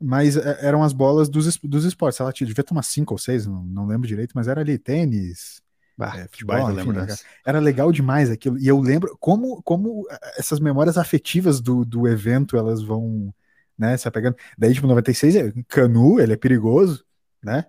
mas 0.00 0.36
é, 0.36 0.66
eram 0.66 0.82
as 0.82 0.92
bolas 0.92 1.28
dos, 1.28 1.56
dos 1.58 1.84
esportes. 1.84 2.20
Ela 2.20 2.32
devia 2.32 2.64
tomar 2.64 2.82
cinco 2.82 3.14
ou 3.14 3.18
seis, 3.18 3.46
não, 3.46 3.64
não 3.64 3.86
lembro 3.86 4.06
direito, 4.06 4.32
mas 4.34 4.48
era 4.48 4.60
ali 4.60 4.78
tênis, 4.78 5.62
bah, 5.96 6.14
é, 6.16 6.28
futebol, 6.28 6.70
enfim, 6.70 6.90
era, 6.90 7.16
era, 7.44 7.60
legal 7.60 7.90
demais 7.90 8.30
aquilo. 8.30 8.58
E 8.58 8.66
eu 8.66 8.78
lembro 8.80 9.16
como, 9.18 9.62
como 9.62 10.06
essas 10.36 10.60
memórias 10.60 10.98
afetivas 10.98 11.60
do, 11.60 11.84
do 11.84 12.06
evento 12.06 12.56
elas 12.56 12.82
vão 12.82 13.34
né, 13.78 13.96
se 13.96 14.08
apegando. 14.08 14.36
Daí, 14.56 14.72
tipo, 14.72 14.86
96, 14.86 15.36
é, 15.36 15.52
Canu, 15.68 16.20
ele 16.20 16.32
é 16.32 16.36
perigoso, 16.36 17.04
né? 17.42 17.66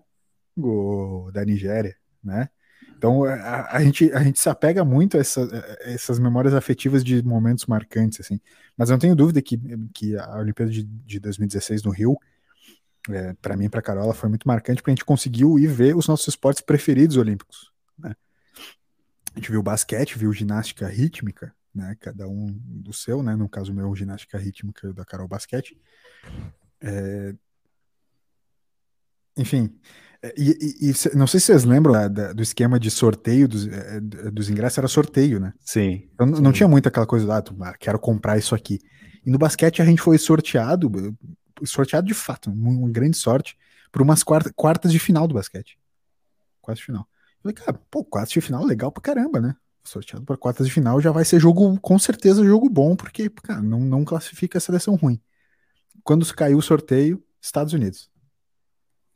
O 0.55 1.29
da 1.31 1.45
Nigéria, 1.45 1.95
né? 2.23 2.49
Então 2.97 3.23
a, 3.23 3.77
a, 3.77 3.83
gente, 3.83 4.11
a 4.11 4.23
gente 4.23 4.39
se 4.39 4.49
apega 4.49 4.83
muito 4.83 5.17
a, 5.17 5.19
essa, 5.19 5.43
a, 5.43 5.89
essas 5.89 6.17
memórias 6.17 6.53
afetivas 6.53 7.03
de 7.03 7.23
momentos 7.23 7.65
marcantes, 7.65 8.19
assim. 8.19 8.39
Mas 8.75 8.89
eu 8.89 8.93
não 8.93 8.99
tenho 8.99 9.15
dúvida 9.15 9.41
que, 9.41 9.59
que 9.93 10.17
a 10.17 10.37
Olimpíada 10.37 10.71
de, 10.71 10.83
de 10.83 11.19
2016 11.19 11.83
no 11.83 11.91
Rio, 11.91 12.17
é, 13.09 13.33
para 13.41 13.55
mim 13.55 13.65
e 13.65 13.69
para 13.69 13.81
Carola, 13.81 14.13
foi 14.13 14.29
muito 14.29 14.47
marcante, 14.47 14.81
porque 14.81 14.91
a 14.91 14.95
gente 14.95 15.05
conseguiu 15.05 15.57
ir 15.59 15.67
ver 15.67 15.95
os 15.95 16.07
nossos 16.07 16.27
esportes 16.27 16.61
preferidos 16.61 17.17
olímpicos. 17.17 17.71
Né? 17.97 18.15
A 19.33 19.39
gente 19.39 19.51
viu 19.51 19.61
basquete, 19.61 20.17
viu 20.17 20.33
ginástica 20.33 20.87
rítmica, 20.87 21.53
né? 21.73 21.95
Cada 21.99 22.27
um 22.27 22.47
do 22.65 22.91
seu, 22.91 23.21
né? 23.21 23.35
No 23.35 23.47
caso 23.47 23.71
meu, 23.71 23.95
ginástica 23.95 24.37
rítmica 24.37 24.91
da 24.91 25.05
Carol 25.05 25.27
basquete. 25.27 25.79
É... 26.81 27.35
Enfim, 29.37 29.79
é, 30.16 30.16
e, 30.35 30.49
e, 30.81 30.91
e, 30.91 31.15
não 31.15 31.27
sei 31.27 31.39
se 31.39 31.47
vocês 31.47 31.63
lembram 31.63 31.93
da, 31.93 32.07
da, 32.07 32.33
do 32.33 32.41
esquema 32.41 32.79
de 32.79 32.89
sorteio 32.89 33.47
dos, 33.47 33.67
é, 33.67 33.99
dos 34.31 34.49
ingressos, 34.49 34.77
era 34.77 34.87
sorteio, 34.87 35.39
né? 35.39 35.53
Sim. 35.59 36.09
Então, 36.13 36.35
sim. 36.35 36.41
não 36.41 36.51
tinha 36.51 36.67
muito 36.67 36.87
aquela 36.87 37.05
coisa 37.05 37.27
lá, 37.27 37.43
ah, 37.61 37.73
quero 37.77 37.99
comprar 37.99 38.37
isso 38.37 38.55
aqui. 38.55 38.79
E 39.25 39.29
no 39.29 39.37
basquete 39.37 39.81
a 39.81 39.85
gente 39.85 40.01
foi 40.01 40.17
sorteado, 40.17 40.91
sorteado 41.63 42.07
de 42.07 42.13
fato, 42.13 42.49
uma 42.49 42.89
grande 42.89 43.17
sorte, 43.17 43.57
por 43.91 44.01
umas 44.01 44.23
quarta, 44.23 44.51
quartas 44.55 44.91
de 44.91 44.99
final 44.99 45.27
do 45.27 45.33
basquete. 45.33 45.77
Quartas 46.61 46.79
de 46.79 46.85
final. 46.85 47.01
Eu 47.03 47.41
falei, 47.41 47.55
cara, 47.55 47.79
pô, 47.91 48.03
quartas 48.03 48.31
de 48.31 48.41
final 48.41 48.63
legal 48.65 48.91
pra 48.91 49.01
caramba, 49.01 49.39
né? 49.39 49.55
Sorteado 49.83 50.25
para 50.25 50.37
quartas 50.37 50.67
de 50.67 50.73
final 50.73 50.99
já 50.99 51.11
vai 51.11 51.23
ser 51.23 51.39
jogo, 51.39 51.79
com 51.79 51.99
certeza, 51.99 52.43
jogo 52.43 52.69
bom, 52.69 52.95
porque, 52.95 53.29
cara, 53.29 53.61
não, 53.61 53.79
não 53.79 54.03
classifica 54.03 54.57
a 54.57 54.61
seleção 54.61 54.95
ruim. 54.95 55.21
Quando 56.03 56.25
caiu 56.33 56.57
o 56.57 56.61
sorteio, 56.61 57.23
Estados 57.41 57.73
Unidos. 57.73 58.09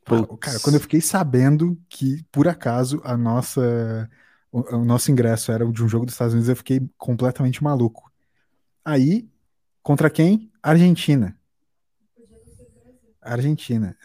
Putz. 0.04 0.38
Cara, 0.40 0.60
quando 0.60 0.76
eu 0.76 0.80
fiquei 0.80 1.00
sabendo 1.00 1.80
que, 1.88 2.24
por 2.30 2.48
acaso, 2.48 3.00
a 3.04 3.16
nossa, 3.16 4.10
o, 4.50 4.76
o, 4.76 4.84
nosso 4.84 5.10
ingresso 5.10 5.52
era 5.52 5.64
de 5.64 5.82
um 5.82 5.88
jogo 5.88 6.04
dos 6.04 6.14
Estados 6.14 6.34
Unidos, 6.34 6.48
eu 6.48 6.56
fiquei 6.56 6.80
completamente 6.98 7.62
maluco. 7.62 8.10
Aí, 8.84 9.28
contra 9.82 10.10
quem? 10.10 10.50
Argentina. 10.62 11.36
Argentina, 13.20 13.96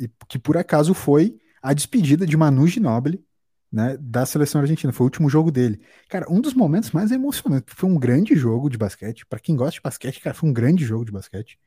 e 0.00 0.08
que 0.26 0.38
por 0.38 0.56
acaso 0.56 0.94
foi 0.94 1.38
a 1.62 1.74
despedida 1.74 2.26
de 2.26 2.38
Manu 2.38 2.66
Ginóbili, 2.66 3.22
né, 3.70 3.98
da 4.00 4.24
seleção 4.24 4.62
argentina. 4.62 4.92
Foi 4.92 5.04
o 5.04 5.08
último 5.08 5.28
jogo 5.28 5.50
dele. 5.50 5.80
Cara, 6.08 6.24
um 6.30 6.40
dos 6.40 6.54
momentos 6.54 6.90
mais 6.92 7.10
emocionantes. 7.10 7.74
Foi 7.76 7.90
um 7.90 7.98
grande 7.98 8.34
jogo 8.34 8.70
de 8.70 8.78
basquete. 8.78 9.26
Para 9.26 9.38
quem 9.38 9.54
gosta 9.54 9.72
de 9.72 9.82
basquete, 9.82 10.20
cara, 10.20 10.34
foi 10.34 10.48
um 10.48 10.52
grande 10.52 10.86
jogo 10.86 11.04
de 11.04 11.12
basquete. 11.12 11.58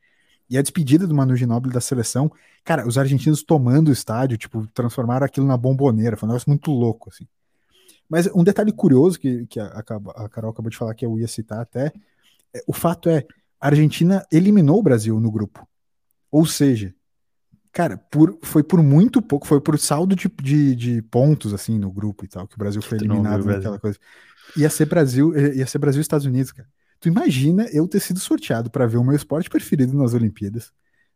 E 0.50 0.58
a 0.58 0.62
despedida 0.62 1.06
do 1.06 1.14
Manu 1.14 1.36
Ginóbili 1.36 1.72
da 1.72 1.80
seleção, 1.80 2.30
cara, 2.64 2.86
os 2.86 2.98
argentinos 2.98 3.40
tomando 3.40 3.88
o 3.88 3.92
estádio, 3.92 4.36
tipo, 4.36 4.66
transformaram 4.74 5.24
aquilo 5.24 5.46
na 5.46 5.56
bomboneira, 5.56 6.16
foi 6.16 6.28
um 6.28 6.32
negócio 6.32 6.50
muito 6.50 6.72
louco, 6.72 7.08
assim. 7.08 7.24
Mas 8.08 8.26
um 8.34 8.42
detalhe 8.42 8.72
curioso 8.72 9.20
que, 9.20 9.46
que 9.46 9.60
a, 9.60 9.66
a 9.66 10.28
Carol 10.28 10.50
acabou 10.50 10.68
de 10.68 10.76
falar, 10.76 10.92
que 10.94 11.06
eu 11.06 11.16
ia 11.16 11.28
citar 11.28 11.60
até, 11.60 11.92
é, 12.52 12.64
o 12.66 12.72
fato 12.72 13.08
é, 13.08 13.24
a 13.60 13.68
Argentina 13.68 14.26
eliminou 14.32 14.80
o 14.80 14.82
Brasil 14.82 15.20
no 15.20 15.30
grupo. 15.30 15.64
Ou 16.32 16.44
seja, 16.44 16.92
cara, 17.70 17.96
por, 17.96 18.36
foi 18.42 18.64
por 18.64 18.82
muito 18.82 19.22
pouco, 19.22 19.46
foi 19.46 19.60
por 19.60 19.78
saldo 19.78 20.16
de, 20.16 20.28
de, 20.42 20.74
de 20.74 21.02
pontos, 21.02 21.54
assim, 21.54 21.78
no 21.78 21.92
grupo 21.92 22.24
e 22.24 22.28
tal, 22.28 22.48
que 22.48 22.56
o 22.56 22.58
Brasil 22.58 22.82
foi 22.82 22.98
eliminado 22.98 23.44
naquela 23.44 23.78
coisa. 23.78 24.00
Ia 24.56 24.68
ser 24.68 24.86
Brasil, 24.86 25.32
ia 25.54 25.66
ser 25.66 25.78
Brasil 25.78 26.00
e 26.00 26.02
Estados 26.02 26.26
Unidos, 26.26 26.50
cara. 26.50 26.68
Tu 27.00 27.08
imagina 27.08 27.66
eu 27.72 27.88
ter 27.88 28.00
sido 28.00 28.20
sorteado 28.20 28.70
para 28.70 28.86
ver 28.86 28.98
o 28.98 29.04
meu 29.04 29.16
esporte 29.16 29.48
preferido 29.48 29.96
nas 29.96 30.12
Olimpíadas, 30.12 30.70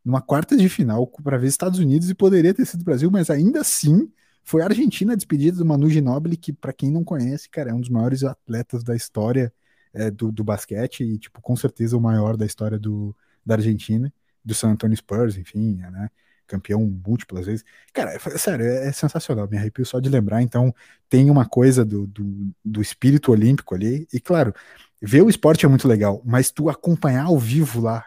numa 0.05 0.21
quarta 0.23 0.57
de 0.57 0.69
final 0.69 1.07
para 1.07 1.39
ver 1.39 1.47
Estados 1.47 1.79
Unidos 1.79 2.09
e 2.09 2.15
poderia 2.15 2.55
ter 2.55 2.65
sido 2.67 2.85
Brasil, 2.85 3.11
mas 3.11 3.31
ainda 3.31 3.61
assim 3.61 4.11
foi 4.43 4.63
a 4.63 4.67
Argentina 4.67 5.17
despedida 5.17 5.59
do 5.59 5.65
Manu 5.65 5.89
Ginóbili, 5.89 6.37
que 6.37 6.53
para 6.53 6.73
quem 6.73 6.91
não 6.91 7.05
conhece, 7.05 7.49
cara, 7.49 7.71
é 7.71 7.75
um 7.75 7.81
dos 7.81 7.89
maiores 7.89 8.25
atletas 8.25 8.83
da 8.83 8.97
história 8.97 9.53
é, 9.93 10.11
do, 10.11 10.33
do, 10.33 10.43
basquete 10.45 11.05
e 11.05 11.19
tipo 11.19 11.41
com 11.41 11.57
certeza 11.57 11.97
o 11.97 12.01
maior 12.01 12.37
da 12.37 12.45
história 12.45 12.79
do, 12.79 13.17
da 13.45 13.55
Argentina, 13.55 14.13
do 14.45 14.55
San 14.55 14.71
Antonio 14.71 14.97
Spurs, 14.97 15.37
enfim, 15.37 15.77
né? 15.77 16.11
Campeão 16.47 16.81
múltiplas 17.07 17.47
vezes. 17.47 17.65
Cara, 17.93 18.15
é, 18.15 18.19
sério, 18.19 18.65
é, 18.65 18.89
é, 18.89 18.93
sensacional, 18.93 19.49
me 19.49 19.57
arrepio 19.57 19.85
só 19.85 20.01
de 20.01 20.09
lembrar. 20.09 20.43
Então, 20.43 20.75
tem 21.09 21.31
uma 21.31 21.47
coisa 21.47 21.85
do, 21.85 22.07
do, 22.07 22.55
do 22.65 22.83
espírito 22.83 23.33
olímpico 23.33 23.75
ali, 23.75 24.07
e 24.13 24.21
claro, 24.21 24.55
ver 25.01 25.23
o 25.23 25.29
esporte 25.29 25.67
é 25.67 25.69
muito 25.69 25.87
legal, 25.87 26.23
mas 26.25 26.51
tu 26.51 26.69
acompanhar 26.69 27.25
ao 27.27 27.39
vivo 27.39 27.81
lá, 27.81 28.05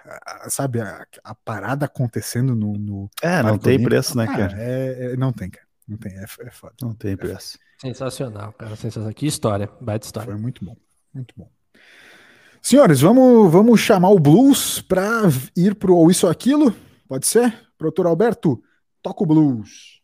sabe, 0.49 0.81
a, 0.81 1.05
a 1.23 1.35
parada 1.35 1.85
acontecendo 1.85 2.55
no. 2.55 2.73
no 2.73 3.09
é, 3.21 3.43
não 3.43 3.57
tem 3.57 3.73
Olímpico, 3.73 3.89
preço, 3.89 4.17
né, 4.17 4.25
cara? 4.25 4.55
É, 4.57 5.11
é, 5.13 5.17
não 5.17 5.31
tem, 5.31 5.49
cara. 5.49 5.65
Não 5.87 5.97
tem, 5.97 6.13
é, 6.17 6.23
é 6.23 6.51
foda. 6.51 6.73
Não 6.81 6.93
tem 6.93 7.15
preço. 7.15 7.57
Sensacional, 7.79 8.51
cara, 8.53 8.75
sensacional. 8.75 9.13
Que 9.13 9.27
história, 9.27 9.69
baita 9.79 10.05
história. 10.05 10.31
Foi 10.31 10.41
muito 10.41 10.65
bom, 10.65 10.75
muito 11.13 11.33
bom. 11.37 11.49
Senhores, 12.61 12.99
vamos, 12.99 13.51
vamos 13.51 13.79
chamar 13.79 14.09
o 14.09 14.19
blues 14.19 14.81
para 14.81 15.21
ir 15.55 15.75
pro 15.75 15.95
ou 15.95 16.11
isso 16.11 16.25
ou 16.25 16.31
aquilo? 16.31 16.75
Pode 17.07 17.25
ser? 17.25 17.66
Produtor 17.77 18.07
Alberto, 18.07 18.61
toca 19.01 19.23
o 19.23 19.27
blues. 19.27 20.01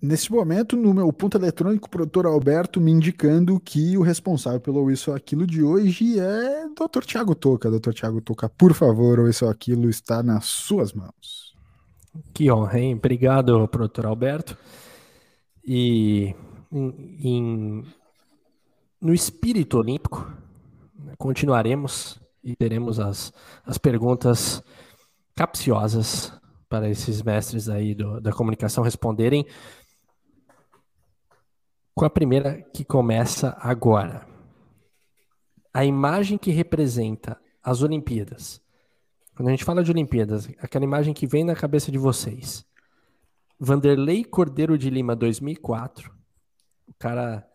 Nesse 0.00 0.30
momento, 0.32 0.76
no 0.76 0.94
meu 0.94 1.12
ponto 1.12 1.36
eletrônico, 1.36 1.86
o 1.86 1.90
produtor 1.90 2.24
Alberto 2.24 2.80
me 2.80 2.90
indicando 2.90 3.60
que 3.60 3.98
o 3.98 4.02
responsável 4.02 4.60
pelo 4.60 4.90
Isso 4.90 5.12
Aquilo 5.12 5.46
de 5.46 5.62
hoje 5.62 6.18
é 6.18 6.66
Dr. 6.68 7.04
Tiago 7.04 7.34
Toca. 7.34 7.70
Dr. 7.70 7.92
Tiago 7.92 8.20
Toca, 8.20 8.48
por 8.48 8.72
favor, 8.74 9.18
o 9.18 9.28
Isso 9.28 9.44
Aquilo 9.46 9.90
está 9.90 10.22
nas 10.22 10.46
suas 10.46 10.92
mãos. 10.92 11.37
Que 12.32 12.50
honra, 12.50 12.78
hein? 12.78 12.94
Obrigado, 12.94 13.68
produtor 13.68 14.06
Alberto. 14.06 14.56
E 15.64 16.34
em, 16.72 17.18
em, 17.22 17.84
no 19.00 19.12
espírito 19.12 19.78
olímpico, 19.78 20.30
continuaremos 21.18 22.20
e 22.42 22.56
teremos 22.56 22.98
as, 22.98 23.32
as 23.64 23.78
perguntas 23.78 24.62
capciosas 25.34 26.32
para 26.68 26.88
esses 26.88 27.22
mestres 27.22 27.68
aí 27.68 27.94
do, 27.94 28.20
da 28.20 28.32
comunicação 28.32 28.82
responderem. 28.82 29.46
Com 31.94 32.04
a 32.04 32.10
primeira 32.10 32.62
que 32.74 32.84
começa 32.84 33.56
agora. 33.60 34.26
A 35.72 35.84
imagem 35.84 36.38
que 36.38 36.50
representa 36.50 37.40
as 37.62 37.82
Olimpíadas. 37.82 38.60
Quando 39.38 39.50
a 39.50 39.50
gente 39.52 39.64
fala 39.64 39.84
de 39.84 39.90
Olimpíadas, 39.92 40.48
aquela 40.58 40.84
imagem 40.84 41.14
que 41.14 41.24
vem 41.24 41.44
na 41.44 41.54
cabeça 41.54 41.92
de 41.92 41.96
vocês. 41.96 42.66
Vanderlei 43.56 44.24
Cordeiro 44.24 44.76
de 44.76 44.90
Lima 44.90 45.14
2004. 45.14 46.12
O 46.88 46.94
cara 46.98 47.48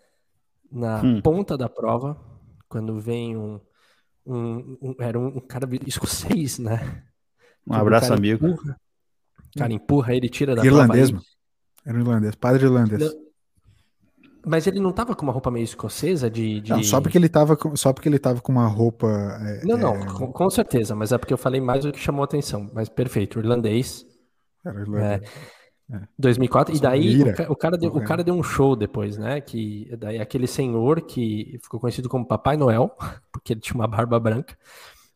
na 0.72 1.02
hum. 1.02 1.22
ponta 1.22 1.58
da 1.58 1.68
prova, 1.68 2.18
quando 2.70 2.98
vem 3.02 3.36
um, 3.36 3.60
um, 4.26 4.78
um 4.82 4.96
era 4.98 5.20
um, 5.20 5.28
um, 5.28 5.40
cara 5.42 5.68
escocês, 5.86 6.58
né? 6.58 7.04
Um 7.68 7.74
abraço, 7.74 8.14
amigo. 8.14 8.48
Empurra, 8.48 8.80
o 9.54 9.60
cara 9.60 9.74
empurra 9.74 10.16
ele, 10.16 10.30
tira 10.30 10.56
da 10.56 10.66
irlandês, 10.66 11.12
prova. 11.12 11.26
Irlandês, 11.26 11.38
Era 11.86 11.98
um 11.98 12.00
irlandês, 12.00 12.36
padre 12.36 12.64
irlandês. 12.64 13.14
Mas 14.46 14.68
ele 14.68 14.80
não 14.80 14.92
tava 14.92 15.16
com 15.16 15.24
uma 15.24 15.32
roupa 15.32 15.50
meio 15.50 15.64
escocesa 15.64 16.30
de. 16.30 16.60
de... 16.60 16.72
Não, 16.72 16.84
só 16.84 17.00
porque 17.00 17.18
ele 17.18 17.30
tava 17.30 17.56
com, 17.56 17.76
só 17.76 17.94
porque 17.94 18.10
ele 18.10 18.20
tava 18.20 18.42
com 18.42 18.52
uma 18.52 18.68
roupa. 18.68 19.08
É, 19.08 19.66
não, 19.66 19.78
não, 19.78 19.96
é... 19.96 20.06
com, 20.06 20.32
com, 20.32 20.50
certeza, 20.50 20.96
mas 20.96 21.12
é 21.14 21.18
porque 21.18 21.34
eu 21.34 21.38
falei 21.38 21.62
mais 21.62 21.86
do 21.86 21.92
que 21.92 22.00
chamou 22.00 22.24
atenção. 22.24 22.70
Mas 22.74 22.90
perfeito, 22.90 23.40
irlandês. 23.40 24.06
Era 24.66 24.82
irlandês. 24.82 25.30
É, 25.92 26.02
2004, 26.18 26.74
é. 26.74 26.78
e 26.78 26.82
daí 26.82 27.24
o, 27.24 27.52
o, 27.52 27.56
cara 27.56 27.78
deu, 27.78 27.92
o 27.92 28.04
cara 28.04 28.24
deu 28.24 28.34
um 28.34 28.44
show 28.44 28.76
depois, 28.76 29.18
né? 29.18 29.40
Que 29.40 29.90
daí 29.98 30.20
aquele 30.20 30.48
senhor 30.48 31.02
que 31.02 31.58
ficou 31.62 31.80
conhecido 31.80 32.10
como 32.10 32.26
Papai 32.26 32.58
Noel, 32.58 32.92
porque 33.32 33.54
ele 33.54 33.62
tinha 33.62 33.76
uma 33.76 33.88
barba 33.88 34.20
branca. 34.20 34.58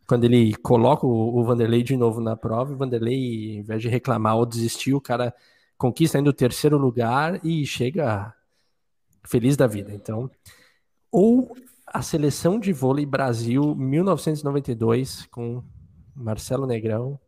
Quando 0.07 0.23
ele 0.23 0.55
coloca 0.55 1.05
o, 1.05 1.37
o 1.37 1.43
Vanderlei 1.43 1.83
de 1.83 1.97
novo 1.97 2.21
na 2.21 2.37
prova, 2.37 2.71
o 2.71 2.77
Vanderlei, 2.77 3.57
em 3.57 3.61
vez 3.61 3.81
de 3.81 3.89
reclamar 3.89 4.37
ou 4.37 4.45
desistir, 4.45 4.93
o 4.93 5.01
cara 5.01 5.33
conquista 5.77 6.17
ainda 6.17 6.29
o 6.29 6.33
terceiro 6.33 6.77
lugar 6.77 7.39
e 7.43 7.65
chega 7.65 8.33
feliz 9.27 9.55
da 9.57 9.67
vida. 9.67 9.93
Então, 9.93 10.29
ou 11.11 11.55
a 11.85 12.01
seleção 12.01 12.59
de 12.59 12.73
vôlei 12.73 13.05
Brasil 13.05 13.75
1992 13.75 15.25
com 15.31 15.63
Marcelo 16.15 16.65
Negrão, 16.65 17.19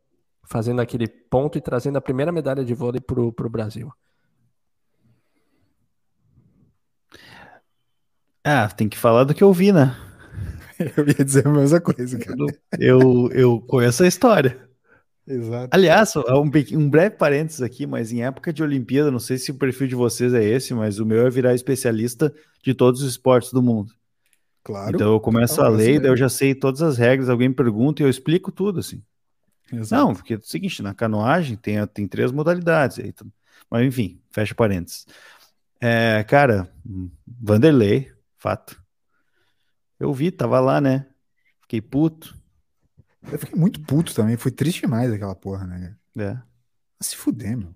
fazendo 0.43 0.81
aquele 0.81 1.07
ponto 1.07 1.57
e 1.57 1.61
trazendo 1.61 1.97
a 1.97 2.01
primeira 2.01 2.31
medalha 2.31 2.65
de 2.65 2.73
vôlei 2.73 2.99
para 2.99 3.21
o 3.21 3.49
Brasil. 3.49 3.91
Ah, 8.43 8.67
tem 8.69 8.89
que 8.89 8.97
falar 8.97 9.25
do 9.25 9.33
que 9.33 9.43
eu 9.43 9.53
vi, 9.53 9.71
né? 9.71 9.95
Eu 10.97 11.05
ia 11.05 11.25
dizer 11.25 11.45
a 11.45 11.51
mesma 11.51 11.81
coisa, 11.81 12.17
cara. 12.17 12.37
Eu, 12.79 13.29
eu 13.31 13.61
conheço 13.61 14.03
a 14.03 14.07
história. 14.07 14.68
Exato. 15.29 15.69
Aliás, 15.71 16.15
um, 16.15 16.79
um, 16.79 16.89
breve 16.89 17.15
parênteses 17.15 17.61
aqui, 17.61 17.85
mas 17.85 18.11
em 18.11 18.23
época 18.23 18.51
de 18.51 18.63
Olimpíada, 18.63 19.11
não 19.11 19.19
sei 19.19 19.37
se 19.37 19.51
o 19.51 19.55
perfil 19.55 19.87
de 19.87 19.93
vocês 19.93 20.33
é 20.33 20.43
esse, 20.43 20.73
mas 20.73 20.97
o 20.97 21.05
meu 21.05 21.27
é 21.27 21.29
virar 21.29 21.53
especialista 21.53 22.33
de 22.63 22.73
todos 22.73 23.03
os 23.03 23.11
esportes 23.11 23.53
do 23.53 23.61
mundo. 23.61 23.93
Claro. 24.63 24.95
Então 24.95 25.13
eu 25.13 25.19
começo 25.19 25.53
então, 25.53 25.65
a 25.65 25.69
ler, 25.69 25.99
daí 25.99 26.09
eu 26.09 26.17
já 26.17 26.29
sei 26.29 26.55
todas 26.55 26.81
as 26.81 26.97
regras, 26.97 27.29
alguém 27.29 27.53
pergunta 27.53 28.01
e 28.01 28.05
eu 28.05 28.09
explico 28.09 28.51
tudo, 28.51 28.79
assim. 28.79 29.03
Exato. 29.71 30.03
Não, 30.03 30.15
porque 30.15 30.33
é 30.33 30.37
o 30.37 30.41
seguinte, 30.41 30.81
na 30.81 30.95
canoagem 30.95 31.55
tem, 31.55 31.85
tem 31.85 32.07
três 32.07 32.31
modalidades. 32.31 32.97
Aí, 32.97 33.13
mas 33.69 33.85
enfim, 33.85 34.19
fecha 34.31 34.55
parênteses. 34.55 35.05
É, 35.79 36.23
cara, 36.23 36.73
Vanderlei, 37.39 38.11
fato. 38.35 38.81
Eu 39.99 40.11
vi, 40.11 40.31
tava 40.31 40.59
lá, 40.59 40.81
né? 40.81 41.05
Fiquei 41.61 41.81
puto. 41.81 42.38
Eu 43.31 43.39
fiquei 43.39 43.59
muito 43.59 43.81
puto 43.81 44.13
também. 44.13 44.37
Foi 44.37 44.51
triste 44.51 44.81
demais 44.81 45.11
aquela 45.11 45.35
porra, 45.35 45.65
né? 45.65 45.95
É. 46.17 46.37
Se 47.01 47.15
fuder, 47.15 47.57
meu. 47.57 47.73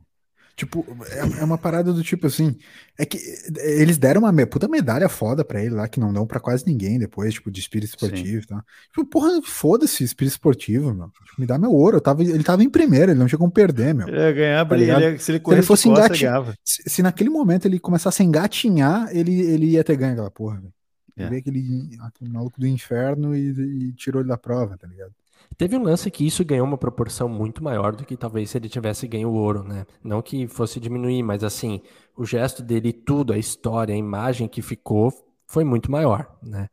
Tipo, 0.55 0.85
é, 1.09 1.41
é, 1.41 1.43
uma 1.43 1.57
parada 1.57 1.91
do 1.91 2.03
tipo 2.03 2.27
assim. 2.27 2.55
É 2.97 3.05
que 3.05 3.17
eles 3.57 3.97
deram 3.97 4.21
uma 4.21 4.45
puta 4.45 4.67
medalha 4.67 5.09
foda 5.09 5.43
pra 5.43 5.59
ele 5.59 5.73
lá, 5.73 5.87
que 5.87 5.99
não 5.99 6.13
dão 6.13 6.27
pra 6.27 6.39
quase 6.39 6.63
ninguém 6.67 6.99
depois, 6.99 7.33
tipo, 7.33 7.49
de 7.49 7.59
espírito 7.59 7.89
esportivo 7.89 8.43
e 8.43 8.45
tal. 8.45 8.61
Tipo, 8.89 9.05
porra, 9.05 9.41
foda-se 9.43 10.03
espírito 10.03 10.33
esportivo, 10.33 10.93
meu. 10.93 11.07
Tipo, 11.07 11.41
me 11.41 11.47
dá 11.47 11.57
meu 11.57 11.71
ouro. 11.71 11.97
Eu 11.97 12.01
tava, 12.01 12.21
ele 12.21 12.43
tava 12.43 12.63
em 12.63 12.69
primeiro, 12.69 13.11
ele 13.11 13.19
não 13.19 13.25
tinha 13.25 13.39
como 13.39 13.51
perder, 13.51 13.95
meu. 13.95 14.07
Ele 14.07 14.17
ia 14.17 14.31
ganhar, 14.31 14.67
tá 14.67 14.75
ele, 14.75 14.91
ele, 14.91 15.17
se 15.17 15.31
ele, 15.31 15.41
se 15.43 15.51
ele 15.51 15.61
fosse 15.63 15.89
engatinhar. 15.89 16.55
Se, 16.63 16.83
se, 16.85 17.01
naquele 17.01 17.31
momento 17.31 17.65
ele 17.65 17.79
começasse 17.79 18.21
a 18.21 18.25
engatinhar, 18.25 19.09
ele, 19.11 19.41
ele 19.41 19.65
ia 19.71 19.83
ter 19.83 19.95
ganho 19.95 20.13
aquela 20.13 20.31
porra, 20.31 20.57
velho. 20.57 20.73
É. 21.15 21.29
Ver 21.29 21.37
aquele, 21.37 21.97
aquele 22.01 22.29
maluco 22.31 22.59
do 22.59 22.67
inferno 22.67 23.35
e, 23.35 23.89
e 23.89 23.93
tirou 23.93 24.21
ele 24.21 24.29
da 24.29 24.37
prova, 24.37 24.77
tá 24.77 24.87
ligado? 24.87 25.13
Teve 25.57 25.77
um 25.77 25.83
lance 25.83 26.09
que 26.09 26.25
isso 26.25 26.43
ganhou 26.43 26.65
uma 26.65 26.77
proporção 26.77 27.29
muito 27.29 27.63
maior 27.63 27.95
do 27.95 28.05
que 28.05 28.17
talvez 28.17 28.49
se 28.49 28.57
ele 28.57 28.67
tivesse 28.67 29.07
ganho 29.07 29.29
o 29.29 29.33
ouro, 29.33 29.63
né? 29.63 29.85
Não 30.03 30.21
que 30.21 30.47
fosse 30.47 30.79
diminuir, 30.79 31.23
mas 31.23 31.43
assim, 31.43 31.81
o 32.17 32.25
gesto 32.25 32.63
dele, 32.63 32.91
tudo, 32.91 33.33
a 33.33 33.37
história, 33.37 33.93
a 33.93 33.97
imagem 33.97 34.47
que 34.47 34.61
ficou 34.61 35.11
foi 35.47 35.63
muito 35.63 35.91
maior, 35.91 36.27
né? 36.41 36.69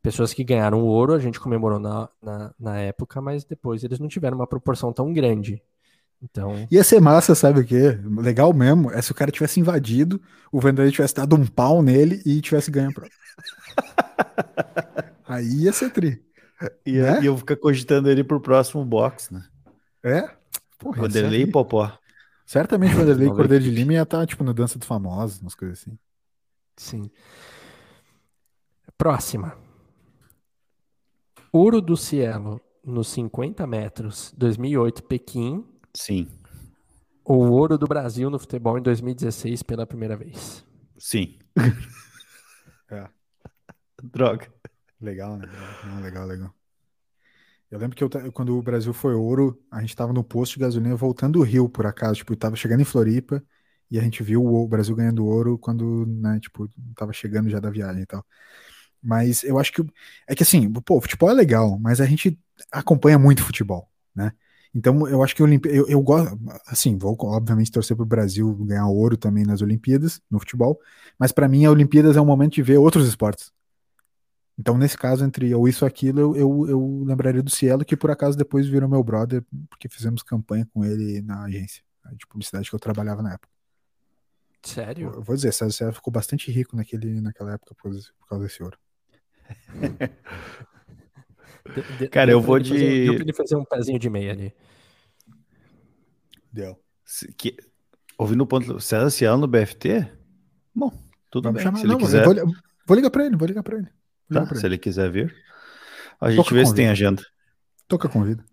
Pessoas 0.00 0.32
que 0.32 0.44
ganharam 0.44 0.80
o 0.80 0.86
ouro, 0.86 1.12
a 1.12 1.18
gente 1.18 1.40
comemorou 1.40 1.78
na, 1.78 2.08
na, 2.22 2.54
na 2.58 2.78
época, 2.78 3.20
mas 3.20 3.44
depois 3.44 3.84
eles 3.84 3.98
não 3.98 4.08
tiveram 4.08 4.36
uma 4.36 4.46
proporção 4.46 4.92
tão 4.92 5.12
grande. 5.12 5.60
Então... 6.22 6.66
Ia 6.70 6.82
ser 6.82 7.00
massa, 7.00 7.34
sabe 7.34 7.60
o 7.60 7.66
quê? 7.66 7.98
Legal 8.18 8.52
mesmo 8.52 8.90
é 8.90 9.02
se 9.02 9.12
o 9.12 9.14
cara 9.14 9.30
tivesse 9.30 9.60
invadido, 9.60 10.20
o 10.50 10.60
Vanderlei 10.60 10.92
tivesse 10.92 11.14
dado 11.14 11.36
um 11.36 11.46
pau 11.46 11.82
nele 11.82 12.22
e 12.24 12.40
tivesse 12.40 12.70
ganho 12.70 12.90
a 12.90 12.92
prova. 12.92 13.10
Aí 15.28 15.64
ia 15.64 15.72
ser 15.72 15.90
tri. 15.90 16.27
E, 16.84 16.92
né? 16.92 17.20
e 17.22 17.26
eu 17.26 17.36
ficar 17.36 17.56
cogitando 17.56 18.10
ele 18.10 18.24
pro 18.24 18.40
próximo 18.40 18.84
box, 18.84 19.32
né? 19.32 19.44
É? 20.02 20.30
Porra, 20.78 21.02
Vanderlei 21.02 21.42
e 21.42 21.46
Popó. 21.50 21.92
Certamente 22.44 22.94
o 22.94 22.98
Vanderlei 22.98 23.28
Cordeiro 23.28 23.64
de 23.64 23.70
Lima 23.70 23.92
ia 23.92 24.02
estar, 24.02 24.20
tá, 24.20 24.26
tipo, 24.26 24.42
no 24.42 24.54
Dança 24.54 24.78
dos 24.78 24.88
Famosos, 24.88 25.40
umas 25.40 25.54
coisas 25.54 25.80
assim. 25.80 25.98
Sim. 26.76 27.10
Próxima. 28.96 29.56
Ouro 31.52 31.80
do 31.80 31.96
Cielo 31.96 32.60
nos 32.84 33.08
50 33.08 33.66
metros, 33.66 34.32
2008, 34.36 35.02
Pequim. 35.04 35.64
Sim. 35.94 36.28
Ou 37.24 37.50
ouro 37.50 37.76
do 37.76 37.86
Brasil 37.86 38.30
no 38.30 38.38
futebol 38.38 38.78
em 38.78 38.82
2016 38.82 39.62
pela 39.62 39.86
primeira 39.86 40.16
vez. 40.16 40.64
Sim. 40.96 41.38
é. 42.90 43.06
Droga. 44.02 44.48
Legal, 45.00 45.36
né? 45.36 45.46
legal, 46.02 46.26
legal. 46.26 46.54
Eu 47.70 47.78
lembro 47.78 47.96
que 47.96 48.02
eu, 48.02 48.10
quando 48.32 48.56
o 48.56 48.62
Brasil 48.62 48.92
foi 48.94 49.14
ouro, 49.14 49.62
a 49.70 49.80
gente 49.80 49.94
tava 49.94 50.12
no 50.12 50.24
posto 50.24 50.54
de 50.54 50.60
gasolina 50.60 50.96
voltando 50.96 51.34
do 51.38 51.42
Rio, 51.42 51.68
por 51.68 51.86
acaso, 51.86 52.14
tipo, 52.16 52.34
tava 52.34 52.56
chegando 52.56 52.80
em 52.80 52.84
Floripa 52.84 53.42
e 53.90 53.98
a 53.98 54.02
gente 54.02 54.22
viu 54.22 54.44
o 54.44 54.66
Brasil 54.66 54.96
ganhando 54.96 55.26
ouro 55.26 55.58
quando, 55.58 56.06
né, 56.06 56.40
tipo, 56.40 56.68
tava 56.96 57.12
chegando 57.12 57.50
já 57.50 57.60
da 57.60 57.70
viagem 57.70 58.02
e 58.02 58.06
tal. 58.06 58.24
Mas 59.02 59.44
eu 59.44 59.58
acho 59.58 59.72
que 59.72 59.82
é 60.26 60.34
que 60.34 60.42
assim, 60.42 60.72
pô, 60.72 61.00
futebol 61.00 61.30
é 61.30 61.34
legal, 61.34 61.78
mas 61.78 62.00
a 62.00 62.06
gente 62.06 62.38
acompanha 62.72 63.18
muito 63.18 63.44
futebol, 63.44 63.88
né? 64.14 64.32
Então 64.74 65.06
eu 65.08 65.22
acho 65.22 65.34
que 65.34 65.42
eu, 65.42 65.48
eu, 65.64 65.88
eu 65.88 66.02
gosto, 66.02 66.38
assim, 66.66 66.98
vou 66.98 67.16
obviamente 67.20 67.70
torcer 67.70 67.96
pro 67.96 68.04
Brasil 68.06 68.54
ganhar 68.64 68.86
ouro 68.88 69.16
também 69.16 69.44
nas 69.44 69.62
Olimpíadas, 69.62 70.20
no 70.30 70.38
futebol, 70.38 70.78
mas 71.18 71.32
para 71.32 71.48
mim 71.48 71.64
a 71.64 71.70
Olimpíadas 71.70 72.16
é 72.16 72.20
um 72.20 72.26
momento 72.26 72.54
de 72.54 72.62
ver 72.62 72.78
outros 72.78 73.08
esportes, 73.08 73.52
então, 74.58 74.76
nesse 74.76 74.98
caso, 74.98 75.24
entre 75.24 75.54
ou 75.54 75.68
isso 75.68 75.84
ou 75.84 75.88
aquilo, 75.88 76.18
eu, 76.18 76.36
eu, 76.36 76.68
eu, 76.68 77.04
lembraria 77.06 77.42
do 77.42 77.50
Cielo, 77.50 77.84
que 77.84 77.96
por 77.96 78.10
acaso 78.10 78.36
depois 78.36 78.66
virou 78.66 78.88
meu 78.88 79.04
brother, 79.04 79.44
porque 79.70 79.88
fizemos 79.88 80.20
campanha 80.20 80.66
com 80.74 80.84
ele 80.84 81.22
na 81.22 81.44
agência 81.44 81.84
de 82.14 82.26
publicidade 82.26 82.68
que 82.68 82.74
eu 82.74 82.80
trabalhava 82.80 83.22
na 83.22 83.34
época. 83.34 83.52
Sério? 84.60 85.12
Eu 85.14 85.22
vou 85.22 85.36
dizer, 85.36 85.52
César 85.52 85.70
Cielo 85.70 85.92
ficou 85.92 86.12
bastante 86.12 86.50
rico 86.50 86.76
naquele, 86.76 87.20
naquela 87.20 87.52
época 87.52 87.72
por, 87.76 87.92
por 87.92 88.28
causa 88.28 88.44
desse 88.44 88.60
ouro. 88.60 88.76
de, 91.74 91.98
de, 91.98 92.08
Cara, 92.08 92.32
eu 92.32 92.40
vou 92.40 92.58
de. 92.58 92.70
Fazer, 92.70 93.04
deu 93.04 93.14
pra 93.14 93.22
ele 93.22 93.32
fazer 93.32 93.56
um 93.56 93.64
pezinho 93.64 93.98
de 93.98 94.10
meia 94.10 94.32
ali. 94.32 94.52
Deu. 96.52 96.76
Se, 97.04 97.32
que, 97.32 97.56
ouvindo 98.18 98.42
o 98.42 98.46
ponto. 98.46 98.80
César 98.80 99.10
Cielo 99.10 99.38
no 99.38 99.46
BFT? 99.46 100.10
Bom, 100.74 100.90
tudo 101.30 101.44
Vamos 101.44 101.58
bem. 101.58 101.64
Chamar, 101.64 101.78
se 101.78 101.84
ele 101.84 101.92
não, 101.92 101.98
quiser. 101.98 102.24
Vou, 102.24 102.34
vou 102.86 102.96
ligar 102.96 103.10
pra 103.10 103.24
ele, 103.24 103.36
vou 103.36 103.46
ligar 103.46 103.62
pra 103.62 103.78
ele. 103.78 103.97
Tá, 104.32 104.46
se 104.54 104.66
ele 104.66 104.78
quiser 104.78 105.10
vir. 105.10 105.34
A 106.20 106.30
gente 106.30 106.44
Toca 106.44 106.54
vê 106.54 106.66
se 106.66 106.74
tem 106.74 106.88
agenda. 106.88 107.22
Toca 107.86 108.08
convida. 108.08 108.44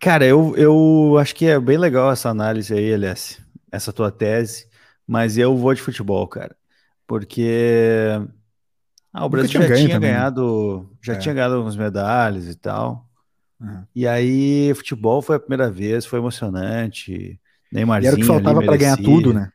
Cara, 0.00 0.24
eu, 0.26 0.56
eu 0.56 1.16
acho 1.18 1.34
que 1.34 1.46
é 1.46 1.60
bem 1.60 1.78
legal 1.78 2.10
essa 2.10 2.28
análise 2.28 2.74
aí, 2.74 2.90
LS. 2.90 3.40
Essa 3.70 3.92
tua 3.92 4.10
tese. 4.10 4.66
Mas 5.06 5.38
eu 5.38 5.56
vou 5.56 5.72
de 5.74 5.80
futebol, 5.82 6.26
cara. 6.26 6.56
Porque 7.06 8.08
ah, 9.12 9.26
o 9.26 9.28
Brasil 9.28 9.50
tinha 9.50 9.68
já 9.68 9.74
tinha 9.74 9.88
também, 9.88 10.00
né? 10.10 10.16
ganhado, 10.16 10.90
já 11.02 11.12
É. 11.12 11.18
tinha 11.18 11.34
ganhado 11.34 11.54
algumas 11.54 11.76
medalhas 11.76 12.48
e 12.48 12.54
tal. 12.54 13.06
Uhum. 13.60 13.84
E 13.94 14.06
aí, 14.08 14.72
futebol 14.74 15.22
foi 15.22 15.36
a 15.36 15.40
primeira 15.40 15.70
vez, 15.70 16.06
foi 16.06 16.18
emocionante. 16.18 17.12
E 17.12 17.40
Neymarzinho 17.70 18.08
era 18.08 18.16
o 18.16 18.20
que 18.20 18.26
faltava 18.26 18.62
pra 18.62 18.76
ganhar 18.76 18.96
tudo, 18.96 19.32
né? 19.32 19.52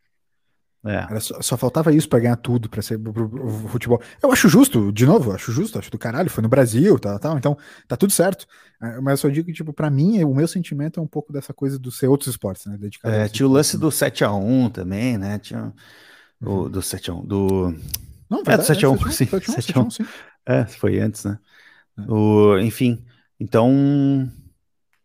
É. 0.86 1.20
Só, 1.20 1.42
só 1.42 1.58
faltava 1.58 1.92
isso 1.92 2.08
pra 2.08 2.20
ganhar 2.20 2.38
tudo, 2.38 2.70
pra 2.70 2.82
ser 2.82 2.98
pro- 3.00 3.12
pro- 3.12 3.30
pro 3.30 3.50
futebol. 3.70 4.02
Eu 4.22 4.32
acho 4.32 4.48
justo, 4.48 4.92
de 4.92 5.06
novo, 5.06 5.32
acho 5.34 5.52
justo, 5.52 5.78
acho 5.80 5.92
do 5.92 5.98
caralho, 5.98 6.30
foi 6.30 6.42
no 6.42 6.48
Brasil, 6.50 6.98
tal, 7.00 7.20
tal, 7.20 7.38
então 7.38 7.58
tá 7.88 7.98
tudo 7.98 8.12
certo. 8.14 8.46
É, 8.82 9.02
Mas 9.02 9.12
eu 9.14 9.18
só 9.18 9.30
digo 9.30 9.48
que, 9.48 9.54
tipo, 9.54 9.74
pra 9.74 9.90
mim, 9.90 10.24
o 10.24 10.34
meu 10.34 10.48
sentimento 10.48 11.00
é 11.00 11.04
um 11.04 11.08
pouco 11.08 11.34
dessa 11.34 11.54
coisa 11.54 11.78
do 11.80 11.92
ser 11.92 12.08
outros 12.08 12.30
esportes, 12.30 12.66
né? 12.68 12.78
Dedicado 12.78 13.14
É, 13.14 13.28
tinha 13.28 13.48
o 13.48 13.52
lance 13.52 13.76
esportes, 13.76 14.00
do 14.00 14.06
7x1 14.06 14.70
também, 14.70 15.18
né? 15.18 15.40
Tinha 15.40 15.74
o 16.42 16.70
do 16.70 16.80
7x1, 16.82 17.26
do... 17.26 17.74
Não, 18.30 18.40
É, 18.40 18.44
do 18.44 18.46
verdade, 18.46 18.68
7 18.68 18.86
a 18.86 18.90
1, 18.90 18.98
7 18.98 19.12
sim, 19.12 19.26
7 19.26 19.52
7 19.52 19.78
a 19.78 19.82
1. 19.82 19.90
sim. 19.90 20.06
É, 20.46 20.66
foi 20.66 21.00
antes, 21.00 21.24
né? 21.26 21.40
É. 21.98 22.02
O, 22.12 22.60
enfim, 22.60 23.04
então... 23.40 24.32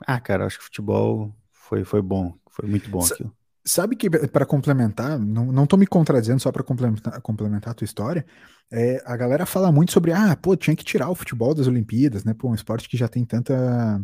Ah, 0.06 0.20
cara, 0.20 0.46
acho 0.46 0.58
que 0.58 0.64
futebol 0.64 1.34
foi, 1.52 1.84
foi 1.84 2.02
bom, 2.02 2.34
foi 2.50 2.68
muito 2.68 2.90
bom 2.90 3.04
aquilo. 3.04 3.34
Sabe 3.64 3.94
que, 3.94 4.10
para 4.10 4.44
complementar, 4.44 5.18
não, 5.18 5.52
não 5.52 5.66
tô 5.66 5.76
me 5.76 5.86
contradizendo 5.86 6.40
só 6.40 6.50
pra 6.50 6.64
complementar, 6.64 7.20
complementar 7.20 7.70
a 7.70 7.74
tua 7.74 7.84
história, 7.84 8.26
é, 8.72 9.00
a 9.04 9.16
galera 9.16 9.46
fala 9.46 9.70
muito 9.70 9.92
sobre, 9.92 10.12
ah, 10.12 10.36
pô, 10.36 10.56
tinha 10.56 10.74
que 10.74 10.84
tirar 10.84 11.10
o 11.10 11.14
futebol 11.14 11.54
das 11.54 11.66
Olimpíadas, 11.68 12.24
né? 12.24 12.34
Pô, 12.34 12.48
um 12.48 12.54
esporte 12.54 12.88
que 12.88 12.96
já 12.96 13.06
tem 13.06 13.24
tanta, 13.24 14.00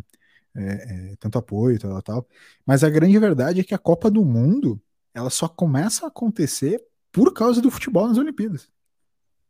é, 0.56 1.12
é, 1.12 1.16
tanto 1.18 1.38
apoio, 1.38 1.78
tal, 1.78 1.90
tal, 1.90 2.02
tal. 2.02 2.28
Mas 2.66 2.84
a 2.84 2.90
grande 2.90 3.18
verdade 3.18 3.60
é 3.60 3.64
que 3.64 3.74
a 3.74 3.78
Copa 3.78 4.10
do 4.10 4.24
Mundo, 4.24 4.80
ela 5.14 5.30
só 5.30 5.48
começa 5.48 6.04
a 6.06 6.08
acontecer 6.08 6.80
por 7.10 7.32
causa 7.32 7.60
do 7.60 7.70
futebol 7.70 8.06
nas 8.08 8.18
Olimpíadas, 8.18 8.68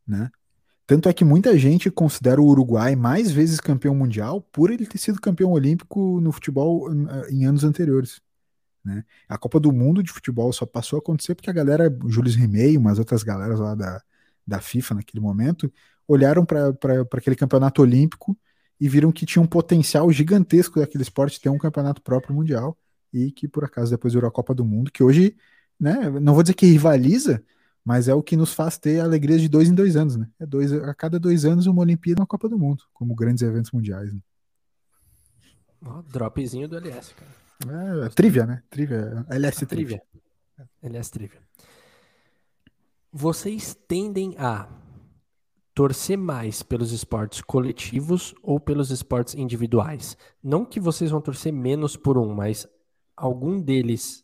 né? 0.07 0.31
Tanto 0.87 1.07
é 1.07 1.13
que 1.13 1.23
muita 1.23 1.55
gente 1.55 1.91
considera 1.91 2.41
o 2.41 2.47
Uruguai 2.47 2.95
mais 2.95 3.31
vezes 3.31 3.59
campeão 3.59 3.93
mundial 3.93 4.41
por 4.41 4.71
ele 4.71 4.87
ter 4.87 4.97
sido 4.97 5.21
campeão 5.21 5.51
olímpico 5.51 6.19
no 6.19 6.31
futebol 6.31 6.91
eh, 6.91 7.31
em 7.31 7.45
anos 7.45 7.63
anteriores. 7.63 8.19
Né? 8.83 9.03
A 9.27 9.37
Copa 9.37 9.59
do 9.59 9.71
Mundo 9.71 10.01
de 10.01 10.11
futebol 10.11 10.51
só 10.53 10.65
passou 10.65 10.97
a 10.97 10.99
acontecer 10.99 11.35
porque 11.35 11.49
a 11.49 11.53
galera, 11.53 11.95
o 12.03 12.09
Jules 12.09 12.35
Rimet 12.35 12.73
e 12.73 12.77
umas 12.77 12.99
outras 12.99 13.23
galeras 13.23 13.59
lá 13.59 13.75
da, 13.75 14.01
da 14.45 14.59
FIFA 14.59 14.95
naquele 14.95 15.21
momento, 15.21 15.71
olharam 16.07 16.45
para 16.45 16.69
aquele 17.13 17.35
campeonato 17.35 17.81
olímpico 17.81 18.37
e 18.79 18.87
viram 18.87 19.11
que 19.11 19.25
tinha 19.25 19.41
um 19.41 19.47
potencial 19.47 20.11
gigantesco 20.11 20.79
daquele 20.79 21.03
esporte 21.03 21.39
ter 21.39 21.49
um 21.49 21.57
campeonato 21.57 22.01
próprio 22.01 22.33
mundial 22.33 22.77
e 23.13 23.31
que 23.31 23.47
por 23.47 23.63
acaso 23.63 23.91
depois 23.91 24.13
virou 24.13 24.27
a 24.27 24.31
Copa 24.31 24.53
do 24.53 24.63
Mundo, 24.63 24.91
que 24.91 25.03
hoje, 25.03 25.35
né, 25.79 26.09
não 26.21 26.33
vou 26.33 26.43
dizer 26.43 26.53
que 26.53 26.65
rivaliza, 26.65 27.43
mas 27.83 28.07
é 28.07 28.13
o 28.13 28.23
que 28.23 28.37
nos 28.37 28.53
faz 28.53 28.77
ter 28.77 28.99
alegrias 28.99 29.41
de 29.41 29.49
dois 29.49 29.67
em 29.67 29.73
dois 29.73 29.95
anos, 29.95 30.15
né? 30.15 30.29
É 30.39 30.45
dois, 30.45 30.71
a 30.71 30.93
cada 30.93 31.19
dois 31.19 31.45
anos 31.45 31.65
uma 31.65 31.81
Olimpíada 31.81 32.19
e 32.19 32.21
uma 32.21 32.27
Copa 32.27 32.47
do 32.47 32.57
Mundo, 32.57 32.83
como 32.93 33.15
grandes 33.15 33.41
eventos 33.41 33.71
mundiais. 33.71 34.13
Né? 34.13 34.19
Ó, 35.85 36.01
dropzinho 36.03 36.67
do 36.67 36.77
LS, 36.77 37.13
cara. 37.15 37.31
É, 37.67 38.05
é 38.05 38.09
trivia, 38.09 38.45
né? 38.45 38.63
Trivia, 38.69 39.25
LS 39.29 39.63
A 39.63 39.67
trivia. 39.67 40.01
trivia. 40.01 40.69
LS 40.81 41.11
trivia. 41.11 41.41
Vocês 43.11 43.75
tendem 43.87 44.35
a 44.37 44.69
torcer 45.73 46.17
mais 46.17 46.61
pelos 46.61 46.91
esportes 46.91 47.41
coletivos 47.41 48.35
ou 48.43 48.59
pelos 48.59 48.91
esportes 48.91 49.33
individuais? 49.35 50.15
Não 50.43 50.63
que 50.63 50.79
vocês 50.79 51.11
vão 51.11 51.21
torcer 51.21 51.51
menos 51.51 51.97
por 51.97 52.17
um, 52.17 52.33
mas 52.33 52.67
algum 53.15 53.59
deles 53.59 54.23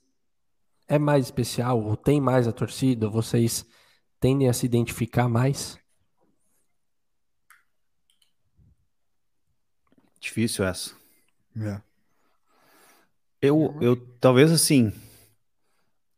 é 0.88 0.99
mais 0.99 1.25
especial 1.25 1.81
ou 1.83 1.97
tem 1.97 2.21
mais 2.21 2.47
a 2.47 2.51
torcida? 2.51 3.09
Vocês 3.09 3.65
tendem 4.19 4.47
a 4.47 4.53
se 4.53 4.65
identificar 4.65 5.27
mais? 5.27 5.77
Difícil 10.19 10.65
essa. 10.65 10.95
É. 11.57 11.81
Eu, 13.47 13.75
eu 13.81 13.95
talvez 14.19 14.51
assim, 14.51 14.91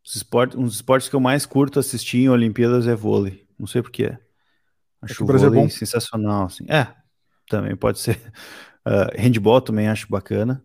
os 0.04 0.16
esportes, 0.16 0.56
um 0.56 0.64
dos 0.64 0.76
esportes 0.76 1.08
que 1.08 1.14
eu 1.14 1.20
mais 1.20 1.44
curto 1.44 1.78
assistir 1.78 2.18
em 2.18 2.28
Olimpíadas 2.28 2.86
é 2.86 2.94
vôlei. 2.94 3.46
Não 3.58 3.66
sei 3.66 3.82
porquê. 3.82 4.16
Acho 5.02 5.16
que 5.16 5.22
o 5.22 5.26
Brasil 5.26 5.48
é 5.48 5.50
vôlei 5.50 5.64
bom. 5.64 5.70
sensacional. 5.70 6.46
Assim. 6.46 6.64
É, 6.68 6.88
também 7.48 7.76
pode 7.76 7.98
ser. 7.98 8.16
Uh, 8.86 9.12
handball 9.20 9.60
também 9.60 9.88
acho 9.88 10.08
bacana. 10.08 10.64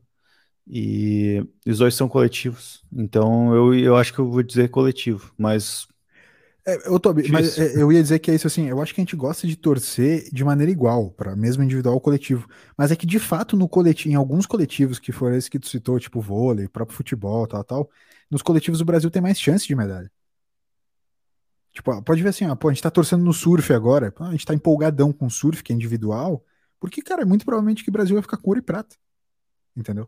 E 0.66 1.46
os 1.68 1.80
dois 1.80 1.94
são 1.94 2.08
coletivos. 2.08 2.82
Então 2.92 3.54
eu, 3.54 3.74
eu 3.74 3.98
acho 3.98 4.14
que 4.14 4.20
eu 4.20 4.32
vou 4.32 4.42
dizer 4.42 4.70
coletivo, 4.70 5.34
mas 5.38 5.88
É, 6.66 6.88
eu, 6.88 6.98
tô, 6.98 7.14
mas 7.30 7.58
é, 7.60 7.82
eu 7.82 7.92
ia 7.92 8.02
dizer 8.02 8.20
que 8.20 8.32
é 8.32 8.36
isso 8.36 8.48
assim, 8.48 8.70
eu 8.70 8.82
acho 8.82 8.94
que 8.96 9.02
a 9.02 9.04
gente 9.04 9.18
gosta 9.18 9.46
de 9.46 9.56
torcer 9.58 10.30
de 10.32 10.44
maneira 10.46 10.72
igual, 10.72 11.12
para 11.12 11.36
mesmo 11.36 11.62
individual 11.62 11.96
ou 11.96 12.02
coletivo. 12.02 12.48
Mas 12.78 12.90
é 12.90 12.96
que 12.96 13.06
de 13.06 13.20
fato 13.20 13.58
no 13.58 13.68
coletivo, 13.68 14.14
em 14.14 14.16
alguns 14.16 14.46
coletivos 14.46 14.98
que 14.98 15.12
foram 15.12 15.36
esses 15.36 15.50
que 15.50 15.60
tu 15.60 15.68
citou, 15.68 16.00
tipo 16.00 16.22
vôlei, 16.22 16.70
próprio 16.70 16.96
futebol, 16.96 17.46
tal, 17.48 17.64
tal, 17.64 17.90
nos 18.32 18.42
coletivos 18.42 18.80
o 18.80 18.86
Brasil 18.86 19.12
tem 19.12 19.22
mais 19.22 19.40
chance 19.40 19.68
de 19.68 19.76
medalha. 19.76 20.10
Tipo, 21.74 22.02
pode 22.04 22.22
ver 22.22 22.30
assim, 22.30 22.46
ó, 22.46 22.56
pô, 22.56 22.70
a 22.70 22.74
gente 22.74 22.84
tá 22.84 22.92
torcendo 22.92 23.24
no 23.24 23.34
surf 23.34 23.74
agora, 23.74 24.14
a 24.20 24.32
gente 24.32 24.46
tá 24.46 24.54
empolgadão 24.54 25.12
com 25.12 25.26
o 25.26 25.32
surf, 25.32 25.64
que 25.64 25.74
é 25.74 25.76
individual, 25.76 26.46
porque, 26.80 27.02
cara, 27.02 27.24
é 27.24 27.26
muito 27.26 27.44
provavelmente 27.44 27.84
que 27.84 27.90
o 27.90 27.94
Brasil 27.94 28.16
vai 28.16 28.22
ficar 28.22 28.38
com 28.38 28.50
ouro 28.50 28.60
e 28.60 28.64
prata. 28.64 28.96
Entendeu? 29.76 30.08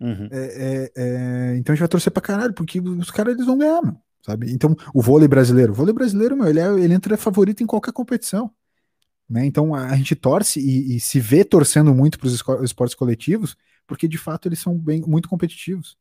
uhum. 0.00 0.28
É, 0.32 0.38
é, 0.38 0.92
é, 0.96 1.56
então 1.56 1.72
a 1.72 1.76
gente 1.76 1.80
vai 1.80 1.88
torcer 1.88 2.12
pra 2.12 2.22
caralho, 2.22 2.54
porque 2.54 2.80
os 2.80 3.10
caras 3.10 3.34
eles 3.34 3.46
vão 3.46 3.58
ganhar, 3.58 3.82
meu, 3.82 4.00
sabe? 4.24 4.52
Então, 4.52 4.74
o 4.94 5.02
vôlei 5.02 5.28
brasileiro, 5.28 5.72
o 5.72 5.74
vôlei 5.74 5.94
brasileiro, 5.94 6.36
meu, 6.36 6.48
ele, 6.48 6.60
é, 6.60 6.66
ele 6.80 6.94
entra 6.94 7.16
favorito 7.16 7.62
em 7.62 7.66
qualquer 7.66 7.92
competição. 7.92 8.50
Né? 9.28 9.46
Então 9.46 9.74
a, 9.74 9.96
gente 9.96 10.14
torce 10.14 10.60
e, 10.60 10.96
e 10.96 11.00
se 11.00 11.18
vê 11.20 11.44
torcendo 11.44 11.94
muito 11.94 12.18
para 12.18 12.26
os 12.28 12.42
esportes 12.62 12.94
coletivos, 12.94 13.56
porque 13.86 14.06
de 14.06 14.18
fato 14.18 14.48
eles 14.48 14.58
são 14.58 14.76
bem, 14.78 15.02
muito 15.06 15.28
competitivos. 15.28 15.96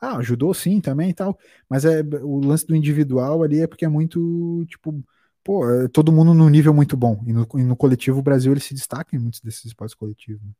Ah, 0.00 0.16
ajudou 0.18 0.54
sim 0.54 0.80
também 0.80 1.10
e 1.10 1.14
tal, 1.14 1.38
mas 1.68 1.84
é, 1.84 2.02
o 2.22 2.40
lance 2.40 2.66
do 2.66 2.76
individual 2.76 3.42
ali 3.42 3.60
é 3.60 3.66
porque 3.66 3.84
é 3.84 3.88
muito, 3.88 4.64
tipo, 4.68 5.04
pô, 5.44 5.68
é 5.70 5.88
todo 5.88 6.12
mundo 6.12 6.34
num 6.34 6.48
nível 6.48 6.74
muito 6.74 6.96
bom. 6.96 7.22
E 7.26 7.32
no, 7.32 7.46
e 7.56 7.64
no 7.64 7.76
coletivo 7.76 8.20
o 8.20 8.22
Brasil 8.22 8.52
ele 8.52 8.60
se 8.60 8.74
destaca 8.74 9.16
em 9.16 9.18
muitos 9.18 9.40
desses 9.40 9.64
esportes 9.66 9.94
coletivos. 9.96 10.42
né? 10.42 10.52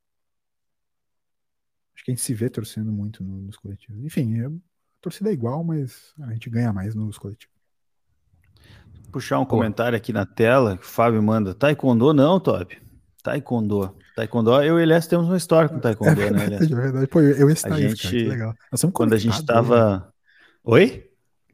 Acho 1.94 2.04
que 2.04 2.10
a 2.10 2.14
gente 2.14 2.22
se 2.24 2.34
vê 2.34 2.48
torcendo 2.48 2.92
muito 2.92 3.22
no- 3.24 3.42
nos 3.42 3.56
coletivos. 3.56 4.02
Enfim, 4.04 4.40
é, 4.40 4.50
a 4.98 5.02
torcida 5.02 5.30
é 5.30 5.32
igual, 5.32 5.62
mas 5.62 6.12
a 6.20 6.32
gente 6.32 6.50
ganha 6.50 6.72
mais 6.72 6.94
nos 6.94 7.18
coletivos. 7.18 7.54
Puxar 9.12 9.38
um 9.38 9.44
comentário 9.44 9.96
aqui 9.96 10.12
na 10.12 10.26
tela, 10.26 10.76
que 10.76 10.84
o 10.84 10.88
Fábio 10.88 11.22
manda. 11.22 11.54
Taekwondo 11.54 12.12
não, 12.12 12.38
Top. 12.38 12.76
Taekwondo. 13.22 13.94
Taekwondo, 14.14 14.50
eu 14.56 14.62
e 14.64 14.70
o 14.72 14.78
Elias 14.80 15.06
temos 15.06 15.26
uma 15.28 15.36
história 15.36 15.68
com 15.68 15.76
É 15.76 15.80
Taekwondo, 15.80 16.16
né, 16.20 16.26
verdade, 16.28 16.54
Elias? 16.54 16.70
é 16.70 16.74
verdade. 16.74 17.06
Pô, 17.06 17.20
eu, 17.20 17.56
citar 17.56 17.72
A 17.72 17.80
isso, 17.80 17.96
cara, 17.96 18.10
que 18.10 18.18
gente- 18.18 18.28
legal. 18.28 18.48
Nós 18.70 18.78
estamos 18.80 18.94
Quando 18.94 19.12
a 19.14 19.16
gente 19.16 19.30
hoje, 19.32 19.40
né? 19.40 19.46
tava. 19.46 20.12
Oi? 20.64 21.04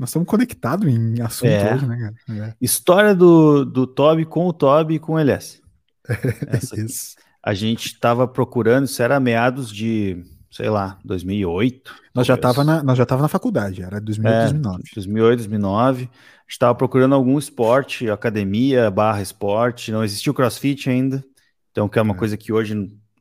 Nós 0.01 0.09
estamos 0.09 0.27
conectados 0.29 0.89
em 0.89 1.21
assunto 1.21 1.51
É. 1.51 1.75
hoje, 1.75 1.87
né, 1.87 2.13
cara? 2.27 2.49
É. 2.49 2.55
História 2.61 3.15
do, 3.15 3.65
do 3.65 3.87
Toby 3.87 4.25
com 4.25 4.47
o 4.49 4.53
Toby 4.53 4.95
e 4.95 4.99
com 4.99 5.13
o 5.13 5.19
Elias. 5.21 5.61
Essa 6.49 6.75
aqui. 6.75 6.85
Isso. 6.87 7.15
A 7.43 7.55
gente 7.55 7.87
estava 7.87 8.27
procurando, 8.27 8.87
isso 8.87 9.01
era 9.03 9.21
meados 9.21 9.71
de, 9.71 10.25
sei 10.55 10.71
lá, 10.71 10.99
2008. 11.05 11.93
Nós 12.15 12.27
já, 12.27 12.37
tava 12.37 12.63
na, 12.63 12.81
nós 12.83 12.97
já 12.97 13.05
tava 13.05 13.23
na 13.23 13.29
faculdade, 13.29 13.83
era 13.83 14.01
2008, 14.01 14.37
É, 14.37 14.43
2009. 14.43 14.83
2008, 14.95 15.39
2009. 15.39 16.03
A 16.05 16.07
gente 16.07 16.13
estava 16.51 16.75
procurando 16.75 17.15
algum 17.15 17.37
esporte, 17.39 18.09
academia, 18.09 18.89
barra 18.91 19.21
esporte. 19.21 19.91
Não 19.91 20.05
existia 20.05 20.31
o 20.31 20.35
crossfit 20.35 20.89
ainda. 20.89 21.25
Então, 21.73 21.89
que 21.89 21.99
é 21.99 22.03
uma 22.03 22.15
É. 22.15 22.19
coisa 22.19 22.37
que 22.37 22.53
hoje 22.53 22.75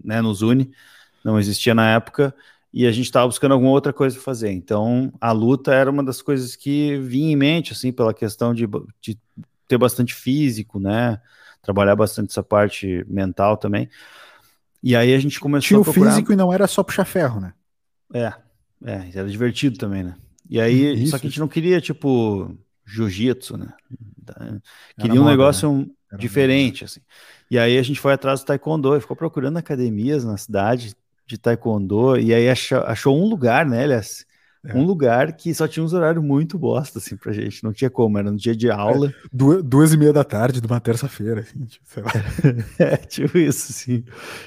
né, 0.04 0.22
nos 0.22 0.42
une. 0.44 0.72
Não 1.26 1.40
existia 1.40 1.74
na 1.74 1.90
época. 1.90 2.36
E 2.72 2.86
a 2.86 2.92
gente 2.92 3.06
estava 3.06 3.26
buscando 3.28 3.54
alguma 3.54 3.72
outra 3.72 3.92
coisa 3.94 4.16
para 4.16 4.24
fazer. 4.24 4.52
Então, 4.52 5.12
a 5.22 5.32
luta 5.32 5.74
era 5.74 5.90
uma 5.90 6.04
das 6.04 6.22
coisas 6.22 6.56
que 6.56 6.98
vinha 7.00 7.32
em 7.32 7.36
mente, 7.36 7.74
assim, 7.74 7.92
pela 7.92 8.14
questão 8.14 8.54
de, 8.54 8.68
de 9.02 9.18
ter 9.68 9.78
bastante 9.78 10.14
físico, 10.14 10.80
né? 10.80 11.20
Trabalhar 11.64 11.96
bastante 11.96 12.30
essa 12.32 12.44
parte 12.44 13.04
mental 13.08 13.58
também. 13.58 13.90
E 14.84 14.96
aí 14.96 15.14
a 15.14 15.20
gente 15.20 15.40
começou 15.40 15.68
Tinha 15.68 15.78
a 15.78 15.82
o 15.82 15.84
procurar... 15.84 16.12
físico 16.12 16.34
e 16.34 16.36
não 16.36 16.52
era 16.52 16.68
só 16.68 16.84
puxar 16.84 17.06
ferro, 17.06 17.40
né? 17.40 17.54
É, 18.14 18.34
é, 18.86 19.10
era 19.16 19.30
divertido 19.30 19.78
também, 19.78 20.04
né? 20.04 20.16
E 20.50 20.60
aí, 20.60 21.04
Isso, 21.04 21.12
só 21.12 21.18
que 21.18 21.26
a 21.26 21.30
gente 21.30 21.40
não 21.40 21.48
queria, 21.48 21.80
tipo, 21.80 22.56
jiu-jitsu, 22.86 23.58
né? 23.58 23.74
Era 24.28 24.62
Queria 24.98 25.20
um 25.22 25.24
moda, 25.24 25.32
negócio 25.32 25.70
um- 25.70 25.82
Era 25.82 25.88
moda. 26.12 26.18
diferente, 26.18 26.84
assim. 26.84 27.00
E 27.50 27.58
aí 27.58 27.78
a 27.78 27.82
gente 27.84 28.00
foi 28.00 28.14
atrás 28.14 28.42
do 28.42 28.46
taekwondo 28.46 28.96
e 28.96 29.02
ficou 29.02 29.16
procurando 29.16 29.58
academias 29.58 30.24
na 30.26 30.38
cidade 30.38 30.94
de 31.26 31.38
taekwondo 31.38 32.18
e 32.20 32.34
aí 32.34 32.50
achou, 32.50 32.80
achou 32.80 33.18
um 33.18 33.28
lugar, 33.30 33.66
né, 33.66 33.84
Elias? 33.84 34.26
É. 34.66 34.74
Um 34.76 34.86
lugar 34.86 35.34
que 35.36 35.53
só 35.53 35.68
tinha 35.68 35.84
uns 35.84 35.91
horários 35.91 36.24
muito 36.24 36.57
bosta, 36.57 36.97
assim, 36.97 37.18
pra 37.18 37.34
gente. 37.34 37.61
Não 37.64 37.74
tinha 37.74 37.89
como, 37.89 38.18
era 38.18 38.32
no 38.32 38.38
dia 38.38 38.55
de 38.55 38.72
aula. 38.72 39.14
Duas, 39.32 39.61
duas 39.61 39.93
e 39.93 39.97
meia 39.97 40.14
da 40.14 40.24
tarde 40.24 40.61
de 40.61 40.68
uma 40.68 40.80
terça-feira, 40.80 41.41
assim, 41.41 41.66
tipo, 41.66 41.86
sei 41.86 42.01
lá. 42.01 42.11
É, 42.80 42.95
tipo 42.97 43.38
isso, 43.38 43.74
sim. 43.74 44.05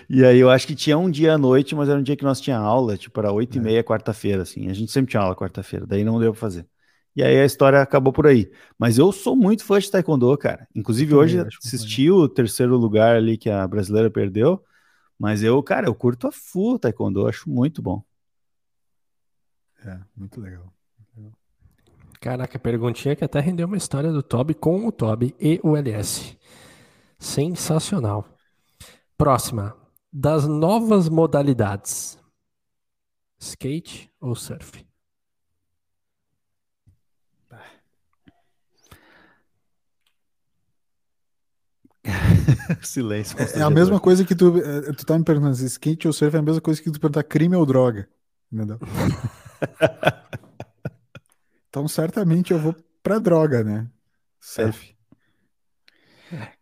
E 0.09 0.25
aí 0.25 0.39
eu 0.39 0.49
acho 0.49 0.67
que 0.67 0.75
tinha 0.75 0.97
um 0.97 1.11
dia 1.11 1.35
à 1.35 1.39
noite, 1.39 1.75
mas 1.75 1.89
era 1.89 1.99
um 1.99 2.03
dia 2.03 2.17
que 2.17 2.25
nós 2.25 2.41
tinha 2.41 2.57
aula, 2.57 2.97
tipo, 2.97 3.21
era 3.21 3.31
oito 3.31 3.57
e 3.57 3.59
É. 3.59 3.63
meia 3.63 3.85
quarta-feira, 3.85 4.43
assim. 4.43 4.71
A 4.71 4.73
gente 4.73 4.91
sempre 4.91 5.11
tinha 5.11 5.21
aula 5.23 5.37
quarta-feira, 5.37 5.87
daí 5.87 6.03
não 6.03 6.19
deu 6.19 6.33
pra 6.33 6.41
fazer. 6.41 6.67
E 7.15 7.23
aí 7.23 7.39
a 7.39 7.45
história 7.45 7.81
acabou 7.81 8.13
por 8.13 8.27
aí. 8.27 8.51
Mas 8.79 8.99
eu 8.99 9.11
sou 9.13 9.35
muito 9.37 9.65
fã 9.65 9.79
de 9.79 9.91
taekwondo, 9.91 10.37
cara. 10.37 10.67
Inclusive 10.75 11.15
hoje 11.15 11.39
assisti 11.63 12.11
o 12.11 12.29
terceiro 12.29 12.77
lugar 12.77 13.17
ali 13.17 13.39
que 13.39 13.49
a 13.49 13.67
brasileira 13.67 14.11
perdeu. 14.11 14.63
Mas 15.19 15.43
eu, 15.43 15.63
cara, 15.63 15.87
eu 15.89 15.95
curto 15.95 16.27
a 16.27 16.33
full 16.33 16.79
taekwondo, 16.79 17.27
acho 17.27 17.49
muito 17.49 17.81
bom. 17.81 18.03
É, 19.87 20.01
muito 20.17 20.41
legal. 20.41 20.73
Caraca, 22.21 22.59
perguntinha 22.59 23.15
que 23.15 23.25
até 23.25 23.39
rendeu 23.41 23.67
uma 23.67 23.77
história 23.77 24.11
do 24.11 24.23
Toby 24.23 24.55
com 24.55 24.87
o 24.87 24.93
Toby 24.93 25.35
e 25.39 25.61
o 25.63 25.77
LS. 25.77 26.37
Sensacional. 27.19 28.27
Próxima. 29.17 29.77
Das 30.13 30.47
novas 30.47 31.09
modalidades. 31.09 32.19
Skate 33.39 34.11
ou 34.21 34.35
surf? 34.35 34.85
Silêncio. 42.83 43.37
É, 43.39 43.63
a 43.63 43.71
mesma 43.71 44.01
coisa 44.01 44.25
que 44.25 44.35
tu, 44.35 44.59
é, 44.59 44.93
tu 44.93 45.05
tá 45.05 45.19
me 45.19 45.25
perguntando 45.25 45.55
se 45.55 45.67
skate 45.67 46.07
ou 46.07 46.13
surf 46.13 46.35
é 46.35 46.39
a 46.39 46.43
mesma 46.43 46.61
coisa 46.61 46.83
que 46.83 46.91
tu 46.91 47.01
perguntar 47.01 47.23
crime 47.25 47.57
ou 47.57 47.67
droga. 47.67 48.09
Entendeu? 48.53 48.79
então, 51.69 51.87
certamente 51.89 52.53
eu 52.53 52.59
vou 52.59 52.75
pra 53.03 53.19
droga, 53.19 53.63
né? 53.63 53.89
Surf. 54.41 54.95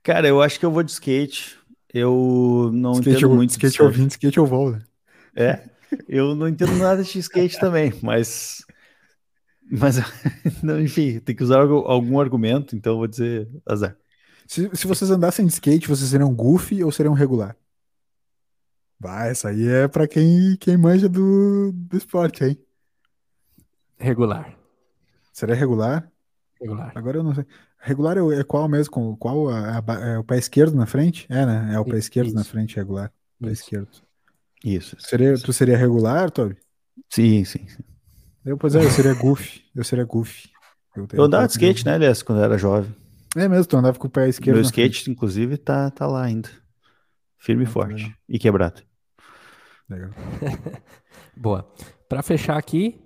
Cara, 0.03 0.29
eu 0.29 0.43
acho 0.43 0.59
que 0.59 0.67
eu 0.67 0.71
vou 0.71 0.83
de 0.83 0.93
skate. 0.93 1.59
Eu 1.93 2.71
não 2.73 2.93
skate 2.93 3.11
entendo 3.11 3.27
eu, 3.27 3.37
muito 3.37 3.51
de 3.51 3.57
skate 3.57 3.77
surf. 3.77 3.99
eu 3.99 4.03
vim, 4.03 4.09
skate 4.09 4.39
eu 4.39 4.47
vou, 4.47 4.73
né? 4.73 4.83
É, 5.37 5.69
eu 6.09 6.35
não 6.35 6.49
entendo 6.49 6.75
nada 6.77 7.03
de 7.03 7.19
skate 7.19 7.59
também, 7.59 7.93
mas. 8.03 8.65
Mas, 9.71 9.97
não, 10.63 10.81
enfim, 10.81 11.19
tem 11.21 11.35
que 11.35 11.43
usar 11.43 11.61
algu- 11.61 11.87
algum 11.87 12.21
argumento, 12.21 12.77
então 12.77 12.95
eu 12.95 12.99
vou 12.99 13.07
dizer 13.07 13.49
azar. 13.67 13.97
Se, 14.47 14.69
se 14.75 14.87
vocês 14.87 15.11
andassem 15.11 15.47
de 15.47 15.53
skate, 15.53 15.89
vocês 15.89 16.11
seriam 16.11 16.35
goofy 16.35 16.85
ou 16.85 16.93
seriam 16.93 17.15
regular? 17.15 17.57
Vai, 19.05 19.29
essa 19.33 19.51
aí 19.51 19.69
é 19.69 19.87
pra 19.87 20.09
quem, 20.09 20.57
quem 20.59 20.79
manja 20.79 21.11
do, 21.11 21.71
do 21.75 21.95
esporte, 21.95 22.43
hein? 22.43 22.59
Regular. 23.99 24.57
Seria 25.31 25.55
regular? 25.55 26.11
Regular. 26.59 26.91
Agora 26.95 27.19
eu 27.19 27.23
não 27.23 27.35
sei. 27.35 27.45
Regular 27.79 28.17
é, 28.17 28.41
é 28.41 28.45
qual 28.45 28.67
mesmo? 28.67 28.91
Com- 28.91 29.15
Qual 29.15 29.51
a- 29.51 29.79
a 29.87 29.95
é 30.09 30.19
o 30.19 30.25
pé 30.25 30.39
esquerdo 30.39 30.75
na 30.75 30.87
frente? 30.87 31.27
É, 31.29 31.45
né? 31.45 31.75
É 31.75 31.79
o 31.79 31.85
pé 31.85 31.99
esquerdo 31.99 32.33
na 32.33 32.41
isso. 32.41 32.51
frente, 32.51 32.77
regular. 32.77 33.13
Pé 33.39 33.51
Isso. 33.53 33.63
esquerdo. 33.65 33.89
Isso. 34.65 34.97
Seria, 34.99 35.35
tu 35.39 35.53
seria 35.53 35.77
regular, 35.77 36.31
Toby? 36.31 36.57
Sim, 37.11 37.45
sim. 37.45 37.69
sim. 37.69 37.83
Eu, 38.43 38.57
pois 38.57 38.75
é, 38.75 38.83
eu 38.83 38.91
seria 38.91 39.13
goofy. 39.13 39.65
Eu 39.77 39.85
seria 39.85 40.05
goofy. 40.07 40.49
Eu, 40.97 41.07
Eu 41.13 41.25
andava 41.25 41.47
de 41.47 41.53
skate, 41.53 41.85
né, 41.85 41.93
aliás, 41.93 42.23
quando 42.23 42.39
eu 42.39 42.45
era 42.45 42.57
jovem. 42.57 42.91
É 43.37 43.47
mesmo, 43.49 43.67
tu 43.67 43.77
andava 43.77 43.99
com 43.99 44.07
o 44.07 44.11
pé 44.11 44.31
esquerdo. 44.31 44.55
Meu 44.57 44.63
na 44.65 44.71
frente. 44.73 44.93
skate, 44.95 45.11
inclusive, 45.11 45.59
tá, 45.59 45.91
tá 45.91 46.07
lá 46.07 46.23
ainda. 46.23 46.49
Firme 47.37 47.65
e 47.65 47.67
forte. 47.67 48.17
E 48.27 48.39
quebrado. 48.39 48.83
Legal. 49.89 50.11
Boa. 51.37 51.73
Pra 52.09 52.23
fechar 52.23 52.57
aqui, 52.57 53.01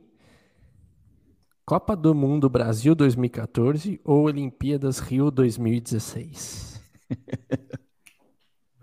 Copa 1.64 1.94
do 1.94 2.14
Mundo 2.14 2.48
Brasil 2.48 2.94
2014 2.94 4.00
ou 4.04 4.24
Olimpíadas 4.24 4.98
Rio 4.98 5.30
2016? 5.30 6.80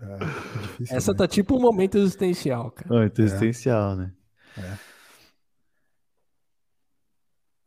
Ah, 0.00 0.18
difícil, 0.62 0.96
Essa 0.96 1.12
né? 1.12 1.18
tá 1.18 1.26
tipo 1.26 1.56
um 1.56 1.60
momento 1.60 1.98
existencial, 1.98 2.70
cara. 2.70 2.94
Oh, 2.94 3.02
existencial, 3.02 3.96
né? 3.96 4.12
É. 4.58 4.78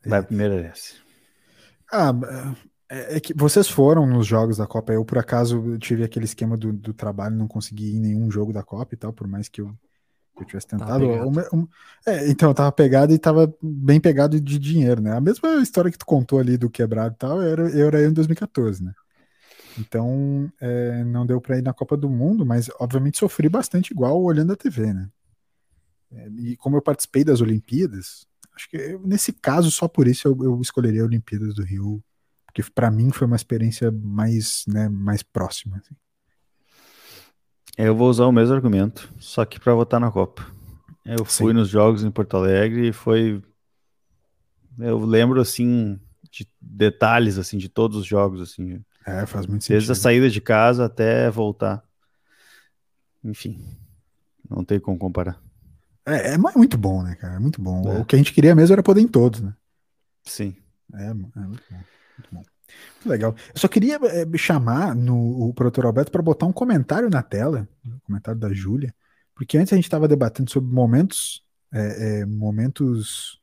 Vai 0.07 0.23
primeiro 0.23 0.53
essa. 0.55 0.95
Ah, 1.91 2.13
é, 2.89 3.17
é 3.17 3.19
que 3.19 3.33
vocês 3.33 3.67
foram 3.67 4.05
nos 4.05 4.25
jogos 4.25 4.57
da 4.57 4.67
Copa. 4.67 4.93
Eu, 4.93 5.03
por 5.03 5.17
acaso, 5.17 5.77
tive 5.79 6.03
aquele 6.03 6.25
esquema 6.25 6.55
do, 6.55 6.71
do 6.71 6.93
trabalho, 6.93 7.35
não 7.35 7.47
consegui 7.47 7.91
ir 7.91 7.95
em 7.97 7.99
nenhum 7.99 8.31
jogo 8.31 8.53
da 8.53 8.63
Copa 8.63 8.93
e 8.93 8.97
tal, 8.97 9.11
por 9.11 9.27
mais 9.27 9.49
que 9.49 9.61
eu, 9.61 9.67
que 9.67 9.88
eu 10.43 10.45
tivesse 10.45 10.67
tentado. 10.67 11.03
Uma- 11.27 11.47
um- 11.53 11.67
é, 12.05 12.29
então, 12.29 12.49
eu 12.49 12.53
tava 12.55 12.71
pegado 12.71 13.13
e 13.13 13.17
tava 13.19 13.53
bem 13.61 13.99
pegado 13.99 14.39
de 14.39 14.59
dinheiro, 14.59 15.01
né? 15.01 15.13
A 15.13 15.21
mesma 15.21 15.55
história 15.61 15.91
que 15.91 15.97
tu 15.97 16.05
contou 16.05 16.39
ali 16.39 16.57
do 16.57 16.69
quebrado 16.69 17.15
e 17.15 17.17
tal, 17.17 17.41
era, 17.41 17.69
eu 17.69 17.87
era 17.87 17.99
eu 18.01 18.09
em 18.09 18.13
2014, 18.13 18.83
né? 18.83 18.93
Então, 19.77 20.51
é, 20.59 21.03
não 21.03 21.25
deu 21.25 21.39
pra 21.39 21.57
ir 21.57 21.61
na 21.61 21.73
Copa 21.73 21.95
do 21.95 22.09
Mundo, 22.09 22.45
mas 22.45 22.69
obviamente 22.79 23.17
sofri 23.17 23.47
bastante 23.47 23.91
igual 23.91 24.21
olhando 24.21 24.51
a 24.53 24.55
TV, 24.55 24.93
né? 24.93 25.09
É, 26.11 26.27
e 26.39 26.57
como 26.57 26.75
eu 26.75 26.81
participei 26.81 27.23
das 27.23 27.39
Olimpíadas, 27.39 28.25
acho 28.55 28.69
que 28.69 28.77
eu- 28.77 29.01
nesse 29.05 29.31
caso, 29.31 29.69
só 29.71 29.87
por 29.87 30.07
isso 30.07 30.27
eu, 30.27 30.37
eu 30.43 30.59
escolheria 30.61 31.01
a 31.01 31.05
Olimpíadas 31.05 31.53
do 31.53 31.63
Rio, 31.63 32.03
porque 32.45 32.63
pra 32.73 32.89
mim 32.89 33.11
foi 33.11 33.27
uma 33.27 33.35
experiência 33.35 33.91
mais, 33.91 34.63
né, 34.67 34.89
mais 34.89 35.21
próxima. 35.23 35.77
assim. 35.77 35.95
Eu 37.77 37.95
vou 37.95 38.09
usar 38.09 38.25
o 38.25 38.31
mesmo 38.31 38.53
argumento, 38.55 39.09
só 39.19 39.45
que 39.45 39.59
pra 39.59 39.73
votar 39.73 39.99
na 39.99 40.11
Copa. 40.11 40.45
Eu 41.05 41.23
fui 41.25 41.53
Sim. 41.53 41.59
nos 41.59 41.69
jogos 41.69 42.03
em 42.03 42.11
Porto 42.11 42.35
Alegre 42.37 42.89
e 42.89 42.93
foi. 42.93 43.41
Eu 44.77 44.99
lembro, 44.99 45.41
assim, 45.41 45.99
de 46.31 46.47
detalhes, 46.61 47.37
assim, 47.37 47.57
de 47.57 47.67
todos 47.69 47.97
os 47.97 48.05
jogos, 48.05 48.41
assim. 48.41 48.81
É, 49.05 49.25
faz 49.25 49.45
muito 49.45 49.67
Desde 49.67 49.91
a 49.91 49.95
sentido. 49.95 50.03
saída 50.03 50.29
de 50.29 50.41
casa 50.41 50.85
até 50.85 51.29
voltar. 51.29 51.83
Enfim, 53.23 53.59
não 54.49 54.63
tem 54.63 54.79
como 54.79 54.97
comparar. 54.97 55.41
É, 56.05 56.33
é 56.33 56.37
mu- 56.37 56.51
muito 56.55 56.77
bom, 56.77 57.03
né, 57.03 57.15
cara? 57.15 57.35
É 57.35 57.39
muito 57.39 57.61
bom. 57.61 57.87
É. 57.91 57.99
O 57.99 58.05
que 58.05 58.15
a 58.15 58.17
gente 58.17 58.33
queria 58.33 58.55
mesmo 58.55 58.73
era 58.73 58.83
poder 58.83 59.01
em 59.01 59.07
todos, 59.07 59.41
né? 59.41 59.53
Sim. 60.23 60.55
É, 60.93 61.07
é 61.07 61.13
muito 61.13 61.31
bom. 61.35 61.47
Muito 62.17 62.29
bom. 62.31 62.43
Legal. 63.05 63.35
Eu 63.53 63.59
só 63.59 63.67
queria 63.67 63.99
é, 64.03 64.37
chamar 64.37 64.95
no, 64.95 65.49
o 65.49 65.53
produtor 65.53 65.85
Alberto 65.85 66.11
para 66.11 66.21
botar 66.21 66.45
um 66.45 66.51
comentário 66.51 67.09
na 67.09 67.21
tela, 67.21 67.67
um 67.85 67.99
comentário 67.99 68.39
da 68.39 68.51
Júlia, 68.53 68.93
porque 69.35 69.57
antes 69.57 69.71
a 69.73 69.75
gente 69.75 69.85
estava 69.85 70.07
debatendo 70.07 70.51
sobre 70.51 70.73
momentos, 70.73 71.43
é, 71.73 72.21
é, 72.21 72.25
momentos 72.25 73.39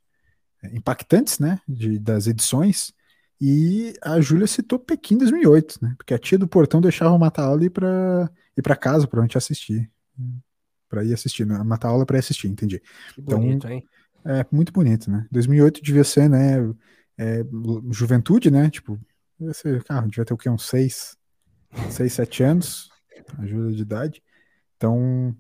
impactantes, 0.72 1.38
né, 1.38 1.60
de, 1.66 1.98
das 1.98 2.26
edições, 2.26 2.92
e 3.40 3.94
a 4.02 4.20
Júlia 4.20 4.46
citou 4.46 4.78
Pequim 4.78 5.16
2008, 5.18 5.78
né, 5.80 5.94
porque 5.96 6.14
a 6.14 6.18
tia 6.18 6.38
do 6.38 6.48
portão 6.48 6.80
deixava 6.80 7.16
matar 7.18 7.44
aula 7.44 7.62
e 7.62 7.66
ir 7.66 7.70
para 7.70 8.30
ir 8.56 8.62
para 8.62 8.74
casa 8.74 9.06
para 9.06 9.20
a 9.20 9.22
gente 9.22 9.38
assistir, 9.38 9.90
para 10.88 11.04
ir 11.04 11.12
assistir, 11.12 11.46
né, 11.46 11.56
matar 11.62 11.88
aula 11.88 12.04
para 12.04 12.16
ir 12.16 12.20
assistir, 12.20 12.48
entendi. 12.48 12.80
Que 13.14 13.20
Então, 13.20 13.38
bonito, 13.38 13.68
hein? 13.68 13.86
É 14.24 14.44
muito 14.50 14.72
bonito, 14.72 15.08
né? 15.08 15.24
2008 15.30 15.80
devia 15.80 16.02
ser, 16.02 16.28
né? 16.28 16.56
é, 17.18 17.44
juventude, 17.90 18.50
né? 18.50 18.68
Tipo, 18.70 18.98
ser, 19.52 19.84
ah, 19.88 20.00
devia 20.02 20.24
ter 20.24 20.34
o 20.34 20.38
quê? 20.38 20.48
Uns 20.48 20.66
6, 20.66 21.16
6, 21.90 22.12
7 22.12 22.42
anos, 22.42 22.90
ajuda 23.38 23.72
de 23.72 23.82
idade. 23.82 24.22
Então, 24.76 25.36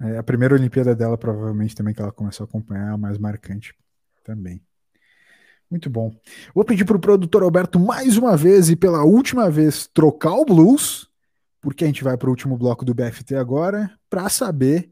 é, 0.00 0.18
a 0.18 0.22
primeira 0.22 0.54
Olimpíada 0.54 0.94
dela, 0.94 1.18
provavelmente 1.18 1.74
também 1.74 1.94
que 1.94 2.00
ela 2.00 2.12
começou 2.12 2.44
a 2.44 2.48
acompanhar, 2.48 2.92
a 2.92 2.96
mais 2.96 3.18
marcante 3.18 3.74
também. 4.24 4.62
Muito 5.70 5.88
bom. 5.88 6.10
Vou 6.54 6.64
pedir 6.64 6.84
para 6.84 6.96
o 6.96 7.00
produtor 7.00 7.42
Alberto 7.42 7.78
mais 7.78 8.16
uma 8.16 8.36
vez 8.36 8.70
e 8.70 8.76
pela 8.76 9.04
última 9.04 9.48
vez 9.50 9.86
trocar 9.86 10.32
o 10.32 10.44
blues, 10.44 11.08
porque 11.60 11.84
a 11.84 11.86
gente 11.86 12.02
vai 12.02 12.16
para 12.16 12.26
o 12.26 12.30
último 12.30 12.56
bloco 12.58 12.84
do 12.84 12.94
BFT 12.94 13.36
agora, 13.36 13.90
para 14.08 14.28
saber 14.28 14.90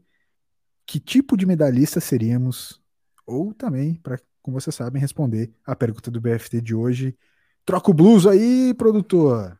que 0.85 0.99
tipo 0.99 1.35
de 1.35 1.45
medalhista 1.45 1.99
seríamos 1.99 2.81
ou 3.25 3.53
também, 3.53 3.95
para, 3.95 4.19
como 4.41 4.59
vocês 4.59 4.75
sabem, 4.75 5.01
responder 5.01 5.53
a 5.65 5.75
pergunta 5.75 6.09
do 6.09 6.21
BFT 6.21 6.61
de 6.61 6.73
hoje. 6.73 7.15
Troca 7.69 7.91
o 7.91 7.93
blues 7.93 8.25
aí, 8.25 8.73
produtor. 8.73 9.55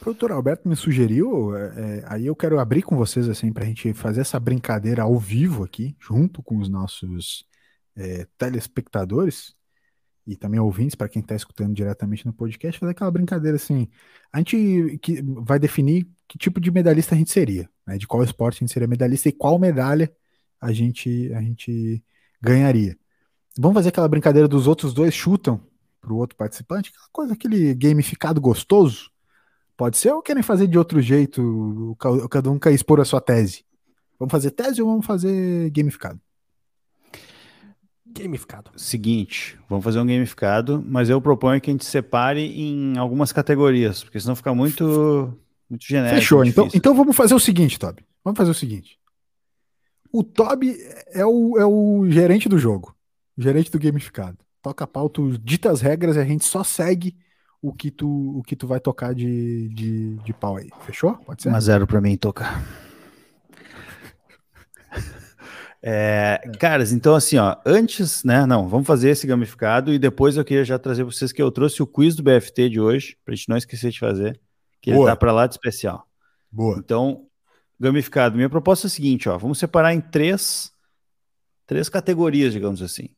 Produtor 0.00 0.32
Alberto 0.32 0.66
me 0.66 0.74
sugeriu, 0.74 1.54
é, 1.54 1.66
é, 1.66 2.04
aí 2.06 2.24
eu 2.24 2.34
quero 2.34 2.58
abrir 2.58 2.80
com 2.80 2.96
vocês 2.96 3.28
assim 3.28 3.52
para 3.52 3.64
a 3.64 3.66
gente 3.66 3.92
fazer 3.92 4.22
essa 4.22 4.40
brincadeira 4.40 5.02
ao 5.02 5.18
vivo 5.18 5.62
aqui, 5.62 5.94
junto 6.00 6.42
com 6.42 6.56
os 6.56 6.70
nossos 6.70 7.44
é, 7.94 8.26
telespectadores 8.38 9.57
e 10.28 10.36
também 10.36 10.60
ouvintes, 10.60 10.94
para 10.94 11.08
quem 11.08 11.22
está 11.22 11.34
escutando 11.34 11.74
diretamente 11.74 12.26
no 12.26 12.32
podcast, 12.34 12.78
fazer 12.78 12.92
aquela 12.92 13.10
brincadeira 13.10 13.56
assim. 13.56 13.88
A 14.30 14.38
gente 14.38 14.98
que 15.02 15.22
vai 15.22 15.58
definir 15.58 16.06
que 16.28 16.36
tipo 16.36 16.60
de 16.60 16.70
medalhista 16.70 17.14
a 17.14 17.18
gente 17.18 17.30
seria, 17.30 17.68
né, 17.86 17.96
de 17.96 18.06
qual 18.06 18.22
esporte 18.22 18.56
a 18.56 18.60
gente 18.60 18.72
seria 18.72 18.86
medalhista 18.86 19.30
e 19.30 19.32
qual 19.32 19.58
medalha 19.58 20.12
a 20.60 20.70
gente, 20.72 21.32
a 21.34 21.40
gente 21.40 22.04
ganharia. 22.42 22.96
Vamos 23.58 23.74
fazer 23.76 23.88
aquela 23.88 24.08
brincadeira 24.08 24.46
dos 24.46 24.66
outros 24.66 24.92
dois 24.92 25.14
chutam 25.14 25.60
para 26.00 26.12
o 26.12 26.16
outro 26.16 26.36
participante, 26.36 26.90
aquela 26.90 27.08
coisa, 27.10 27.32
aquele 27.32 27.74
gamificado 27.74 28.40
gostoso. 28.40 29.10
Pode 29.76 29.96
ser 29.96 30.12
ou 30.12 30.22
querem 30.22 30.42
fazer 30.42 30.66
de 30.66 30.76
outro 30.76 31.00
jeito, 31.00 31.96
ca- 31.98 32.28
cada 32.28 32.50
um 32.50 32.58
quer 32.58 32.72
expor 32.72 33.00
a 33.00 33.04
sua 33.04 33.20
tese? 33.20 33.64
Vamos 34.18 34.32
fazer 34.32 34.50
tese 34.50 34.82
ou 34.82 34.88
vamos 34.88 35.06
fazer 35.06 35.70
gamificado? 35.70 36.20
Gamificado. 38.10 38.70
Seguinte, 38.76 39.58
vamos 39.68 39.84
fazer 39.84 40.00
um 40.00 40.06
gamificado, 40.06 40.84
mas 40.86 41.08
eu 41.08 41.20
proponho 41.20 41.60
que 41.60 41.70
a 41.70 41.72
gente 41.72 41.84
separe 41.84 42.40
em 42.40 42.96
algumas 42.98 43.32
categorias, 43.32 44.02
porque 44.02 44.18
senão 44.18 44.34
fica 44.34 44.54
muito, 44.54 45.36
muito 45.68 45.84
genérico. 45.84 46.16
Fechou. 46.16 46.44
Então, 46.44 46.68
então 46.74 46.94
vamos 46.94 47.14
fazer 47.16 47.34
o 47.34 47.40
seguinte, 47.40 47.78
Toby. 47.78 48.04
Vamos 48.24 48.36
fazer 48.36 48.50
o 48.50 48.54
seguinte. 48.54 48.98
O 50.12 50.24
Toby 50.24 50.76
é 51.08 51.24
o, 51.24 51.58
é 51.58 51.66
o 51.66 52.06
gerente 52.08 52.48
do 52.48 52.58
jogo, 52.58 52.94
o 53.36 53.42
gerente 53.42 53.70
do 53.70 53.78
gamificado. 53.78 54.38
Toca 54.62 54.84
a 54.84 54.86
pau, 54.86 55.08
tu 55.08 55.38
dita 55.38 55.70
as 55.70 55.80
regras 55.80 56.16
e 56.16 56.20
a 56.20 56.24
gente 56.24 56.44
só 56.44 56.64
segue 56.64 57.16
o 57.60 57.72
que 57.72 57.90
tu, 57.90 58.38
o 58.38 58.42
que 58.42 58.56
tu 58.56 58.66
vai 58.66 58.80
tocar 58.80 59.14
de, 59.14 59.68
de, 59.68 60.16
de 60.16 60.32
pau 60.32 60.56
aí. 60.56 60.70
Fechou? 60.82 61.14
Pode 61.18 61.42
ser? 61.42 61.50
1 61.50 61.54
a 61.54 61.60
0 61.60 61.86
para 61.86 62.00
mim 62.00 62.16
tocar. 62.16 62.64
É, 65.80 66.40
caras, 66.58 66.92
então 66.92 67.14
assim, 67.14 67.36
ó, 67.36 67.56
antes, 67.64 68.24
né, 68.24 68.44
não, 68.46 68.68
vamos 68.68 68.86
fazer 68.86 69.10
esse 69.10 69.26
gamificado 69.26 69.92
e 69.92 69.98
depois 69.98 70.36
eu 70.36 70.44
queria 70.44 70.64
já 70.64 70.78
trazer 70.78 71.04
para 71.04 71.12
vocês 71.12 71.30
que 71.30 71.40
eu 71.40 71.52
trouxe 71.52 71.80
o 71.82 71.86
quiz 71.86 72.16
do 72.16 72.22
BFT 72.22 72.68
de 72.68 72.80
hoje, 72.80 73.16
pra 73.24 73.34
gente 73.34 73.48
não 73.48 73.56
esquecer 73.56 73.90
de 73.90 73.98
fazer, 73.98 74.40
que 74.80 74.90
ele 74.90 74.96
Boa. 74.96 75.10
tá 75.10 75.16
para 75.16 75.32
lá 75.32 75.46
de 75.46 75.54
especial. 75.54 76.04
Boa. 76.50 76.78
Então, 76.78 77.26
gamificado, 77.78 78.36
minha 78.36 78.50
proposta 78.50 78.86
é 78.86 78.88
a 78.88 78.90
seguinte, 78.90 79.28
ó, 79.28 79.38
vamos 79.38 79.58
separar 79.58 79.94
em 79.94 80.00
três, 80.00 80.72
três 81.64 81.88
categorias, 81.88 82.52
digamos 82.52 82.82
assim. 82.82 83.08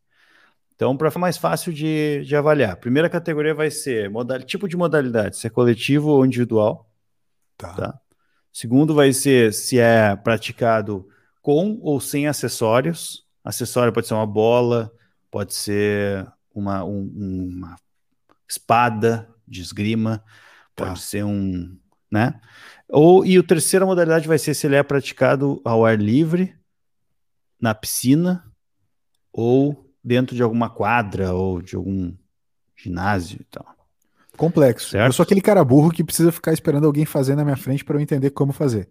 Então, 0.74 0.96
para 0.96 1.10
ficar 1.10 1.20
mais 1.20 1.36
fácil 1.36 1.72
de, 1.72 2.24
de 2.24 2.36
avaliar, 2.36 2.72
a 2.72 2.76
primeira 2.76 3.08
categoria 3.08 3.54
vai 3.54 3.70
ser 3.70 4.08
modal, 4.10 4.40
tipo 4.40 4.68
de 4.68 4.76
modalidade, 4.76 5.36
se 5.36 5.46
é 5.46 5.50
coletivo 5.50 6.08
ou 6.08 6.26
individual. 6.26 6.90
Tá. 7.56 7.74
Tá. 7.74 8.00
Segundo 8.52 8.94
vai 8.94 9.12
ser 9.12 9.52
se 9.52 9.78
é 9.78 10.16
praticado 10.16 11.06
com 11.50 11.80
ou 11.82 12.00
sem 12.00 12.28
acessórios. 12.28 13.24
Acessório 13.44 13.92
pode 13.92 14.06
ser 14.06 14.14
uma 14.14 14.26
bola, 14.26 14.92
pode 15.32 15.52
ser 15.52 16.24
uma, 16.54 16.84
um- 16.84 17.10
uma 17.56 17.76
espada 18.48 19.28
de 19.48 19.60
esgrima, 19.60 20.22
pode 20.76 20.90
Tá. 20.90 20.96
ser 20.96 21.24
um, 21.24 21.76
né? 22.10 22.40
Ou 22.88 23.26
e 23.26 23.36
a 23.36 23.42
terceira 23.42 23.84
modalidade 23.84 24.28
vai 24.28 24.38
ser 24.38 24.54
se 24.54 24.64
ele 24.66 24.76
é 24.76 24.82
praticado 24.82 25.60
ao 25.64 25.84
ar 25.84 25.98
livre, 26.00 26.54
na 27.60 27.74
piscina 27.74 28.44
ou 29.32 29.90
dentro 30.02 30.36
de 30.36 30.42
alguma 30.42 30.70
quadra 30.70 31.32
ou 31.34 31.60
de 31.60 31.74
algum 31.76 32.14
ginásio 32.76 33.38
e 33.40 33.44
tal. 33.44 33.66
Complexo. 34.36 34.90
Certo. 34.90 35.06
Eu 35.08 35.12
sou 35.12 35.22
aquele 35.24 35.40
cara 35.40 35.64
burro 35.64 35.90
que 35.90 36.04
precisa 36.04 36.30
ficar 36.32 36.52
esperando 36.52 36.86
alguém 36.86 37.04
fazer 37.04 37.34
na 37.34 37.44
minha 37.44 37.56
frente 37.56 37.84
para 37.84 37.96
eu 37.96 38.00
entender 38.00 38.30
como 38.30 38.52
fazer. 38.52 38.88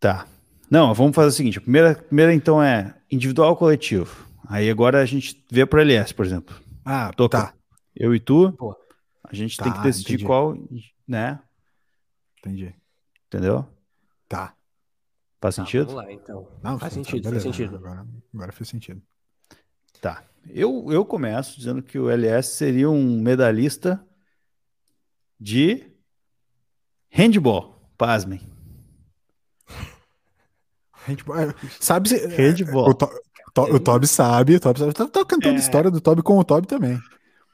Tá. 0.00 0.26
Não, 0.70 0.94
vamos 0.94 1.14
fazer 1.14 1.28
o 1.28 1.32
seguinte: 1.32 1.58
a 1.58 1.60
primeira, 1.60 1.94
primeira 1.94 2.32
então 2.34 2.62
é 2.62 2.94
individual 3.10 3.50
ou 3.50 3.56
coletivo. 3.56 4.26
Aí 4.48 4.70
agora 4.70 5.00
a 5.00 5.06
gente 5.06 5.44
vê 5.50 5.64
para 5.66 5.82
LS, 5.82 6.12
por 6.14 6.24
exemplo. 6.24 6.54
Ah, 6.84 7.12
Toca. 7.16 7.38
tá. 7.42 7.54
Eu 7.94 8.14
e 8.14 8.20
tu, 8.20 8.50
Boa. 8.52 8.76
a 9.24 9.34
gente 9.34 9.56
Tá, 9.56 9.64
tem 9.64 9.72
que 9.72 9.80
decidir 9.82 10.14
entendi. 10.14 10.24
qual, 10.24 10.56
né? 11.06 11.40
Entendi. 12.38 12.74
Entendeu? 13.26 13.66
Tá. 14.28 14.54
Faz 15.40 15.56
Tá, 15.56 15.62
sentido? 15.64 15.86
vamos 15.86 16.04
lá, 16.04 16.12
então. 16.12 16.48
Não, 16.62 16.78
faz 16.78 16.94
tá, 16.94 17.02
sentido, 17.02 17.28
faz 17.30 17.42
sentido. 17.42 17.76
Agora, 17.76 18.06
agora 18.34 18.52
faz 18.52 18.68
sentido. 18.68 19.02
Tá. 20.00 20.24
Eu, 20.48 20.86
eu 20.90 21.04
começo 21.04 21.58
dizendo 21.58 21.82
que 21.82 21.98
o 21.98 22.08
LS 22.08 22.54
seria 22.56 22.88
um 22.90 23.20
medalhista 23.20 24.04
de 25.38 25.90
handball. 27.10 27.90
Pasmem. 27.98 28.40
Handball, 31.06 31.38
é, 31.40 31.54
sabe 31.80 32.08
se, 32.08 32.26
Handball. 32.26 32.90
O, 32.90 32.94
To- 32.94 33.10
To- 33.54 33.62
o 33.74 33.80
Toby 33.80 34.06
sabe, 34.06 34.54
o 34.56 34.60
Toby 34.60 34.78
sabe. 34.78 34.92
Tá, 34.92 35.06
tá 35.06 35.24
cantando 35.24 35.56
É. 35.56 35.58
história 35.58 35.90
do 35.90 36.00
Toby 36.00 36.22
com 36.22 36.38
o 36.38 36.44
Toby 36.44 36.66
também. 36.68 36.98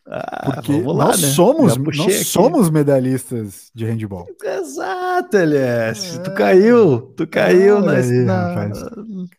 Ah, 0.09 0.53
Porque 0.55 0.71
vamos 0.73 0.97
lá, 0.97 1.07
nós 1.07 1.21
né? 1.23 1.29
somos, 1.31 1.77
nós 1.77 2.01
aqui. 2.01 2.13
somos 2.25 2.71
medalhistas 2.71 3.73
de 3.75 3.85
handball. 3.87 4.27
Exato. 4.41 5.31
Tu 5.33 6.31
É. 6.31 6.35
caiu. 6.37 7.01
Tu 7.17 7.27
caiu 7.27 7.77
Olha 7.79 7.87
na, 7.87 7.93
aí, 7.99 8.11
na- 8.25 8.49
rapaz. 8.49 8.83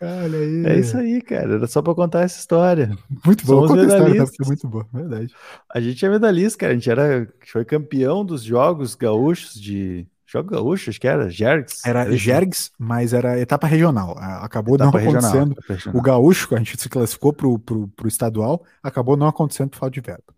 Olha 0.01 0.39
aí. 0.39 0.65
É 0.65 0.79
isso 0.79 0.97
aí, 0.97 1.21
cara. 1.21 1.53
Era 1.55 1.67
só 1.67 1.81
pra 1.81 1.95
contar 1.95 2.23
essa 2.23 2.37
história. 2.39 2.91
Muito 3.25 3.45
bom. 3.45 3.65
Somos 3.67 3.81
história, 3.81 3.87
tá? 3.87 3.97
medalhistas. 4.09 4.29
Porque 4.31 4.43
é 4.43 4.47
muito 4.47 4.67
boa, 4.67 4.85
verdade. 4.93 5.33
A 5.73 5.79
gente 5.79 6.05
é 6.05 6.09
medalhista, 6.09 6.57
cara. 6.59 6.71
A 6.73 6.75
gente 6.75 6.89
era, 6.89 7.27
foi 7.49 7.63
campeão 7.63 8.25
dos 8.25 8.43
jogos 8.43 8.93
gaúchos 8.95 9.53
de. 9.53 10.05
Jogo 10.29 10.49
gaúcho, 10.51 10.89
acho 10.89 10.99
que 10.99 11.07
era. 11.07 11.29
Jergs. 11.29 11.85
Era 11.85 12.05
isso? 12.09 12.17
Jergs, 12.17 12.71
mas 12.77 13.13
era 13.13 13.39
etapa 13.39 13.65
regional. 13.65 14.13
Acabou 14.19 14.75
Etapa 14.75 14.91
não 14.91 15.05
regional, 15.05 15.31
acontecendo. 15.31 15.97
O 15.97 16.01
gaúcho, 16.01 16.53
a 16.53 16.57
gente 16.57 16.79
se 16.79 16.89
classificou 16.89 17.31
pro, 17.31 17.57
pro, 17.57 17.87
pro 17.87 18.07
estadual, 18.09 18.61
acabou 18.83 19.15
não 19.15 19.27
acontecendo 19.27 19.69
por 19.69 19.77
falta 19.77 19.93
de 19.93 20.01
verba. 20.01 20.35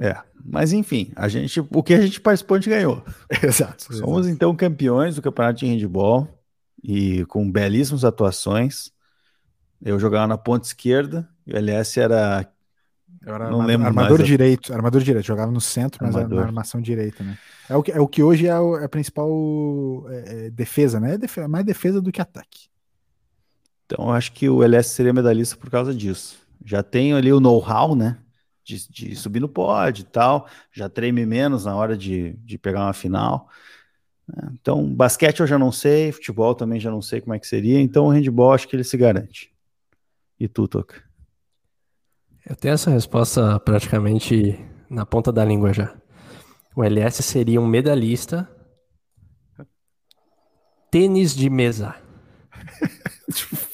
É, 0.00 0.16
mas 0.42 0.72
enfim, 0.72 1.12
a 1.14 1.28
gente, 1.28 1.60
o 1.60 1.82
que 1.82 1.92
a 1.92 2.00
gente 2.00 2.20
participou, 2.22 2.56
a 2.56 2.60
gente 2.60 2.70
ganhou. 2.70 3.04
Exato. 3.42 3.92
Somos 3.94 4.26
então 4.26 4.56
campeões 4.56 5.16
do 5.16 5.22
campeonato 5.22 5.58
de 5.58 5.66
handball 5.66 6.26
e 6.82 7.26
com 7.26 7.50
belíssimas 7.50 8.04
atuações. 8.04 8.90
Eu 9.82 9.98
jogava 9.98 10.26
na 10.26 10.38
ponta 10.38 10.66
esquerda 10.66 11.28
e 11.46 11.52
o 11.52 11.56
LS 11.56 12.00
era 12.00 12.50
Eu 13.26 13.34
era 13.34 13.44
Não 13.50 13.56
arma- 13.60 13.66
lembro 13.66 13.86
armador 13.86 14.18
mais, 14.18 14.28
direito, 14.28 14.72
armador 14.72 15.02
direito, 15.02 15.26
jogava 15.26 15.50
no 15.50 15.60
centro, 15.60 15.98
mas 16.04 16.14
Armador. 16.14 16.38
na 16.40 16.46
armação 16.46 16.80
direita, 16.80 17.22
né? 17.24 17.36
É 17.68 17.76
o 17.76 17.82
que, 17.82 17.92
é 17.92 18.00
o 18.00 18.06
que 18.08 18.22
hoje 18.22 18.46
é, 18.46 18.58
o- 18.58 18.78
é 18.78 18.84
a 18.84 18.88
principal 18.88 19.28
é, 20.08 20.46
é, 20.46 20.50
defesa, 20.50 20.98
né? 21.00 21.18
É 21.36 21.48
mais 21.48 21.64
defesa 21.64 22.00
do 22.00 22.12
que 22.12 22.20
ataque. 22.20 22.68
Então, 23.86 24.06
eu 24.06 24.12
acho 24.12 24.32
que 24.32 24.48
o 24.48 24.62
LS 24.62 24.90
seria 24.90 25.12
medalhista 25.12 25.56
por 25.56 25.70
causa 25.70 25.94
disso. 25.94 26.38
Já 26.64 26.82
tenho 26.82 27.16
ali 27.16 27.32
o 27.32 27.40
know-how, 27.40 27.94
né? 27.96 28.18
De, 28.64 28.88
de 28.90 29.16
subir 29.16 29.40
no 29.40 29.48
pódio 29.48 30.02
e 30.02 30.04
tal. 30.04 30.46
Já 30.72 30.88
treme 30.88 31.24
menos 31.24 31.64
na 31.64 31.74
hora 31.74 31.96
de, 31.96 32.34
de 32.44 32.58
pegar 32.58 32.84
uma 32.84 32.92
final. 32.92 33.48
né? 34.28 34.50
Então, 34.52 34.86
basquete 34.94 35.40
eu 35.40 35.46
já 35.46 35.58
não 35.58 35.72
sei, 35.72 36.12
futebol 36.12 36.54
também 36.54 36.78
já 36.78 36.90
não 36.90 37.00
sei 37.00 37.20
como 37.20 37.32
é 37.34 37.38
que 37.38 37.46
seria. 37.46 37.80
Então, 37.80 38.06
o 38.06 38.10
handball 38.10 38.52
acho 38.52 38.68
que 38.68 38.76
ele 38.76 38.84
se 38.84 38.96
garante. 38.96 39.50
E 40.38 40.46
tu, 40.46 40.68
Toca? 40.68 41.02
Eu 42.48 42.56
tenho 42.56 42.72
essa 42.72 42.90
resposta 42.90 43.60
praticamente 43.60 44.58
na 44.88 45.04
ponta 45.04 45.30
da 45.30 45.44
língua 45.44 45.70
já. 45.70 45.94
O 46.74 46.82
LS 46.82 47.22
seria 47.22 47.60
um 47.60 47.66
medalhista. 47.66 48.48
Tênis 50.90 51.36
de 51.36 51.50
mesa. 51.50 51.94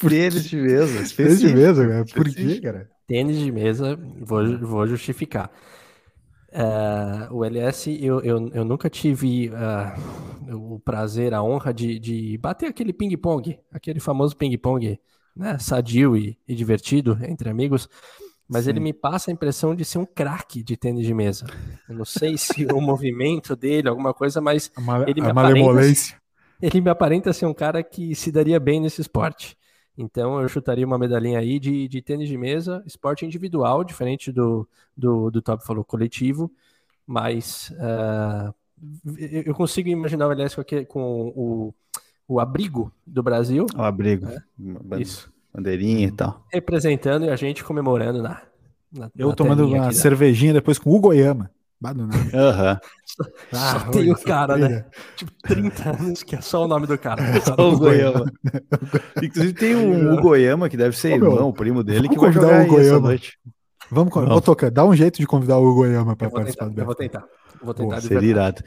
Tênis 0.00 0.44
de 0.46 0.56
mesa. 0.56 1.04
Desde 1.16 1.54
mesmo, 1.54 1.88
cara. 1.88 2.04
Por 2.04 2.28
quê, 2.28 2.60
cara? 2.60 2.90
Tênis 3.06 3.38
de 3.38 3.52
mesa, 3.52 3.96
vou, 4.20 4.58
vou 4.58 4.86
justificar. 4.88 5.52
É, 6.50 7.28
o 7.30 7.44
LS, 7.44 7.90
eu, 8.04 8.20
eu, 8.22 8.48
eu 8.52 8.64
nunca 8.64 8.90
tive 8.90 9.52
ah, 9.54 9.94
o 10.52 10.80
prazer, 10.80 11.32
a 11.32 11.40
honra 11.40 11.72
de, 11.72 12.00
de 12.00 12.38
bater 12.38 12.70
aquele 12.70 12.92
ping-pong, 12.92 13.56
aquele 13.72 14.00
famoso 14.00 14.36
ping-pong, 14.36 14.98
né, 15.36 15.58
sadio 15.60 16.16
e, 16.16 16.36
e 16.48 16.54
divertido 16.56 17.18
entre 17.22 17.48
amigos, 17.48 17.88
mas 18.48 18.66
ele 18.68 18.78
Sim. 18.78 18.84
me 18.84 18.92
passa 18.92 19.30
a 19.30 19.34
impressão 19.34 19.74
de 19.74 19.84
ser 19.84 19.98
um 19.98 20.06
craque 20.06 20.62
de 20.62 20.76
tênis 20.76 21.06
de 21.06 21.14
mesa. 21.14 21.46
Eu 21.88 21.94
não 21.96 22.04
sei 22.04 22.36
se 22.38 22.66
o 22.66 22.80
movimento 22.80 23.56
dele, 23.56 23.88
alguma 23.88 24.12
coisa, 24.14 24.40
mas 24.40 24.70
A, 24.76 25.02
Ele 25.08 25.20
me 25.20 25.28
aparenta- 25.30 25.82
ele 26.62 26.80
me 26.80 26.90
aparenta 26.90 27.32
ser 27.32 27.46
um 27.46 27.54
cara 27.54 27.82
que 27.82 28.14
se 28.14 28.30
daria 28.32 28.58
bem 28.60 28.80
nesse 28.80 29.00
esporte. 29.00 29.56
Então 29.96 30.40
eu 30.40 30.48
chutaria 30.48 30.86
uma 30.86 30.98
medalhinha 30.98 31.38
aí 31.38 31.58
de, 31.60 31.86
de 31.88 32.02
tênis 32.02 32.28
de 32.28 32.36
mesa, 32.36 32.82
esporte 32.86 33.24
individual, 33.24 33.84
diferente 33.84 34.32
do, 34.32 34.68
do, 34.96 35.30
do 35.30 35.40
Top 35.42 35.64
falou 35.64 35.84
coletivo, 35.84 36.50
mas 37.06 37.72
ah, 37.78 38.52
eu 39.46 39.54
consigo 39.54 39.88
imaginar 39.88 40.26
o 40.28 40.32
LS 40.32 40.56
com, 40.56 40.84
com 40.86 41.32
o, 41.36 41.74
o 42.26 42.40
abrigo 42.40 42.92
do 43.06 43.22
Brasil, 43.22 43.66
O 43.76 43.82
abrigo. 43.82 44.26
Ban- 44.58 45.00
isso, 45.00 45.32
Bandeirinha 45.54 46.06
e 46.08 46.10
tal. 46.10 46.44
representando 46.52 47.24
e 47.26 47.30
a 47.30 47.36
gente 47.36 47.62
comemorando 47.62 48.22
na. 48.22 48.42
na 48.92 49.10
Eu 49.16 49.28
na 49.28 49.34
tomando 49.34 49.66
uma 49.66 49.76
aqui, 49.86 49.86
né? 49.86 49.92
cervejinha 49.92 50.52
depois 50.52 50.78
com 50.78 50.90
o 50.90 51.00
Goiama. 51.00 51.50
Aham. 52.32 52.80
Ah, 53.52 53.78
Só 53.78 53.90
tem 53.90 54.10
o 54.10 54.16
cara, 54.16 54.56
né? 54.56 54.86
Tipo, 55.16 55.32
30 55.42 55.90
anos, 55.90 56.22
que 56.22 56.34
é 56.34 56.40
só 56.40 56.64
o 56.64 56.68
nome 56.68 56.86
do 56.86 56.96
cara. 56.96 57.22
O 57.58 57.76
Goiama. 57.78 58.24
Inclusive 59.22 59.52
tem 59.52 59.76
um, 59.76 60.14
o 60.16 60.20
Goiama, 60.20 60.68
que 60.70 60.78
deve 60.78 60.96
ser 60.96 61.12
Ô, 61.12 61.16
irmão, 61.16 61.52
primo 61.52 61.84
dele, 61.84 62.08
que 62.08 62.18
vai 62.18 62.32
convidar 62.32 62.46
jogar 62.46 62.56
o 62.56 62.60
aí 62.60 62.66
essa 62.66 62.74
Goiama. 62.90 63.08
noite. 63.08 63.38
Vamos, 63.90 64.16
ô, 64.16 64.40
Toca, 64.40 64.70
dá 64.70 64.82
um 64.84 64.94
jeito 64.96 65.18
de 65.18 65.26
convidar 65.26 65.58
o 65.58 65.74
Goiama 65.74 66.16
para 66.16 66.30
participar 66.30 66.64
tentar, 66.66 66.74
do 66.74 66.80
eu 66.80 66.86
vou 66.86 66.94
tentar. 66.94 67.24
Vou 67.62 67.74
tentar 67.74 67.96
de 67.96 68.02
Seria 68.02 68.20
verdade. 68.20 68.60
irado. 68.60 68.64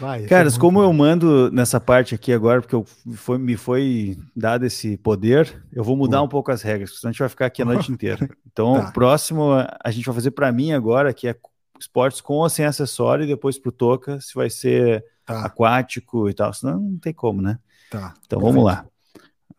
Vai, 0.00 0.24
Caras, 0.26 0.56
é 0.56 0.58
como 0.58 0.78
muito 0.80 0.88
eu 0.90 0.92
mando 0.92 1.50
nessa 1.52 1.80
parte 1.80 2.14
aqui 2.14 2.32
agora, 2.32 2.60
porque 2.60 2.74
eu 2.74 2.84
foi, 3.14 3.38
me 3.38 3.56
foi 3.56 4.16
dado 4.34 4.64
esse 4.64 4.96
poder, 4.96 5.62
eu 5.72 5.84
vou 5.84 5.96
mudar 5.96 6.22
um 6.22 6.28
pouco 6.28 6.50
as 6.50 6.62
regras, 6.62 6.90
porque 6.90 7.00
senão 7.00 7.10
a 7.10 7.12
gente 7.12 7.20
vai 7.20 7.28
ficar 7.28 7.46
aqui 7.46 7.62
a 7.62 7.64
noite 7.64 7.90
inteira. 7.92 8.28
Então, 8.50 8.74
Tá. 8.74 8.88
o 8.88 8.92
próximo 8.92 9.50
a 9.52 9.90
gente 9.90 10.04
vai 10.06 10.14
fazer 10.14 10.30
para 10.32 10.50
mim 10.52 10.72
agora, 10.72 11.12
que 11.14 11.28
é 11.28 11.36
esportes 11.78 12.20
com 12.20 12.34
ou 12.34 12.48
sem 12.48 12.64
acessório, 12.64 13.24
e 13.24 13.28
depois 13.28 13.58
pro 13.58 13.72
Toca, 13.72 14.20
se 14.20 14.34
vai 14.34 14.48
ser 14.50 15.04
Tá, 15.24 15.44
aquático 15.46 16.28
e 16.28 16.34
tal, 16.34 16.52
senão 16.52 16.80
não 16.80 16.98
tem 16.98 17.12
como, 17.12 17.40
né? 17.40 17.58
tá. 17.90 18.12
Então 18.26 18.40
vamos 18.40 18.64
lá. 18.64 18.84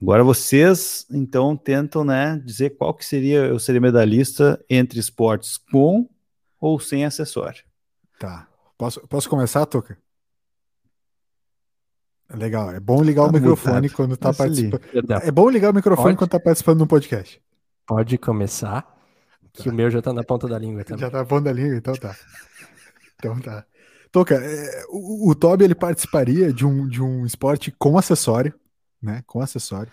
Agora 0.01 0.21
vocês, 0.21 1.05
então, 1.09 1.55
tentam, 1.55 2.03
né, 2.03 2.41
dizer 2.43 2.71
qual 2.71 2.93
que 2.93 3.05
seria, 3.05 3.45
eu 3.45 3.57
seria 3.57 3.79
medalhista 3.79 4.61
entre 4.69 4.99
esportes 4.99 5.57
com 5.57 6.09
ou 6.59 6.77
sem 6.81 7.05
acessório. 7.05 7.63
Tá. 8.19 8.45
Posso, 8.77 8.99
posso 9.07 9.29
começar, 9.29 9.65
Toca? 9.65 9.97
Legal, 12.31 12.71
é 12.71 12.79
bom 12.79 13.01
ligar 13.01 13.23
tá 13.23 13.29
o 13.29 13.33
microfone 13.33 13.89
quando 13.89 14.17
tá 14.17 14.33
participando. 14.33 14.81
É 15.23 15.31
bom 15.31 15.49
ligar 15.49 15.71
o 15.71 15.75
microfone 15.75 16.07
Pode? 16.09 16.17
quando 16.17 16.29
tá 16.29 16.39
participando 16.39 16.77
de 16.77 16.83
um 16.83 16.87
podcast. 16.87 17.41
Pode 17.85 18.17
começar, 18.17 18.87
que 19.51 19.65
tá. 19.65 19.69
o 19.69 19.73
meu 19.73 19.89
já 19.91 20.01
tá 20.01 20.13
na 20.13 20.23
ponta 20.23 20.47
da 20.47 20.57
língua 20.57 20.83
também. 20.83 21.01
Já 21.01 21.11
tá 21.11 21.19
na 21.19 21.25
ponta 21.25 21.43
da 21.43 21.53
língua, 21.53 21.75
então 21.75 21.93
tá. 21.95 22.15
Então 23.17 23.39
tá. 23.39 23.65
Toca, 24.13 24.35
é, 24.35 24.83
o, 24.89 25.31
o 25.31 25.35
Toby 25.35 25.63
ele 25.63 25.73
participaria 25.73 26.53
de 26.53 26.65
um, 26.65 26.87
de 26.87 27.01
um 27.01 27.25
esporte 27.25 27.71
com 27.71 27.97
acessório, 27.97 28.53
né? 29.01 29.23
Com 29.25 29.41
acessório. 29.41 29.91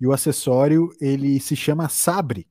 E 0.00 0.06
o 0.08 0.12
acessório 0.12 0.90
ele 1.00 1.38
se 1.38 1.54
chama 1.54 1.88
sabre, 1.88 2.48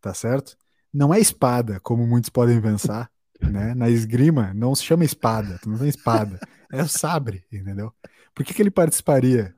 tá 0.00 0.14
certo? 0.14 0.56
Não 0.92 1.12
é 1.12 1.20
espada, 1.20 1.78
como 1.80 2.06
muitos 2.06 2.30
podem 2.30 2.60
pensar, 2.62 3.10
né? 3.42 3.74
Na 3.74 3.90
esgrima 3.90 4.54
não 4.54 4.74
se 4.74 4.84
chama 4.84 5.04
espada, 5.04 5.60
não 5.66 5.76
tem 5.76 5.88
espada, 5.88 6.40
é 6.72 6.82
o 6.82 6.88
sabre, 6.88 7.44
entendeu? 7.52 7.92
Por 8.34 8.44
que, 8.44 8.54
que 8.54 8.62
ele 8.62 8.70
participaria? 8.70 9.54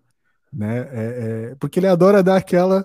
Né? 0.52 0.78
É, 0.78 0.84
é, 0.92 1.54
porque 1.56 1.78
ele 1.78 1.86
adora 1.86 2.22
dar 2.22 2.36
aquela 2.36 2.84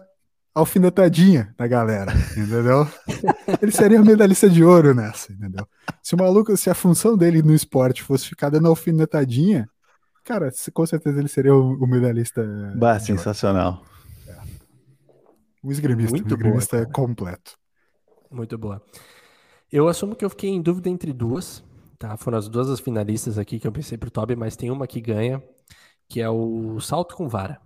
alfinetadinha 0.54 1.54
na 1.58 1.68
galera, 1.68 2.12
entendeu? 2.32 2.88
ele 3.62 3.72
seria 3.72 4.02
medalhista 4.02 4.50
de 4.50 4.64
ouro 4.64 4.94
nessa, 4.94 5.32
entendeu? 5.32 5.68
Se 6.02 6.16
o 6.16 6.18
maluco, 6.18 6.56
se 6.58 6.70
a 6.70 6.76
função 6.76 7.16
dele 7.16 7.42
no 7.42 7.54
esporte 7.54 8.04
fosse 8.04 8.28
ficar 8.28 8.50
dando 8.50 8.68
alfinetadinha, 8.68 9.70
cara, 10.24 10.50
com 10.74 10.86
certeza 10.86 11.20
ele 11.20 11.28
seria 11.28 11.54
o, 11.54 11.74
o 11.74 11.88
medalhista. 11.88 12.44
Bah, 12.76 13.00
sensacional. 13.00 13.84
É. 14.28 14.38
Um 15.64 15.72
esgrimista, 15.72 16.12
Muito 16.12 16.34
um 16.34 16.38
esgrimista 16.38 16.78
boa, 16.78 16.92
completo. 16.92 17.58
Muito 18.32 18.58
boa. 18.58 18.82
Eu 19.72 19.88
assumo 19.88 20.16
que 20.16 20.26
eu 20.26 20.30
fiquei 20.30 20.50
em 20.50 20.62
dúvida 20.62 20.90
entre 20.90 21.14
duas, 21.14 21.64
tá? 22.00 22.16
Foram 22.16 22.38
as 22.38 22.48
duas 22.48 22.70
as 22.70 22.80
finalistas 22.80 23.38
aqui 23.38 23.60
que 23.60 23.68
eu 23.68 23.72
pensei 23.72 23.98
pro 23.98 24.10
Toby, 24.10 24.36
mas 24.36 24.56
tem 24.56 24.72
uma 24.72 24.88
que 24.88 25.02
ganha, 25.02 25.44
que 26.08 26.22
é 26.22 26.30
o 26.30 26.80
salto 26.80 27.16
com 27.16 27.28
vara. 27.28 27.62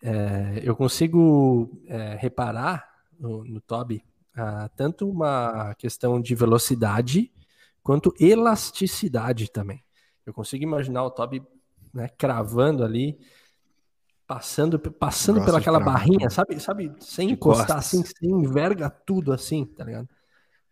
É, 0.00 0.60
eu 0.62 0.76
consigo 0.76 1.68
é, 1.88 2.14
reparar 2.14 2.88
no, 3.18 3.44
no 3.44 3.60
Toby 3.60 4.02
ah, 4.36 4.70
tanto 4.76 5.10
uma 5.10 5.74
questão 5.74 6.20
de 6.20 6.32
velocidade 6.32 7.32
quanto 7.82 8.14
elasticidade 8.20 9.50
também. 9.50 9.82
Eu 10.24 10.32
consigo 10.32 10.62
imaginar 10.62 11.02
o 11.02 11.10
Toby 11.10 11.42
né, 11.92 12.08
cravando 12.16 12.84
ali, 12.84 13.18
passando, 14.28 14.78
passando 14.78 15.44
pelaquela 15.44 15.80
barrinha, 15.80 16.30
sabe, 16.30 16.60
sabe, 16.60 16.94
sem 17.00 17.30
encostar 17.30 17.78
assim, 17.78 18.04
sem 18.04 18.30
enverga 18.30 18.88
tudo 18.88 19.32
assim, 19.32 19.64
tá 19.64 19.84
ligado? 19.84 20.08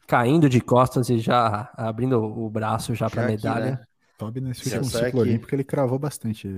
Caindo 0.06 0.48
de 0.48 0.60
costas 0.60 1.08
e 1.10 1.18
já 1.18 1.70
abrindo 1.76 2.22
o 2.22 2.48
braço 2.48 2.94
já 2.94 3.10
para 3.10 3.26
medalha. 3.26 3.72
Né? 3.72 3.80
Toby 4.18 4.40
nesse 4.40 4.64
último 4.64 4.84
ciclo 4.84 5.20
olímpico 5.20 5.54
ele 5.54 5.64
cravou 5.64 5.98
bastante. 5.98 6.48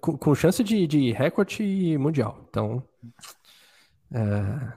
Com, 0.00 0.16
com 0.18 0.34
chance 0.34 0.62
de, 0.62 0.86
de 0.86 1.12
recorde 1.12 1.96
mundial. 1.98 2.44
Então, 2.48 2.82
é, 4.12 4.72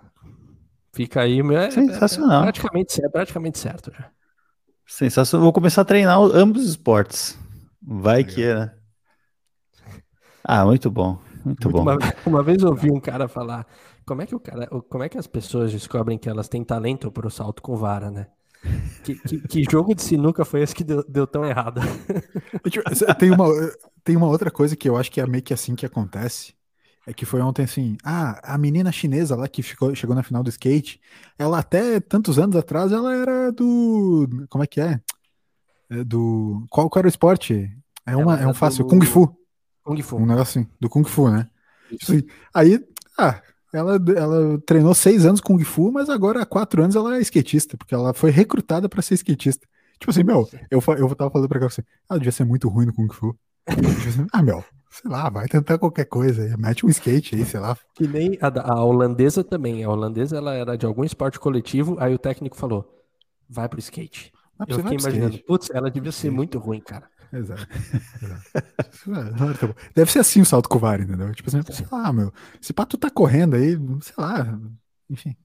fica 0.94 1.22
aí. 1.22 1.40
É, 1.40 1.72
Sensacional. 1.72 2.42
É, 2.42 2.44
praticamente, 2.44 3.06
é 3.06 3.10
praticamente 3.10 3.58
certo 3.58 3.92
já. 3.92 4.10
Sensacional. 4.86 5.44
Vou 5.44 5.54
começar 5.54 5.82
a 5.82 5.86
treinar 5.86 6.18
ambos 6.18 6.64
os 6.64 6.70
esportes. 6.72 7.38
Vai 7.82 8.18
Legal. 8.18 8.36
que 8.36 8.44
é, 8.44 8.56
né? 8.56 8.74
Ah, 10.44 10.66
muito 10.66 10.90
bom. 10.90 11.20
Muito, 11.44 11.46
muito 11.46 11.70
bom. 11.70 11.82
Uma, 11.82 11.98
uma, 12.26 12.44
vez 12.44 12.62
eu 12.62 12.70
ouvi 12.70 12.90
um 12.90 13.00
cara 13.00 13.28
falar 13.28 13.68
como 14.08 14.22
é 14.22 14.26
que 14.26 14.34
o 14.34 14.40
cara, 14.40 14.68
como 14.68 15.04
é 15.04 15.10
que 15.10 15.18
as 15.18 15.28
pessoas 15.28 15.70
descobrem 15.70 16.18
que 16.18 16.30
elas 16.30 16.48
têm 16.48 16.64
talento 16.64 17.12
para 17.12 17.28
o 17.28 17.30
salto 17.30 17.62
com 17.62 17.76
vara, 17.76 18.10
né? 18.10 18.28
Que, 19.04 19.16
que, 19.16 19.48
que, 19.48 19.64
jogo 19.70 19.94
de 19.94 20.02
sinuca 20.02 20.46
foi 20.46 20.62
esse 20.62 20.74
que 20.74 20.84
deu, 20.84 21.04
deu 21.08 21.28
tão 21.28 21.46
errado? 21.46 21.82
Tem 23.20 23.32
uma, 23.32 23.48
tem 24.04 24.16
uma 24.18 24.28
outra 24.28 24.50
coisa 24.50 24.76
que 24.76 24.90
eu 24.90 24.98
acho 24.98 25.12
que 25.12 25.22
é 25.22 25.28
meio 25.28 25.44
que 25.44 25.54
assim 25.54 25.76
que 25.76 25.86
acontece. 25.86 26.56
É 27.06 27.14
que 27.14 27.26
foi 27.26 27.42
ontem 27.42 27.64
assim, 27.64 27.96
ah, 28.04 28.40
a 28.44 28.58
menina 28.58 28.92
chinesa 28.92 29.36
lá 29.36 29.48
que 29.48 29.62
ficou, 29.62 29.94
chegou 29.96 30.16
na 30.16 30.24
final 30.24 30.44
do 30.44 30.50
skate, 30.50 31.00
ela 31.38 31.60
até 31.60 32.00
tantos 32.00 32.40
anos 32.40 32.56
atrás, 32.56 32.92
ela 32.92 33.14
era 33.14 33.52
do. 33.52 34.28
Como 34.50 34.64
é 34.64 34.68
que 34.68 34.82
é? 34.82 35.00
é 35.90 36.04
do. 36.04 36.66
Qual, 36.70 36.90
qual 36.90 37.02
era 37.02 37.08
o 37.08 37.10
esporte? 37.10 37.70
É, 38.06 38.16
uma, 38.16 38.40
é 38.40 38.48
um 38.48 38.54
fácil, 38.54 38.84
do... 38.84 38.90
Kung 38.90 39.06
Fu. 39.06 39.38
Kung 39.84 40.02
Fu. 40.02 40.18
Um 40.18 40.26
negócio 40.26 40.60
assim, 40.62 40.70
do 40.80 40.90
Kung 40.90 41.06
Fu, 41.06 41.30
né? 41.30 41.48
Assim, 42.02 42.24
aí, 42.54 42.84
ah, 43.18 43.42
ela, 43.78 44.00
ela 44.16 44.62
treinou 44.66 44.94
seis 44.94 45.26
anos 45.26 45.42
Kung 45.42 45.64
Fu, 45.64 45.92
mas 45.92 46.10
agora 46.10 46.42
há 46.42 46.46
quatro 46.46 46.84
anos 46.84 46.96
ela 46.96 47.16
é 47.18 47.22
skatista, 47.22 47.78
porque 47.78 47.94
ela 47.94 48.14
foi 48.14 48.32
recrutada 48.32 48.90
para 48.90 49.02
ser 49.02 49.16
skatista. 49.16 49.68
Tipo 50.00 50.12
assim, 50.12 50.24
meu, 50.24 50.48
eu, 50.70 50.82
eu 50.98 51.16
tava 51.16 51.32
falando 51.32 51.50
pra 51.50 51.60
cá 51.60 51.66
assim, 51.68 51.82
ela 52.10 52.20
devia 52.20 52.32
ser 52.32 52.44
muito 52.44 52.68
ruim 52.68 52.86
no 52.86 52.94
Kung 52.94 53.12
Fu. 53.12 53.36
Ah, 54.32 54.42
meu, 54.42 54.64
sei 54.90 55.12
lá, 55.12 55.30
vai 55.30 55.48
tentar 55.48 55.78
qualquer 55.78 56.06
coisa, 56.06 56.56
mete 56.58 56.86
um 56.86 56.90
skate 56.90 57.36
aí, 57.36 57.46
sei 57.46 57.60
lá. 57.60 57.78
Que 57.94 58.08
nem 58.08 58.38
a, 58.42 58.72
a 58.72 58.84
holandesa 58.84 59.44
também. 59.44 59.84
A 59.84 59.90
holandesa 59.90 60.38
ela 60.38 60.54
era 60.54 60.78
de 60.78 60.86
algum 60.86 61.04
esporte 61.04 61.40
coletivo, 61.40 61.98
aí 62.00 62.14
o 62.14 62.20
técnico 62.20 62.56
falou: 62.58 62.86
vai 63.50 63.68
pro 63.68 63.80
skate. 63.80 64.32
Ah, 64.60 64.66
eu 64.68 64.78
fiquei 64.78 64.98
imaginando, 64.98 65.38
putz, 65.46 65.70
ela 65.70 65.92
devia 65.92 66.12
ser 66.12 66.32
muito 66.32 66.58
ruim, 66.58 66.80
cara. 66.80 67.08
Exato. 67.34 67.68
Exato. 69.08 69.76
Deve 69.96 70.12
ser 70.12 70.20
assim 70.20 70.42
o 70.42 70.46
salto 70.46 70.70
com 70.70 70.80
VAR, 70.80 71.02
entendeu? 71.02 71.34
Tipo 71.34 71.50
assim, 71.50 71.62
sei 71.72 71.88
lá, 71.92 72.12
meu. 72.14 72.34
Se 72.62 72.74
pá, 72.74 72.86
tu 72.86 72.98
tá 72.98 73.10
correndo 73.10 73.56
aí, 73.56 73.78
sei 74.02 74.16
lá, 74.18 74.60
enfim. 75.10 75.36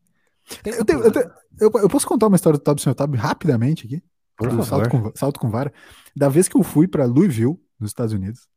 Eu, 0.64 0.84
tenho, 0.84 1.00
eu, 1.00 1.12
tenho, 1.12 1.30
eu, 1.60 1.70
eu, 1.74 1.88
posso 1.88 2.06
contar 2.06 2.26
uma 2.26 2.36
história 2.36 2.58
do 2.58 2.62
Tab 2.62 2.78
Senhor 2.78 2.94
Tab 2.94 3.14
rapidamente 3.14 3.86
aqui? 3.86 4.02
Do 4.40 4.64
salto 4.64 4.90
com, 4.90 5.12
salto 5.14 5.40
com 5.40 5.50
vara. 5.50 5.72
Da 6.16 6.28
vez 6.28 6.48
que 6.48 6.56
eu 6.56 6.62
fui 6.62 6.88
para 6.88 7.04
Louisville, 7.04 7.56
nos 7.78 7.90
Estados 7.90 8.12
Unidos, 8.12 8.48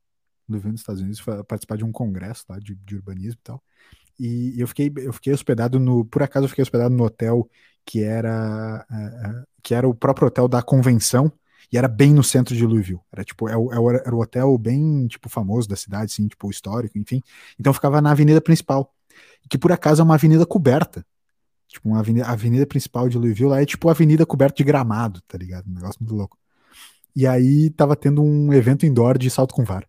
Louisville, 0.49 0.71
nos 0.71 0.81
Estados 0.81 1.01
Unidos, 1.01 1.23
participar 1.47 1.77
de 1.77 1.85
um 1.85 1.91
congresso 1.91 2.45
lá 2.49 2.57
de, 2.59 2.75
de 2.75 2.95
urbanismo 2.95 3.39
e 3.39 3.43
tal. 3.43 3.63
E 4.19 4.55
eu 4.57 4.67
fiquei, 4.67 4.91
eu 4.97 5.13
fiquei 5.13 5.33
hospedado 5.33 5.79
no. 5.79 6.05
Por 6.05 6.23
acaso 6.23 6.45
eu 6.45 6.49
fiquei 6.49 6.63
hospedado 6.63 6.95
no 6.95 7.03
hotel 7.03 7.47
que 7.85 8.01
era, 8.01 8.85
uh, 8.89 9.47
que 9.61 9.75
era 9.75 9.87
o 9.87 9.93
próprio 9.93 10.27
hotel 10.27 10.47
da 10.47 10.63
convenção 10.63 11.31
e 11.71 11.77
era 11.77 11.87
bem 11.87 12.13
no 12.13 12.23
centro 12.23 12.55
de 12.55 12.65
Louisville. 12.65 12.99
Era 13.11 13.23
tipo, 13.23 13.47
era, 13.47 13.57
é 13.57 14.07
era 14.07 14.15
o 14.15 14.21
hotel 14.21 14.57
bem, 14.57 15.07
tipo, 15.07 15.29
famoso 15.29 15.67
da 15.67 15.75
cidade, 15.75 16.05
assim, 16.05 16.27
tipo, 16.27 16.49
histórico, 16.49 16.97
enfim. 16.97 17.21
Então 17.59 17.73
ficava 17.73 18.01
na 18.01 18.11
avenida 18.11 18.41
principal, 18.41 18.93
que 19.49 19.57
por 19.57 19.71
acaso 19.71 20.01
é 20.01 20.05
uma 20.05 20.15
avenida 20.15 20.45
coberta. 20.45 21.05
Tipo, 21.67 21.89
uma 21.89 21.99
avenida, 21.99 22.27
a 22.27 22.31
avenida 22.31 22.65
principal 22.65 23.09
de 23.09 23.17
Louisville 23.17 23.49
lá 23.49 23.61
é 23.61 23.65
tipo 23.65 23.89
avenida 23.89 24.25
coberta 24.25 24.57
de 24.57 24.63
gramado, 24.63 25.21
tá 25.27 25.37
ligado? 25.37 25.67
Um 25.67 25.73
negócio 25.73 25.97
muito 25.99 26.15
louco. 26.15 26.37
E 27.15 27.25
aí 27.25 27.69
tava 27.69 27.95
tendo 27.95 28.21
um 28.21 28.53
evento 28.53 28.85
indoor 28.85 29.17
de 29.17 29.29
salto 29.29 29.53
com 29.53 29.63
vara. 29.63 29.87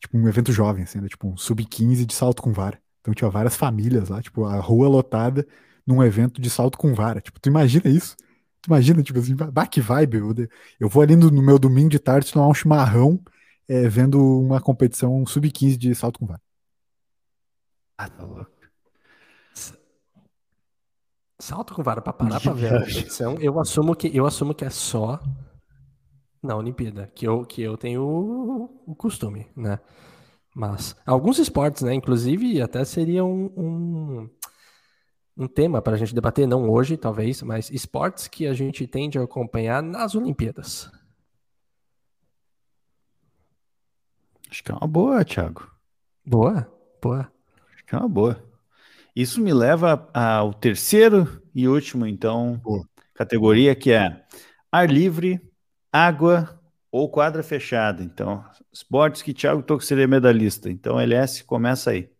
Tipo, 0.00 0.18
um 0.18 0.28
evento 0.28 0.52
jovem, 0.52 0.84
assim, 0.84 0.98
era 0.98 1.08
tipo 1.08 1.28
um 1.28 1.36
sub-15 1.36 2.04
de 2.04 2.14
salto 2.14 2.42
com 2.42 2.52
vara. 2.52 2.78
Então 3.00 3.14
tinha 3.14 3.30
várias 3.30 3.56
famílias 3.56 4.08
lá, 4.08 4.20
tipo, 4.20 4.44
a 4.44 4.58
rua 4.60 4.88
lotada 4.88 5.46
num 5.86 6.02
evento 6.02 6.40
de 6.40 6.50
salto 6.50 6.78
com 6.78 6.94
vara. 6.94 7.20
Tipo, 7.20 7.38
tu 7.40 7.48
imagina 7.48 7.88
isso? 7.88 8.16
Tu 8.64 8.68
imagina, 8.68 9.02
tipo 9.02 9.18
assim, 9.18 9.36
bah, 9.36 9.66
que 9.66 9.78
vibe. 9.78 10.22
Eu, 10.80 10.88
vou 10.88 11.02
ali 11.02 11.14
no, 11.14 11.30
no, 11.30 11.42
meu 11.42 11.58
domingo 11.58 11.90
de 11.90 11.98
tarde 11.98 12.32
tomar 12.32 12.48
um 12.48 12.54
chimarrão 12.54 13.20
é, 13.68 13.86
vendo 13.88 14.18
uma 14.40 14.58
competição 14.58 15.24
sub-15 15.26 15.76
de 15.76 15.94
salto 15.94 16.18
com 16.18 16.26
vara. 16.26 16.40
Ah, 17.98 18.08
tá 18.08 18.24
louco. 18.24 18.50
Salto 21.38 21.74
com 21.74 21.82
vara 21.82 22.00
para 22.00 22.12
parar 22.14 22.40
para 22.40 22.52
ver 22.54 22.74
a 22.74 22.80
competição, 22.80 23.36
eu 23.38 23.60
assumo 23.60 23.94
que 23.94 24.16
eu 24.16 24.24
assumo 24.24 24.54
que 24.54 24.64
é 24.64 24.70
só 24.70 25.20
na 26.42 26.56
Olimpíada, 26.56 27.10
que 27.14 27.26
eu 27.26 27.44
que 27.44 27.60
eu 27.60 27.76
tenho 27.76 28.02
o, 28.02 28.82
o 28.86 28.94
costume, 28.94 29.46
né? 29.54 29.78
Mas 30.56 30.96
alguns 31.04 31.38
esportes, 31.38 31.82
né? 31.82 31.92
Inclusive 31.92 32.62
até 32.62 32.82
seria 32.84 33.24
um, 33.24 33.52
um 33.56 34.30
um 35.36 35.48
tema 35.48 35.82
para 35.82 35.94
a 35.94 35.96
gente 35.96 36.14
debater, 36.14 36.46
não 36.46 36.70
hoje, 36.70 36.96
talvez, 36.96 37.42
mas 37.42 37.70
esportes 37.70 38.28
que 38.28 38.46
a 38.46 38.54
gente 38.54 38.86
tende 38.86 39.18
a 39.18 39.22
acompanhar 39.22 39.82
nas 39.82 40.14
Olimpíadas. 40.14 40.90
Acho 44.50 44.62
que 44.62 44.70
é 44.70 44.74
uma 44.74 44.86
boa, 44.86 45.24
Thiago. 45.24 45.68
Boa, 46.24 46.72
boa. 47.02 47.32
Acho 47.74 47.84
que 47.84 47.94
é 47.94 47.98
uma 47.98 48.08
boa. 48.08 48.40
Isso 49.14 49.40
me 49.40 49.52
leva 49.52 50.08
ao 50.14 50.54
terceiro 50.54 51.42
e 51.54 51.66
último, 51.66 52.06
então, 52.06 52.60
boa. 52.62 52.88
categoria 53.14 53.74
que 53.74 53.90
é 53.90 54.24
ar 54.70 54.88
livre, 54.88 55.40
água 55.92 56.60
ou 56.90 57.10
quadra 57.10 57.42
fechada. 57.42 58.04
Então, 58.04 58.44
esportes 58.72 59.22
que 59.22 59.34
Thiago 59.34 59.62
Toco 59.62 59.84
seria 59.84 60.06
medalhista. 60.06 60.70
Então, 60.70 61.00
LS, 61.00 61.42
começa 61.42 61.90
aí. 61.90 62.13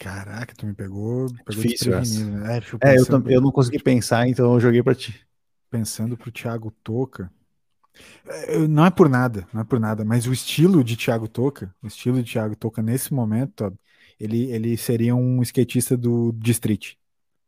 Caraca, 0.00 0.54
tu 0.56 0.64
me 0.66 0.72
pegou, 0.72 1.26
pegou 1.44 1.62
Difícil 1.62 1.92
né? 1.92 2.58
É, 2.82 2.92
é 2.92 2.98
eu, 2.98 3.04
eu, 3.26 3.40
não 3.42 3.52
consegui 3.52 3.78
pensar, 3.78 4.26
então 4.26 4.54
eu 4.54 4.58
joguei 4.58 4.82
para 4.82 4.94
ti. 4.94 5.20
Pensando 5.70 6.16
pro 6.16 6.32
Thiago 6.32 6.70
Toca. 6.82 7.30
É, 8.26 8.66
Não 8.66 8.86
é 8.86 8.90
por 8.90 9.10
nada, 9.10 9.46
não 9.52 9.60
é 9.60 9.64
por 9.64 9.78
nada, 9.78 10.02
mas 10.02 10.26
o 10.26 10.32
estilo 10.32 10.82
de 10.82 10.96
Thiago 10.96 11.28
Toca, 11.28 11.74
o 11.82 11.86
estilo 11.86 12.22
de 12.22 12.32
Thiago 12.32 12.56
Toca 12.56 12.82
nesse 12.82 13.12
momento, 13.12 13.70
ele, 14.18 14.50
ele 14.50 14.74
seria 14.78 15.14
um 15.14 15.42
skatista 15.42 15.98
do 15.98 16.32
de 16.32 16.50
street, 16.52 16.94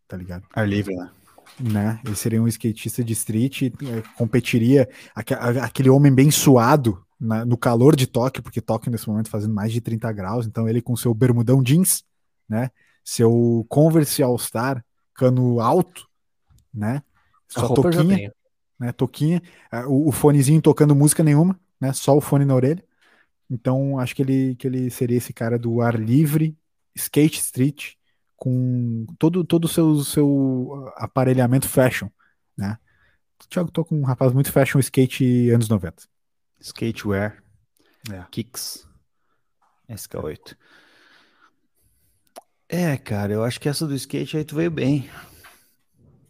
tá 0.07 0.19
ligado? 0.19 0.45
Ar 0.53 0.69
livre, 0.69 0.95
né? 0.95 1.11
Né? 1.59 2.01
Ele 2.05 2.15
seria 2.15 2.43
um 2.43 2.49
skatista 2.49 3.03
de 3.03 3.15
street, 3.15 3.63
eh, 3.63 3.73
competiria 4.17 4.87
aquele 5.15 5.89
homem 5.89 6.15
bem 6.15 6.31
suado 6.31 7.03
na- 7.19 7.47
no 7.47 7.57
calor 7.57 7.97
de 7.97 8.07
Tóquio, 8.07 8.43
porque 8.43 8.61
Tóquio 8.61 8.93
nesse 8.93 9.09
momento 9.09 9.31
fazendo 9.31 9.55
mais 9.55 9.73
de 9.73 9.81
30 9.81 10.13
graus, 10.13 10.47
então 10.47 10.69
ele 10.69 10.83
com 10.83 10.95
seu 10.95 11.15
bermudão 11.15 11.63
jeans, 11.63 12.05
né? 12.49 12.71
Seu 13.05 13.67
Converse 13.69 14.23
All 14.23 14.39
Star, 14.39 14.85
cano 15.15 15.61
alto, 15.61 16.09
né? 16.73 17.03
Só 17.49 17.69
toquinha, 17.75 18.33
né? 18.79 18.93
Toquinha, 18.93 19.43
o, 19.87 20.09
o 20.09 20.13
fonezinho 20.13 20.63
tocando 20.63 20.95
música 20.95 21.23
nenhuma, 21.23 21.59
né? 21.81 21.93
Só 21.93 22.17
o 22.17 22.21
fone 22.21 22.45
na 22.45 22.55
orelha. 22.55 22.85
Então, 23.51 23.99
acho 23.99 24.15
que 24.15 24.23
ele, 24.23 24.57
que 24.57 24.67
ele 24.67 24.91
seria 24.91 25.19
esse 25.19 25.33
cara 25.33 25.59
do 25.59 25.83
ar 25.83 25.99
livre, 25.99 26.57
skate 26.95 27.39
street, 27.41 27.95
com 28.37 29.07
todo 29.19 29.45
todo 29.45 29.67
o 29.67 29.69
seu, 29.69 30.03
seu 30.03 30.93
aparelhamento 30.97 31.69
fashion, 31.69 32.09
né? 32.57 32.79
O 33.45 33.49
Thiago 33.49 33.71
toca 33.71 33.95
um 33.95 34.03
rapaz 34.03 34.33
muito 34.33 34.51
fashion 34.51 34.79
skate 34.79 35.51
anos 35.51 35.69
90. 35.69 36.05
Skatewear, 36.61 37.43
É. 38.11 38.25
Kicks, 38.31 38.89
SK8. 39.89 40.57
É, 42.73 42.97
cara, 42.97 43.35
eu 43.35 43.45
acho 43.45 43.61
que 43.61 43.69
essa 43.69 43.87
do 43.87 43.95
skate 43.95 44.37
aí 44.39 44.45
tu 44.45 44.57
veio 44.57 44.71
bem. 44.71 45.07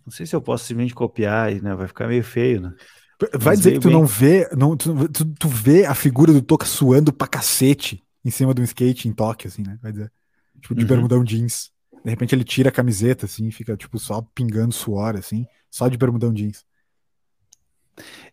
Não 0.04 0.12
sei 0.12 0.26
se 0.26 0.34
eu 0.34 0.42
posso 0.42 0.64
simplesmente 0.64 0.94
copiar, 0.94 1.52
né? 1.62 1.74
Vai 1.74 1.86
ficar 1.86 2.08
meio 2.08 2.24
feio, 2.24 2.60
né? 2.60 2.74
Vai 3.38 3.40
Mas 3.40 3.58
dizer 3.58 3.72
que 3.74 3.78
tu 3.78 3.88
bem. 3.88 3.96
não 3.98 4.04
vê, 4.04 4.48
não, 4.56 4.76
tu, 4.76 5.08
tu, 5.08 5.24
tu 5.34 5.48
vê 5.48 5.86
a 5.86 5.94
figura 5.94 6.32
do 6.32 6.42
Toca 6.42 6.66
suando 6.66 7.12
pra 7.12 7.28
cacete 7.28 8.02
em 8.24 8.30
cima 8.30 8.52
de 8.52 8.60
um 8.60 8.64
skate 8.64 9.08
em 9.08 9.12
Tóquio, 9.12 9.46
assim, 9.48 9.62
né? 9.62 9.78
Vai 9.80 9.92
dizer. 9.92 10.12
Tipo, 10.60 10.74
de 10.74 10.80
Uhum. 10.82 10.88
bermudão 10.88 11.24
jeans. 11.24 11.70
De 12.04 12.10
repente 12.10 12.34
ele 12.34 12.42
tira 12.44 12.68
a 12.70 12.72
camiseta, 12.72 13.26
assim, 13.26 13.48
fica, 13.52 13.76
tipo, 13.76 13.96
só 13.98 14.22
pingando 14.34 14.74
suor, 14.74 15.16
assim, 15.16 15.46
só 15.70 15.86
de 15.86 15.96
bermudão 15.96 16.32
jeans. 16.32 16.64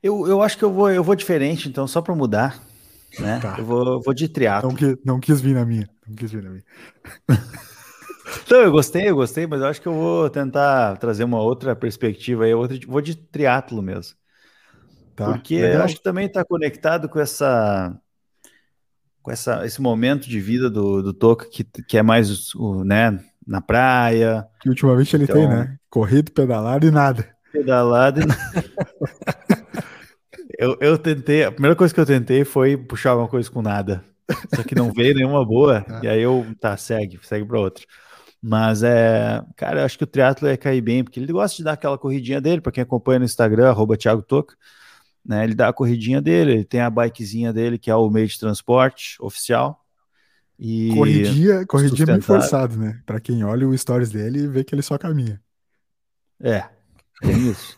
Eu, 0.01 0.25
eu 0.27 0.41
acho 0.41 0.57
que 0.57 0.63
eu 0.63 0.71
vou, 0.71 0.89
eu 0.91 1.03
vou 1.03 1.15
diferente, 1.15 1.67
então, 1.67 1.87
só 1.87 2.01
pra 2.01 2.15
mudar, 2.15 2.59
né? 3.19 3.39
Tá. 3.41 3.57
Eu 3.59 3.65
vou, 3.65 3.85
eu 3.85 4.01
vou 4.01 4.13
de 4.13 4.27
triatlo. 4.27 4.71
Não, 4.81 4.97
não 5.05 5.19
quis 5.19 5.41
vir 5.41 5.53
na 5.53 5.65
minha. 5.65 5.89
Não 6.07 6.15
quis 6.15 6.31
vir 6.31 6.43
na 6.43 6.49
minha. 6.49 6.63
Não, 8.49 8.57
eu 8.59 8.71
gostei, 8.71 9.09
eu 9.09 9.15
gostei, 9.15 9.47
mas 9.47 9.61
eu 9.61 9.67
acho 9.67 9.81
que 9.81 9.87
eu 9.87 9.93
vou 9.93 10.29
tentar 10.29 10.97
trazer 10.97 11.23
uma 11.23 11.41
outra 11.41 11.75
perspectiva 11.75 12.45
aí, 12.45 12.53
outra, 12.53 12.77
vou 12.87 13.01
de 13.01 13.15
triatlo 13.15 13.81
mesmo. 13.81 14.15
Tá? 15.15 15.31
Porque 15.33 15.55
eu 15.55 15.61
Legal. 15.61 15.83
acho 15.83 15.95
que 15.97 16.03
também 16.03 16.27
está 16.27 16.45
conectado 16.45 17.09
com 17.09 17.19
essa 17.19 17.93
com 19.21 19.31
essa, 19.31 19.65
esse 19.65 19.81
momento 19.81 20.29
de 20.29 20.39
vida 20.39 20.69
do, 20.69 21.03
do 21.03 21.13
Toca 21.13 21.45
que, 21.49 21.63
que 21.63 21.97
é 21.97 22.01
mais 22.01 22.55
o, 22.55 22.83
né, 22.85 23.19
na 23.45 23.59
praia, 23.61 24.47
Que 24.61 24.69
ultimamente 24.69 25.13
ele 25.15 25.25
Então- 25.25 25.35
tem, 25.35 25.47
né? 25.47 25.77
Corrido, 25.89 26.31
pedalado 26.31 26.87
e 26.87 26.91
nada. 26.91 27.27
pedalado. 27.51 28.21
e- 28.21 28.23
eu, 30.57 30.77
eu 30.79 30.97
tentei, 30.97 31.43
a 31.43 31.51
primeira 31.51 31.75
coisa 31.75 31.93
que 31.93 31.99
eu 31.99 32.05
tentei 32.05 32.45
foi 32.45 32.77
puxar 32.77 33.09
alguma 33.11 33.27
coisa 33.27 33.49
com 33.51 33.61
nada. 33.61 34.03
Só 34.55 34.63
que 34.63 34.73
não 34.75 34.91
veio 34.93 35.15
nenhuma 35.15 35.43
boa, 35.45 35.81
Tá. 35.81 35.99
e 36.03 36.07
aí 36.07 36.21
eu, 36.21 36.45
tá, 36.59 36.77
segue, 36.77 37.19
segue 37.23 37.45
para 37.45 37.59
outra. 37.59 37.83
Mas 38.41 38.83
é, 38.83 39.43
cara, 39.55 39.81
eu 39.81 39.85
acho 39.85 39.97
que 39.97 40.03
o 40.03 40.07
triatlo 40.07 40.47
ia 40.47 40.57
cair 40.57 40.81
bem, 40.81 41.03
porque 41.03 41.19
ele 41.19 41.31
gosta 41.31 41.57
de 41.57 41.63
dar 41.63 41.73
aquela 41.73 41.97
corridinha 41.97 42.39
dele, 42.39 42.61
para 42.61 42.71
quem 42.71 42.81
acompanha 42.81 43.19
no 43.19 43.25
Instagram, 43.25 43.69
arroba 43.69 43.97
Thiago 43.97 44.21
Toca, 44.21 44.55
né? 45.25 45.43
Ele 45.43 45.53
dá 45.53 45.67
a 45.67 45.73
corridinha 45.73 46.21
dele, 46.21 46.53
ele 46.53 46.65
tem 46.65 46.79
a 46.79 46.89
bikezinha 46.89 47.51
dele, 47.51 47.77
que 47.77 47.91
é 47.91 47.95
o 47.95 48.09
meio 48.09 48.27
de 48.27 48.39
transporte 48.39 49.17
oficial. 49.19 49.85
E 50.57 50.89
Corridinha, 50.93 51.65
corridinha 51.65 52.05
bem 52.05 52.15
sustentável. 52.15 52.21
forçado, 52.41 52.77
né? 52.77 53.01
Pra 53.05 53.19
quem 53.19 53.43
olha 53.43 53.67
o 53.67 53.77
stories 53.77 54.09
dele 54.09 54.39
e 54.39 54.47
vê 54.47 54.63
que 54.63 54.75
ele 54.75 54.81
só 54.81 54.97
caminha. 54.97 55.41
É, 56.41 56.67
tem 57.21 57.49
isso. 57.49 57.77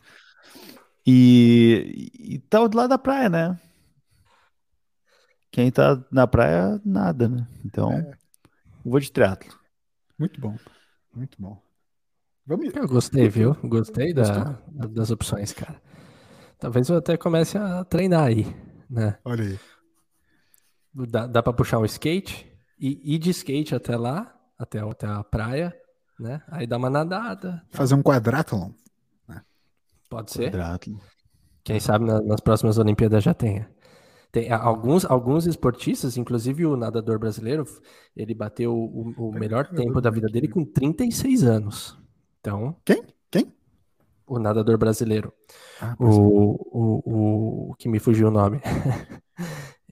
E, 1.05 2.11
e 2.19 2.39
tá 2.39 2.65
do 2.67 2.77
lado 2.77 2.89
da 2.89 2.97
praia, 2.97 3.29
né? 3.29 3.59
Quem 5.51 5.71
tá 5.71 5.99
na 6.11 6.25
praia, 6.27 6.79
nada, 6.85 7.27
né? 7.27 7.47
Então, 7.65 7.91
É. 7.91 8.11
vou 8.85 8.99
de 8.99 9.11
triatlo. 9.11 9.60
Muito 10.21 10.39
bom. 10.39 10.55
Muito 11.15 11.41
bom. 11.41 11.59
Vamos. 12.45 12.71
Eu 12.75 12.87
gostei, 12.87 13.27
viu? 13.27 13.55
Gostei 13.63 14.13
da- 14.13 14.61
das 14.89 15.09
opções, 15.09 15.51
cara. 15.51 15.81
Talvez 16.59 16.87
eu 16.89 16.97
até 16.97 17.17
comece 17.17 17.57
a 17.57 17.83
treinar 17.83 18.25
aí, 18.25 18.45
né? 18.87 19.17
Olha 19.25 19.43
aí. 19.43 19.59
Dá, 20.93 21.25
dá 21.25 21.41
pra 21.41 21.53
puxar 21.53 21.79
um 21.79 21.85
skate 21.85 22.47
e 22.79 23.15
ir 23.15 23.17
de 23.17 23.31
skate 23.31 23.73
até 23.73 23.97
lá, 23.97 24.31
até, 24.59 24.79
até 24.79 25.07
a 25.07 25.23
praia, 25.23 25.75
né? 26.19 26.43
Aí 26.49 26.67
dá 26.67 26.77
uma 26.77 26.89
nadada. 26.89 27.63
Fazer 27.71 27.95
um 27.95 28.03
quadrátlon. 28.03 28.71
Pode 30.07 30.31
ser. 30.31 30.51
Triatlo. 30.51 30.99
Quem 31.63 31.79
sabe 31.79 32.05
na- 32.05 32.21
nas 32.21 32.41
próximas 32.41 32.77
Olimpíadas 32.77 33.23
já 33.23 33.33
tenha. 33.33 33.67
Tem 34.31 34.51
alguns, 34.51 35.03
alguns 35.03 35.45
esportistas, 35.45 36.15
inclusive 36.15 36.65
o 36.65 36.77
nadador 36.77 37.19
brasileiro, 37.19 37.65
ele 38.15 38.33
bateu 38.33 38.73
o, 38.73 39.13
o 39.17 39.31
melhor 39.31 39.67
tempo 39.67 39.99
da 39.99 40.09
vida 40.09 40.27
dele 40.27 40.47
com 40.47 40.63
36 40.63 41.43
anos. 41.43 41.97
Então, 42.39 42.75
Quem? 42.85 43.03
Quem? 43.29 43.53
o 44.25 44.39
nadador 44.39 44.77
brasileiro. 44.77 45.33
Ah, 45.81 45.95
pois 45.97 46.15
é. 46.15 46.19
O, 46.19 46.23
o, 46.23 47.03
o, 47.05 47.71
o 47.71 47.75
que 47.75 47.89
me 47.89 47.99
fugiu 47.99 48.29
o 48.29 48.31
nome. 48.31 48.61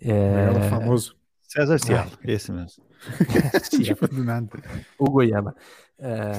É, 0.01 0.69
famoso. 0.69 1.17
César 1.41 1.77
Cielo, 1.77 2.11
esse 2.23 2.51
mesmo. 2.53 2.83
Tipo, 3.69 4.07
do 4.07 4.23
nada. 4.23 4.47
o 4.97 5.09
Goiama. 5.09 5.53
É... 5.97 6.31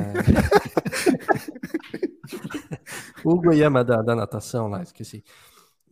o 3.25 3.37
Goiama 3.37 3.85
da, 3.85 4.01
da 4.01 4.15
natação 4.15 4.69
lá, 4.69 4.83
esqueci. 4.83 5.23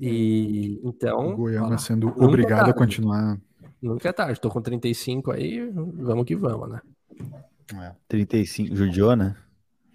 E 0.00 0.80
então. 0.84 1.30
O 1.32 1.36
Goiama 1.36 1.74
ó 1.74 1.78
sendo 1.78 2.06
nunca 2.08 2.24
obrigado 2.24 2.70
a 2.70 2.72
tarde. 2.72 2.78
continuar. 2.78 3.38
Nunca 3.80 4.08
é 4.08 4.12
tarde, 4.12 4.40
tô 4.40 4.50
com 4.50 4.60
35 4.60 5.30
aí, 5.32 5.70
vamos 5.70 6.24
que 6.24 6.34
vamos, 6.34 6.68
né? 6.70 6.80
35, 8.08 8.74
judiou, 8.74 9.14
né? 9.14 9.36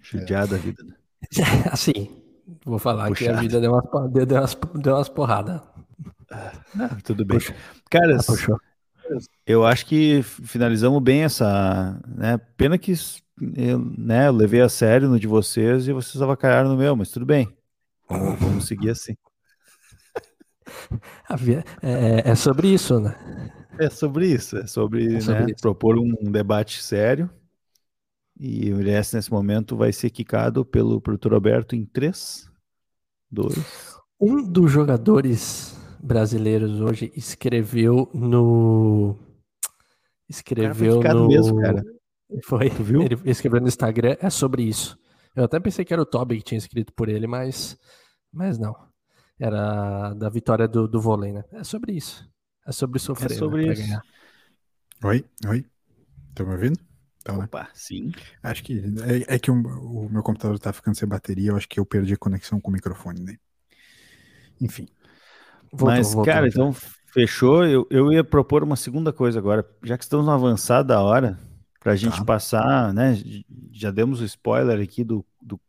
Judiado 0.00 0.52
da 0.52 0.56
vida. 0.56 0.82
né? 0.84 0.94
Assim, 1.70 2.10
vou 2.64 2.78
falar 2.78 3.04
que 3.12 3.24
a 3.28 3.34
Puxado. 3.34 3.40
vida 3.40 3.60
deu 3.60 3.72
umas, 3.72 4.10
deu, 4.12 4.38
umas, 4.38 4.54
deu 4.74 4.94
umas 4.94 5.08
porradas. 5.08 5.60
Ah, 6.30 6.96
tudo 7.02 7.24
bem. 7.24 7.38
Puxa. 7.38 7.54
Cara, 7.90 8.16
Ah, 8.18 9.18
eu 9.46 9.66
acho 9.66 9.86
que 9.86 10.22
finalizamos 10.22 11.02
bem 11.02 11.24
essa, 11.24 12.00
né? 12.06 12.38
Pena 12.56 12.78
que 12.78 12.92
eu, 13.56 13.78
né, 13.78 14.28
eu 14.28 14.32
levei 14.32 14.60
a 14.62 14.68
sério 14.68 15.08
no 15.08 15.18
de 15.20 15.26
vocês 15.26 15.86
e 15.88 15.92
vocês 15.92 16.22
avacalharam 16.22 16.70
no 16.70 16.76
meu, 16.76 16.96
mas 16.96 17.10
tudo 17.10 17.26
bem. 17.26 17.48
Vamos 18.08 18.66
seguir 18.66 18.90
assim. 18.90 19.14
Vi- 21.38 21.64
É, 21.82 22.30
é 22.30 22.34
sobre 22.34 22.68
isso, 22.68 22.98
né? 23.00 23.14
É 23.78 23.90
sobre 23.90 24.28
isso, 24.28 24.56
é 24.56 24.66
sobre, 24.66 25.16
É 25.16 25.20
sobre 25.20 25.44
né, 25.46 25.50
isso. 25.52 25.60
propor 25.60 25.98
um 25.98 26.30
debate 26.30 26.82
sério. 26.82 27.28
E 28.38 28.72
o 28.72 28.80
ILS 28.80 29.14
nesse 29.14 29.30
momento 29.30 29.76
vai 29.76 29.92
ser 29.92 30.10
quicado 30.10 30.64
pelo 30.64 31.00
produtor 31.00 31.34
Alberto 31.34 31.76
em 31.76 31.84
3, 31.84 32.50
2. 33.30 33.54
Um 34.20 34.42
dos 34.42 34.70
jogadores 34.70 35.76
brasileiros 36.00 36.80
hoje 36.80 37.12
escreveu 37.16 38.10
no. 38.12 39.16
Escreveu 40.28 41.00
no. 41.02 41.28
mesmo, 41.28 41.60
cara. 41.60 41.82
Foi. 42.44 42.70
Tu 42.70 42.82
viu? 42.82 43.02
Ele 43.02 43.18
escreveu 43.24 43.60
no 43.60 43.68
Instagram, 43.68 44.16
é 44.20 44.30
sobre 44.30 44.62
isso. 44.62 44.98
Eu 45.36 45.44
até 45.44 45.58
pensei 45.60 45.84
que 45.84 45.92
era 45.92 46.02
o 46.02 46.06
Toby 46.06 46.38
que 46.38 46.44
tinha 46.44 46.58
escrito 46.58 46.92
por 46.92 47.08
ele, 47.08 47.26
mas, 47.26 47.76
mas 48.32 48.58
não. 48.58 48.74
Era 49.38 50.14
da 50.14 50.28
vitória 50.28 50.68
do, 50.68 50.86
do 50.86 51.00
vôlei, 51.00 51.32
né? 51.32 51.44
É 51.52 51.64
sobre 51.64 51.92
isso. 51.92 52.28
É 52.66 52.72
sobre 52.72 52.98
sofrer. 52.98 53.30
né, 53.30 53.36
sobre 53.36 53.64
pra 53.64 53.72
isso. 53.72 53.82
ganhar. 53.82 54.02
Oi? 55.04 55.24
Oi? 55.48 55.66
Estão 56.30 56.46
me 56.46 56.52
ouvindo? 56.52 56.78
Então, 57.20 57.38
né? 57.38 57.44
Opa, 57.44 57.68
sim. 57.74 58.12
Acho 58.42 58.62
que 58.62 58.78
é, 59.28 59.34
é 59.34 59.38
que 59.38 59.50
o, 59.50 59.54
o 59.54 60.08
meu 60.10 60.22
computador 60.22 60.58
tá 60.58 60.72
ficando 60.72 60.96
sem 60.96 61.08
bateria, 61.08 61.50
eu 61.50 61.56
acho 61.56 61.68
que 61.68 61.80
eu 61.80 61.86
perdi 61.86 62.14
a 62.14 62.18
conexão 62.18 62.60
com 62.60 62.70
o 62.70 62.72
microfone, 62.72 63.20
né? 63.20 63.36
Enfim. 64.60 64.86
Voltou, 65.72 65.88
Mas, 65.88 66.12
voltou, 66.12 66.24
cara, 66.32 66.46
voltou. 66.50 66.68
então 66.70 66.90
fechou. 67.12 67.64
Eu, 67.64 67.86
eu 67.90 68.12
ia 68.12 68.22
propor 68.22 68.62
uma 68.62 68.76
segunda 68.76 69.12
coisa 69.12 69.38
agora, 69.38 69.68
já 69.82 69.96
que 69.98 70.04
estamos 70.04 70.26
no 70.26 70.32
avançado 70.32 70.88
da 70.88 71.00
hora, 71.02 71.38
pra 71.80 71.96
gente 71.96 72.18
Tá. 72.18 72.24
passar, 72.24 72.94
né? 72.94 73.14
Já 73.72 73.90
demos 73.90 74.20
o 74.20 74.24
spoiler 74.24 74.80
aqui 74.80 75.02
do, 75.02 75.24
do 75.40 75.60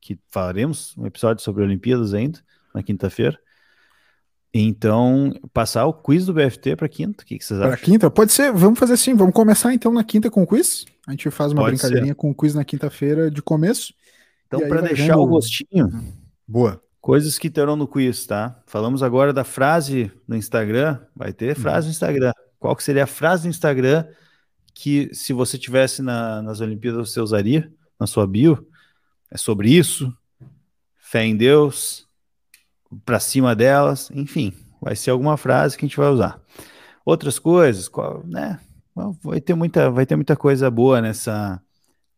que 0.00 0.18
faremos 0.28 0.96
um 0.98 1.06
episódio 1.06 1.42
sobre 1.42 1.62
Olimpíadas 1.62 2.12
ainda, 2.12 2.40
na 2.74 2.82
quinta-feira. 2.82 3.38
Então, 4.52 5.32
passar 5.52 5.84
o 5.86 5.92
quiz 5.92 6.26
do 6.26 6.32
BFT 6.32 6.76
para 6.76 6.88
quinta. 6.88 7.24
O 7.24 7.26
que, 7.26 7.38
que 7.38 7.44
vocês 7.44 7.60
acham? 7.60 7.76
quinta? 7.84 8.08
Pode 8.10 8.32
ser, 8.32 8.52
vamos 8.52 8.78
fazer 8.78 8.92
assim, 8.94 9.14
vamos 9.14 9.34
começar 9.34 9.74
então 9.74 9.92
na 9.92 10.04
quinta 10.04 10.30
com 10.30 10.42
o 10.42 10.46
quiz. 10.46 10.84
A 11.06 11.10
gente 11.10 11.28
faz 11.30 11.52
uma 11.52 11.62
Pode 11.62 11.76
brincadeirinha 11.76 12.14
com 12.14 12.30
o 12.30 12.34
quiz 12.34 12.54
na 12.54 12.64
quinta-feira 12.64 13.30
de 13.30 13.42
começo. 13.42 13.92
Então, 14.46 14.60
para 14.68 14.80
deixar 14.82 15.14
vendo- 15.14 15.22
o 15.22 15.26
gostinho, 15.26 15.88
Boa. 16.46 16.80
Coisas 17.00 17.36
que 17.38 17.50
terão 17.50 17.76
no 17.76 17.86
quiz, 17.88 18.26
tá? 18.26 18.62
Falamos 18.66 19.02
agora 19.02 19.32
da 19.32 19.44
frase 19.44 20.10
no 20.26 20.36
Instagram. 20.36 21.00
Vai 21.14 21.32
ter 21.32 21.54
frase 21.54 21.86
no 21.88 21.90
Instagram. 21.90 22.32
Qual 22.58 22.74
que 22.76 22.82
seria 22.82 23.04
a 23.04 23.06
frase 23.06 23.44
no 23.44 23.50
Instagram 23.50 24.06
que, 24.72 25.10
se 25.12 25.32
você 25.34 25.58
tivesse 25.58 26.00
na, 26.00 26.40
nas 26.40 26.60
Olimpíadas, 26.60 27.10
você 27.10 27.20
usaria 27.20 27.70
na 28.00 28.06
sua 28.06 28.26
bio? 28.26 28.66
É 29.30 29.36
sobre 29.36 29.70
isso? 29.70 30.16
Fé 30.98 31.24
em 31.24 31.36
Deus? 31.36 32.03
Para 33.04 33.20
cima 33.20 33.54
delas? 33.54 34.10
Enfim, 34.12 34.52
vai 34.80 34.94
ser 34.94 35.10
alguma 35.10 35.36
frase 35.36 35.76
que 35.76 35.84
a 35.84 35.88
gente 35.88 35.96
vai 35.96 36.08
usar. 36.08 36.40
Outras 37.04 37.38
coisas, 37.38 37.90
né? 38.24 38.60
Vai 39.22 39.40
ter 39.40 39.54
muita, 39.54 39.90
vai 39.90 40.06
ter 40.06 40.16
muita 40.16 40.36
coisa 40.36 40.70
boa 40.70 41.00
nessa 41.00 41.60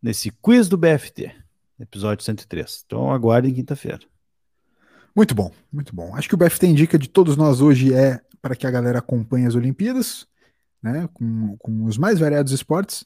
nesse 0.02 0.30
quiz 0.30 0.68
do 0.68 0.76
BFT, 0.76 1.34
episódio 1.80 2.24
103. 2.24 2.84
Então 2.86 3.10
aguardem 3.10 3.52
quinta-feira. 3.52 4.00
Muito 5.14 5.34
bom, 5.34 5.50
muito 5.72 5.94
bom. 5.94 6.14
Acho 6.14 6.28
que 6.28 6.34
o 6.34 6.38
BFT 6.38 6.66
indica 6.66 6.98
de 6.98 7.08
todos 7.08 7.36
nós 7.36 7.60
hoje 7.60 7.94
é 7.94 8.20
para 8.40 8.54
que 8.54 8.66
a 8.66 8.70
galera 8.70 8.98
acompanhe 8.98 9.46
as 9.46 9.54
Olimpíadas, 9.54 10.26
né, 10.82 11.08
com, 11.12 11.56
com 11.56 11.84
os 11.84 11.96
mais 11.96 12.18
variados 12.18 12.52
esportes. 12.52 13.04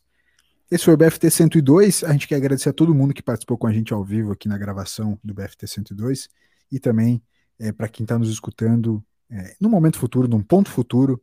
Esse 0.70 0.84
foi 0.84 0.94
o 0.94 0.96
BFT 0.96 1.30
102. 1.30 2.04
A 2.04 2.12
gente 2.12 2.28
quer 2.28 2.36
agradecer 2.36 2.68
a 2.68 2.72
todo 2.72 2.94
mundo 2.94 3.14
que 3.14 3.22
participou 3.22 3.56
com 3.56 3.66
a 3.66 3.72
gente 3.72 3.92
ao 3.92 4.04
vivo 4.04 4.32
aqui 4.32 4.48
na 4.48 4.58
gravação 4.58 5.18
do 5.22 5.32
BFT 5.32 5.66
102 5.66 6.28
e 6.70 6.78
também 6.78 7.22
é, 7.60 7.70
para 7.70 7.88
quem 7.88 8.04
está 8.04 8.18
nos 8.18 8.30
escutando 8.30 9.04
é, 9.30 9.54
no 9.60 9.68
momento 9.68 9.98
futuro, 9.98 10.26
num 10.26 10.42
ponto 10.42 10.70
futuro, 10.70 11.22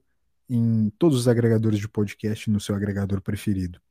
em 0.49 0.89
todos 0.97 1.17
os 1.17 1.27
agregadores 1.27 1.79
de 1.79 1.89
podcast, 1.89 2.49
no 2.49 2.59
seu 2.59 2.75
agregador 2.75 3.19
preferido. 3.21 3.81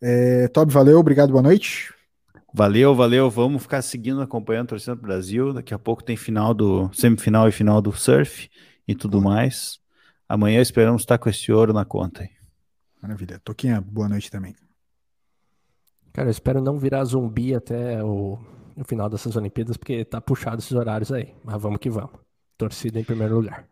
É, 0.00 0.48
Tob, 0.48 0.72
valeu, 0.72 0.98
obrigado, 0.98 1.30
boa 1.30 1.42
noite. 1.42 1.94
Valeu, 2.52 2.94
valeu. 2.94 3.30
Vamos 3.30 3.62
ficar 3.62 3.82
seguindo, 3.82 4.20
acompanhando, 4.22 4.68
torcendo 4.68 4.96
pro 4.96 5.08
Brasil. 5.08 5.52
Daqui 5.52 5.74
a 5.74 5.78
pouco 5.78 6.02
tem 6.02 6.16
final 6.16 6.54
do 6.54 6.90
semifinal 6.92 7.46
e 7.48 7.52
final 7.52 7.82
do 7.82 7.92
surf 7.92 8.48
e 8.88 8.94
tudo 8.94 9.20
mais. 9.20 9.78
Amanhã 10.28 10.60
esperamos 10.60 11.02
estar 11.02 11.18
com 11.18 11.28
esse 11.28 11.52
ouro 11.52 11.72
na 11.72 11.84
conta 11.84 12.22
aí. 12.22 12.30
Maravilha. 13.00 13.38
Toquinha, 13.44 13.80
boa 13.80 14.08
noite 14.08 14.30
também. 14.30 14.56
Cara, 16.12 16.28
eu 16.28 16.32
espero 16.32 16.62
não 16.62 16.78
virar 16.78 17.04
zumbi 17.04 17.54
até 17.54 18.02
o, 18.02 18.38
o 18.76 18.84
final 18.84 19.08
dessas 19.08 19.36
Olimpíadas, 19.36 19.76
porque 19.76 20.04
tá 20.04 20.20
puxado 20.20 20.58
esses 20.58 20.72
horários 20.72 21.10
aí. 21.10 21.34
Mas 21.44 21.60
vamos 21.60 21.78
que 21.78 21.90
vamos. 21.90 22.20
Torcida 22.58 23.00
em 23.00 23.04
primeiro 23.04 23.36
lugar. 23.36 23.66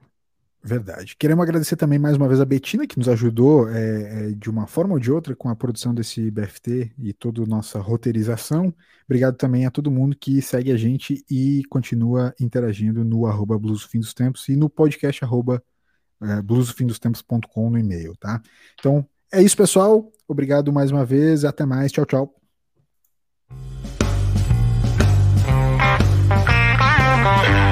Verdade. 0.66 1.14
Queremos 1.18 1.42
agradecer 1.42 1.76
também 1.76 1.98
mais 1.98 2.16
uma 2.16 2.26
vez 2.26 2.40
a 2.40 2.44
Betina, 2.44 2.86
que 2.86 2.96
nos 2.96 3.06
ajudou 3.06 3.68
é, 3.68 4.28
é, 4.28 4.30
de 4.30 4.48
uma 4.48 4.66
forma 4.66 4.94
ou 4.94 4.98
de 4.98 5.12
outra 5.12 5.36
com 5.36 5.50
a 5.50 5.54
produção 5.56 5.94
desse 5.94 6.30
BFT 6.30 6.90
e 6.98 7.12
toda 7.12 7.42
a 7.42 7.46
nossa 7.46 7.78
roteirização. 7.78 8.74
Obrigado 9.04 9.36
também 9.36 9.66
a 9.66 9.70
todo 9.70 9.90
mundo 9.90 10.16
que 10.18 10.40
segue 10.40 10.72
a 10.72 10.76
gente 10.76 11.22
e 11.30 11.62
continua 11.68 12.34
interagindo 12.40 13.04
no 13.04 13.26
arroba 13.26 13.60
Fim 13.86 14.00
dos 14.00 14.14
Tempos 14.14 14.48
e 14.48 14.56
no 14.56 14.70
podcast 14.70 15.22
arroba 15.22 15.62
é, 16.22 16.40
blusofindostempos.com 16.40 17.68
no 17.68 17.78
e-mail, 17.78 18.16
tá? 18.16 18.40
Então, 18.80 19.06
é 19.30 19.42
isso, 19.42 19.56
pessoal. 19.56 20.10
Obrigado 20.26 20.72
mais 20.72 20.90
uma 20.90 21.04
vez. 21.04 21.44
Até 21.44 21.66
mais. 21.66 21.92
Tchau, 21.92 22.06
tchau. 22.06 22.43
Bye. 27.24 27.63